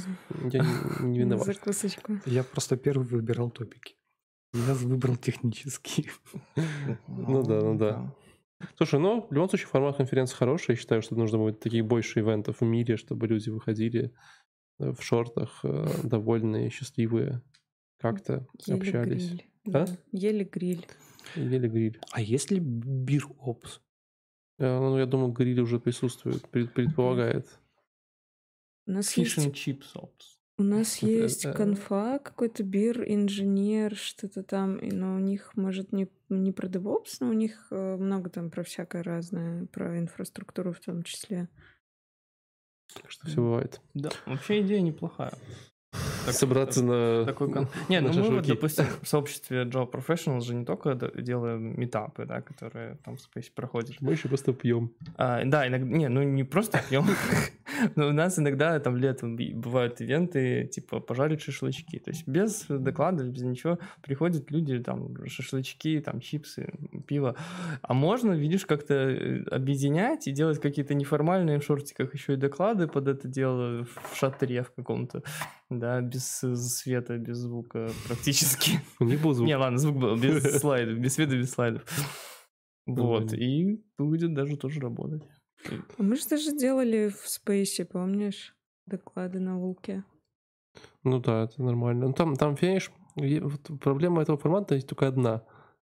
Я 0.52 0.60
не, 0.60 1.08
не 1.08 1.20
виноват. 1.20 1.46
Закусочку. 1.46 2.20
Я 2.26 2.44
просто 2.44 2.78
первый 2.78 3.08
выбирал 3.08 3.50
топики. 3.50 3.96
Я 4.54 4.74
выбрал 4.74 5.16
технические. 5.16 6.12
Ну 7.08 7.44
да, 7.44 7.62
ну 7.62 7.78
да. 7.78 8.14
Слушай, 8.78 9.00
ну, 9.00 9.26
в 9.28 9.34
любом 9.34 9.50
случае, 9.50 9.68
формат 9.68 9.98
конференции 9.98 10.36
хороший. 10.36 10.72
Я 10.72 10.76
считаю, 10.76 11.02
что 11.02 11.16
нужно 11.16 11.40
будет 11.40 11.60
таких 11.60 11.86
больше 11.86 12.20
ивентов 12.20 12.62
в 12.62 12.64
мире, 12.64 12.98
чтобы 12.98 13.28
люди 13.28 13.50
выходили 13.50 14.14
в 14.78 15.02
шортах, 15.02 15.60
э, 15.64 15.88
довольные, 16.04 16.70
счастливые, 16.70 17.42
как-то 18.00 18.48
общались. 18.68 19.30
Гриль. 19.30 19.76
А? 19.76 19.86
Ели 20.12 20.44
гриль. 20.44 20.86
Ели 21.36 21.68
гриль. 21.68 22.00
А 22.12 22.22
есть 22.22 22.52
ли 22.52 22.60
бир 22.60 23.28
опс? 23.40 23.80
Э, 24.62 24.80
ну, 24.80 24.96
я 25.00 25.08
думаю, 25.08 25.32
гриль 25.32 25.60
уже 25.60 25.80
присутствует, 25.80 26.48
предполагает. 26.50 27.48
У 28.86 28.92
нас 28.92 29.18
Fish 29.18 29.38
and 29.38 29.54
chips 29.54 29.88
опс. 29.96 30.40
У 30.60 30.64
нас 30.64 30.98
Это- 30.98 31.08
есть 31.08 31.46
это- 31.46 31.58
конфа, 31.58 32.20
какой-то 32.20 32.62
бир, 32.64 33.04
инженер, 33.10 33.96
что-то 33.96 34.44
там, 34.44 34.78
но 34.78 35.16
у 35.16 35.20
них, 35.20 35.56
может, 35.56 35.92
не, 35.92 36.08
не 36.30 36.52
про 36.52 36.68
DevOps, 36.68 37.18
но 37.22 37.30
у 37.30 37.34
них 37.34 37.68
э, 37.72 37.96
много 37.98 38.30
там 38.30 38.52
про 38.52 38.64
всякое 38.64 39.02
разное, 39.02 39.66
про 39.68 39.98
инфраструктуру 39.98 40.74
в 40.74 40.80
том 40.80 41.02
числе. 41.02 41.50
Так 42.94 43.10
что 43.10 43.26
все 43.26 43.38
бывает. 43.38 43.82
Да, 43.96 44.12
вообще 44.28 44.62
идея 44.62 44.82
неплохая. 44.82 45.34
Так- 46.26 46.36
Собраться 46.36 46.84
на... 46.84 47.26
Такой 47.26 47.52
кон- 47.52 47.68
Не, 47.90 48.00
на 48.00 48.10
ну 48.10 48.14
мы 48.14 48.22
вот, 48.22 48.28
шашлыки. 48.28 48.52
допустим, 48.52 48.86
в 49.02 49.08
сообществе 49.08 49.64
Java 49.64 49.90
Professionals 49.92 50.42
же 50.42 50.56
не 50.56 50.66
только 50.66 50.96
делаем 51.16 51.80
метапы, 51.80 52.26
да, 52.26 52.42
которые 52.42 52.98
там 53.04 53.18
проходят. 53.56 53.96
Мы 54.02 54.14
еще 54.14 54.28
просто 54.28 54.54
пьем. 54.54 54.92
А, 55.18 55.44
да, 55.46 55.68
иногда, 55.68 55.88
не, 55.88 56.10
ну 56.10 56.24
не 56.24 56.44
просто 56.44 56.82
пьем, 56.90 57.06
но 57.96 58.08
у 58.08 58.12
нас 58.12 58.38
иногда 58.40 58.80
там 58.80 58.98
летом 58.98 59.36
бывают 59.36 60.02
ивенты, 60.02 60.68
типа 60.68 61.00
пожарить 61.00 61.42
шашлычки. 61.42 62.00
То 62.00 62.12
есть 62.12 62.28
без 62.28 62.66
доклада, 62.68 63.24
без 63.24 63.42
ничего 63.44 63.80
приходят 64.02 64.52
люди, 64.52 64.80
там 64.80 65.16
шашлычки, 65.28 66.00
там 66.02 66.20
чипсы, 66.20 66.72
пиво. 67.08 67.36
А 67.82 67.94
можно, 67.94 68.34
видишь, 68.34 68.66
как-то 68.66 68.94
э, 68.94 69.44
объединять 69.50 70.28
и 70.28 70.32
делать 70.32 70.60
какие-то 70.62 70.94
неформальные 70.94 71.60
в 71.60 71.64
шортиках 71.64 72.14
еще 72.14 72.34
и 72.34 72.38
доклады 72.38 72.88
под 72.88 73.08
это 73.08 73.28
дело 73.28 73.86
в 73.86 74.16
шатре 74.16 74.64
в 74.64 74.72
каком-то, 74.72 75.24
да, 75.70 76.02
без 76.12 76.26
света, 76.26 77.18
без 77.18 77.38
звука 77.38 77.92
практически. 78.08 78.80
У 79.00 79.06
них 79.06 79.22
был 79.22 79.34
звук. 79.34 79.48
Не, 79.48 79.56
ладно, 79.56 79.78
звук 79.78 79.98
был 79.98 80.18
без 80.18 80.44
слайдов, 80.60 81.00
без 81.00 81.14
света, 81.14 81.38
без 81.38 81.52
слайдов. 81.52 81.84
Вот, 82.86 83.32
Нормально. 83.32 83.36
и 83.36 83.84
будет 83.98 84.34
даже 84.34 84.58
тоже 84.58 84.80
работать. 84.82 85.24
А 85.70 86.04
мы 86.04 86.16
же 86.16 86.28
даже 86.28 86.58
делали 86.58 87.10
в 87.10 87.30
Спейсе, 87.30 87.86
помнишь? 87.86 88.56
Доклады 88.88 89.40
на 89.40 89.58
Вулке. 89.58 90.04
Ну 91.04 91.20
да, 91.20 91.44
это 91.44 91.62
нормально. 91.62 92.08
Ну 92.08 92.14
там, 92.14 92.36
там, 92.36 92.56
вот 92.56 93.80
проблема 93.80 94.22
этого 94.22 94.38
формата 94.38 94.76
есть 94.76 94.88
только 94.88 95.08
одна. 95.08 95.44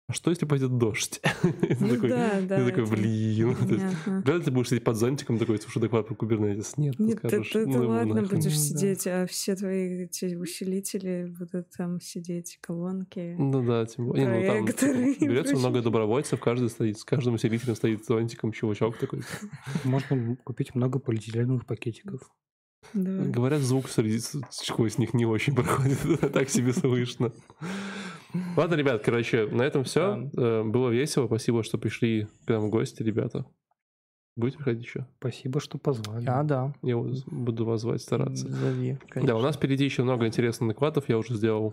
А 0.07 0.13
что, 0.13 0.29
если 0.31 0.45
пойдет 0.45 0.77
дождь? 0.77 1.19
Ты 1.43 1.77
Ну 1.81 1.89
такой- 1.95 2.11
да, 2.11 2.41
да. 2.43 2.59
Ты 2.59 2.67
такой, 2.71 2.85
блин. 2.87 3.57
Когда 4.05 4.39
ты 4.39 4.51
будешь 4.51 4.69
сидеть 4.69 4.85
под 4.85 4.97
зонтиком, 4.97 5.39
такой, 5.39 5.59
слушай, 5.59 5.79
доклад 5.81 6.07
про 6.07 6.15
Kubernetes? 6.15 6.75
Нет, 6.77 6.97
ты 6.99 7.17
скажешь, 7.17 7.55
это 7.57 7.67
ну 7.71 7.89
ладно, 7.89 8.15
нахрен. 8.17 8.29
будешь 8.39 8.53
Ну 8.53 8.59
да. 8.59 8.65
сидеть, 8.79 9.07
а 9.07 9.27
все 9.27 9.57
твои 9.57 10.05
эти 10.05 10.35
усилители 10.35 11.35
будут 11.39 11.71
там 11.71 12.01
сидеть, 12.03 12.59
колонки. 12.61 13.35
Ну 13.39 13.65
да, 13.65 13.87
тем 13.87 14.09
более. 14.09 14.29
Ну, 14.61 14.67
там 14.67 14.67
берется 15.27 15.57
много 15.57 15.81
добровольцев, 15.81 16.39
каждый 16.39 16.69
стоит, 16.69 16.99
с 16.99 17.05
каждым 17.05 17.35
усилителем 17.35 17.75
стоит 17.75 18.05
с 18.05 18.09
зонтиком 18.09 18.53
чувачок 18.53 18.99
такой. 18.99 19.23
Можно 19.85 20.37
купить 20.45 20.75
много 20.75 20.99
полиэтиленовых 20.99 21.65
пакетиков. 21.65 22.21
Да. 22.93 23.11
Говорят, 23.23 23.63
звук 23.63 23.89
среди 23.89 24.19
с- 24.19 24.39
сквозь 24.51 24.99
них 24.99 25.15
не 25.15 25.25
очень 25.25 25.55
проходит, 25.55 25.99
так 26.35 26.51
себе 26.51 26.75
слышно. 26.75 27.33
Ладно, 28.57 28.75
ребят, 28.75 29.03
короче, 29.03 29.47
на 29.47 29.63
этом 29.63 29.85
все. 29.85 30.17
Было 30.65 30.91
весело, 30.91 31.27
спасибо, 31.27 31.63
что 31.63 31.79
пришли 31.79 32.27
к 32.47 32.51
нам 32.51 32.67
в 32.67 32.71
гости, 32.71 33.03
ребята. 33.03 33.47
Будете 34.37 34.59
приходить 34.59 34.85
еще? 34.85 35.07
Спасибо, 35.19 35.61
что 35.61 35.79
позвали. 35.79 36.27
А, 36.27 36.43
да. 36.43 36.75
Я 36.83 36.97
буду 36.99 37.65
вас 37.65 37.83
звать, 37.83 38.03
стараться. 38.03 38.49
Зови, 38.49 38.99
Да, 39.15 39.37
у 39.37 39.41
нас 39.41 39.57
впереди 39.57 39.85
еще 39.85 40.03
много 40.03 40.27
интересных 40.27 40.71
докладов, 40.71 41.09
я 41.09 41.19
уже 41.19 41.35
сделал 41.35 41.73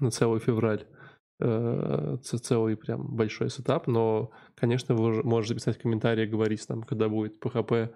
на 0.00 0.10
целый 0.10 0.40
февраль. 0.40 0.84
э, 1.38 2.16
целый 2.22 2.76
прям 2.76 3.14
большой 3.14 3.50
сетап, 3.50 3.86
но, 3.86 4.30
конечно, 4.54 4.94
вы 4.94 5.22
можете 5.22 5.54
писать 5.54 5.78
в 5.78 5.82
комментариях, 5.82 6.30
говорить 6.30 6.66
нам, 6.68 6.82
когда 6.82 7.08
будет 7.08 7.38
PHP 7.40 7.90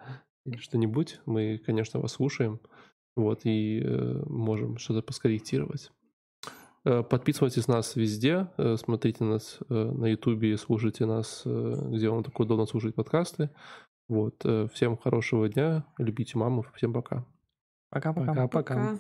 или 0.45 0.57
что-нибудь. 0.59 1.21
Мы, 1.27 1.59
конечно, 1.59 2.01
вас 2.01 2.13
слушаем, 2.13 2.61
вот, 3.17 3.41
и 3.45 3.81
э, 3.83 4.23
можем 4.27 4.77
что-то 4.77 5.01
поскорректировать. 5.03 5.91
Э, 6.85 7.03
Подписывайтесь 7.03 7.69
на 7.69 7.77
нас 7.77 7.97
везде, 7.97 8.49
э, 8.57 8.77
смотрите 8.77 9.25
нас 9.25 9.59
э, 9.69 9.75
на 9.75 10.07
Ютубе, 10.07 10.57
слушайте 10.57 11.07
нас, 11.07 11.43
где 11.45 12.09
вам 12.09 12.25
так 12.25 12.39
удобно 12.41 12.67
слушать 12.67 12.95
подкасты. 12.95 13.51
Вот, 14.09 14.45
всем 14.73 14.97
хорошего 14.97 15.49
дня, 15.49 15.85
любите 15.97 16.37
маму, 16.37 16.67
всем 16.75 16.93
пока. 16.93 17.25
Пока-пока. 17.91 18.27
Пока-пока. 18.27 18.75
Пока. 18.75 18.99